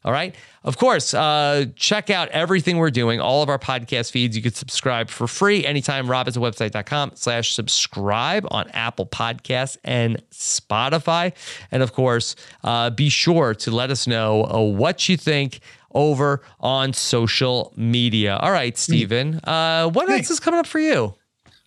All 0.04 0.12
right. 0.12 0.36
Of 0.62 0.78
course, 0.78 1.14
uh, 1.14 1.66
check 1.74 2.10
out 2.10 2.28
everything 2.30 2.76
we're 2.78 2.90
doing, 2.90 3.20
all 3.20 3.42
of 3.42 3.48
our 3.48 3.58
podcast 3.58 4.10
feeds. 4.10 4.36
You 4.36 4.42
can 4.42 4.52
subscribe 4.52 5.10
for 5.10 5.26
free 5.28 5.64
anytime, 5.64 6.06
robhasawebsite.com 6.06 7.12
slash 7.14 7.54
subscribe 7.54 8.46
on 8.50 8.68
Apple 8.70 9.06
Podcasts 9.06 9.78
and 9.84 10.20
Spotify. 10.32 11.32
And 11.70 11.84
of 11.84 11.92
course, 11.92 12.34
uh, 12.64 12.90
be 12.90 13.08
sure 13.08 13.54
to 13.54 13.70
let 13.70 13.90
us 13.90 14.08
know 14.08 14.44
uh, 14.44 14.60
what 14.60 15.08
you 15.08 15.16
think 15.16 15.60
over 15.96 16.42
on 16.60 16.92
social 16.92 17.72
media. 17.76 18.36
All 18.36 18.52
right, 18.52 18.76
Stephen, 18.78 19.40
uh, 19.44 19.88
what 19.88 20.08
else 20.10 20.30
is 20.30 20.38
coming 20.38 20.60
up 20.60 20.66
for 20.66 20.78
you? 20.78 21.14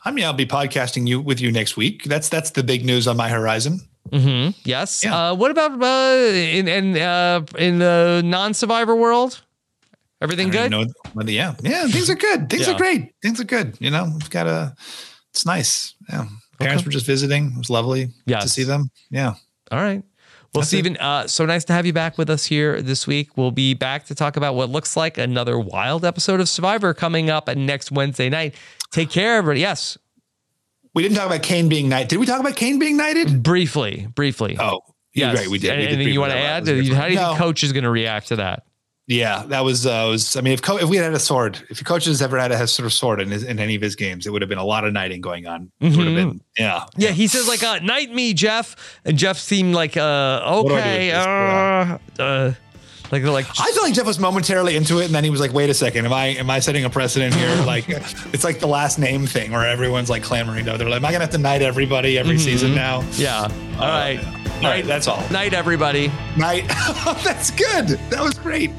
I 0.06 0.12
mean, 0.12 0.24
I'll 0.24 0.32
be 0.34 0.46
podcasting 0.46 1.08
you 1.08 1.20
with 1.20 1.42
you 1.42 1.52
next 1.52 1.76
week. 1.76 2.04
That's 2.06 2.30
that's 2.30 2.52
the 2.52 2.64
big 2.64 2.86
news 2.86 3.08
on 3.08 3.18
my 3.18 3.28
horizon. 3.28 3.82
Mm-hmm. 4.12 4.52
Yes. 4.64 5.06
Uh, 5.06 5.36
what 5.36 5.52
about 5.52 5.72
uh, 5.82 6.32
in 6.58 6.68
in 6.68 6.98
uh, 6.98 7.42
in 7.58 7.80
the 7.80 8.22
non-survivor 8.24 8.96
world? 8.96 9.42
Everything 10.22 10.50
good? 10.50 10.72
know 10.72 10.86
yeah, 11.26 11.56
yeah, 11.62 11.88
things 11.88 12.10
are 12.10 12.16
good. 12.16 12.50
Things 12.50 12.68
Yeah. 12.68 12.74
are 12.74 12.78
great. 12.78 13.14
Things 13.22 13.40
are 13.40 13.46
good. 13.46 13.78
You 13.80 13.92
know, 13.92 14.06
we've 14.14 14.30
got 14.30 14.48
a. 14.48 14.74
It's 15.32 15.46
nice. 15.46 15.96
Yeah, 16.10 16.26
parents 16.60 16.82
Okay. 16.82 16.86
were 16.88 16.92
just 16.92 17.06
visiting. 17.06 17.52
It 17.52 17.58
was 17.58 17.70
lovely 17.70 18.10
Yes. 18.26 18.44
to 18.44 18.50
see 18.50 18.64
them. 18.64 18.90
Yeah. 19.12 19.36
All 19.72 19.82
right. 19.82 20.04
Well, 20.54 20.62
That's. 20.62 20.70
Stephen, 20.70 20.98
uh, 20.98 21.28
so 21.28 21.46
nice 21.46 21.64
to 21.66 21.74
have 21.74 21.86
you 21.86 21.94
back 21.94 22.18
with 22.18 22.30
us 22.30 22.46
here 22.46 22.82
this 22.82 23.06
week. 23.06 23.38
We'll 23.38 23.52
be 23.52 23.74
back 23.76 24.06
to 24.06 24.16
talk 24.16 24.36
about 24.36 24.56
what 24.56 24.70
looks 24.70 24.98
like 24.98 25.18
another 25.20 25.60
wild 25.60 26.04
episode 26.04 26.40
of 26.40 26.50
Survivor 26.50 26.94
coming 26.94 27.30
up 27.30 27.48
next 27.56 27.92
Wednesday 27.92 28.30
night. 28.30 28.56
Take 28.92 29.12
care, 29.12 29.36
everybody. 29.38 29.60
Yes, 29.62 29.98
We 30.96 31.04
didn't 31.04 31.18
talk 31.18 31.28
about 31.28 31.44
Kane 31.44 31.70
being 31.70 31.88
knighted. 31.90 32.08
Did 32.08 32.18
we 32.20 32.26
talk 32.26 32.40
about 32.40 32.56
Kane 32.56 32.80
being 32.80 32.98
knighted? 32.98 33.44
briefly, 33.44 34.08
briefly. 34.16 34.58
Oh, 34.60 34.80
yes. 35.14 35.38
right. 35.38 35.48
We 35.48 35.60
did. 35.60 35.70
And, 35.72 35.80
We 35.80 35.86
did 35.86 35.92
and 35.92 35.92
then 35.92 35.98
briefly 36.00 36.14
you 36.14 36.20
want 36.20 36.32
to 36.32 36.38
add? 36.40 36.68
How 36.68 36.74
do 36.74 36.82
you 36.82 36.96
think 36.96 37.14
No. 37.16 37.36
coach 37.36 37.64
is 37.64 37.72
going 37.72 37.84
to 37.84 37.92
react 37.92 38.30
to 38.30 38.38
that? 38.38 38.64
Yeah, 39.10 39.44
that 39.48 39.62
was 39.62 39.88
uh, 39.88 40.06
was. 40.08 40.36
I 40.36 40.42
mean, 40.42 40.54
if, 40.54 40.62
co- 40.62 40.78
if 40.78 40.88
we 40.88 40.96
had 40.96 41.04
had 41.04 41.14
a 41.16 41.20
sword, 41.20 41.60
if 41.72 41.80
your 41.80 41.86
coach 41.86 42.06
has 42.06 42.22
ever 42.22 42.38
had 42.38 42.52
a 42.52 42.68
sort 42.68 42.86
of 42.86 42.94
sword 42.94 43.20
in, 43.20 43.32
his, 43.32 43.44
in 43.44 43.58
any 43.58 43.74
of 43.74 43.82
his 43.82 43.96
games, 43.96 44.28
it 44.28 44.30
would 44.30 44.44
have 44.44 44.50
been 44.50 44.60
a 44.60 44.64
lot 44.64 44.86
of 44.86 44.94
knighting 44.94 45.20
going 45.20 45.48
on. 45.48 45.72
Mm-hmm. 45.82 45.98
Would 45.98 46.06
have 46.06 46.16
been, 46.16 46.30
mm-hmm. 46.30 46.38
yeah, 46.60 46.86
yeah, 46.96 47.08
yeah. 47.08 47.14
He 47.14 47.26
says 47.26 47.48
like, 47.48 47.64
uh, 47.64 47.80
"Knight 47.80 48.14
me, 48.14 48.36
Jeff," 48.36 48.76
and 49.04 49.18
Jeff 49.18 49.40
seemed 49.40 49.74
like, 49.74 49.98
uh, 49.98 50.44
"Okay, 50.46 51.12
uh, 51.12 51.98
uh, 52.20 52.54
like 53.12 53.24
they're 53.24 53.32
like. 53.32 53.48
I 53.60 53.72
feel 53.72 53.82
like 53.82 53.96
Jeff 53.96 54.06
was 54.06 54.20
momentarily 54.20 54.76
into 54.76 55.00
it, 55.00 55.06
and 55.06 55.16
then 55.16 55.24
he 55.24 55.32
was 55.32 55.40
like, 55.40 55.54
"Wait 55.54 55.72
a 55.72 55.74
second, 55.74 56.06
am 56.06 56.14
I 56.14 56.28
am 56.28 56.52
I 56.52 56.60
setting 56.60 56.86
a 56.86 56.90
precedent 56.92 57.34
here?" 57.34 57.56
like, 57.66 57.86
it's 57.88 58.44
like 58.44 58.60
the 58.60 58.68
last 58.68 59.00
name 59.00 59.26
thing 59.26 59.52
where 59.54 59.66
everyone's 59.66 60.12
like 60.12 60.22
clamoring 60.22 60.66
Though 60.66 60.78
They're 60.78 60.88
like, 60.88 60.98
"Am 60.98 61.06
I 61.06 61.12
gonna 61.12 61.24
have 61.24 61.34
to 61.34 61.40
knight 61.40 61.64
everybody 61.64 62.20
every 62.20 62.36
mm-hmm. 62.36 62.46
season 62.46 62.76
now?" 62.76 63.04
Yeah. 63.14 63.40
Uh, 63.40 63.82
all 63.82 63.88
right. 63.88 64.22
Yeah. 64.22 64.58
All 64.58 64.70
right. 64.70 64.86
That's 64.86 65.08
all. 65.08 65.28
Night, 65.32 65.56
everybody. 65.56 66.12
Night. 66.38 66.68
that's 67.24 67.50
good. 67.50 67.88
That 68.12 68.22
was 68.22 68.38
great. 68.38 68.70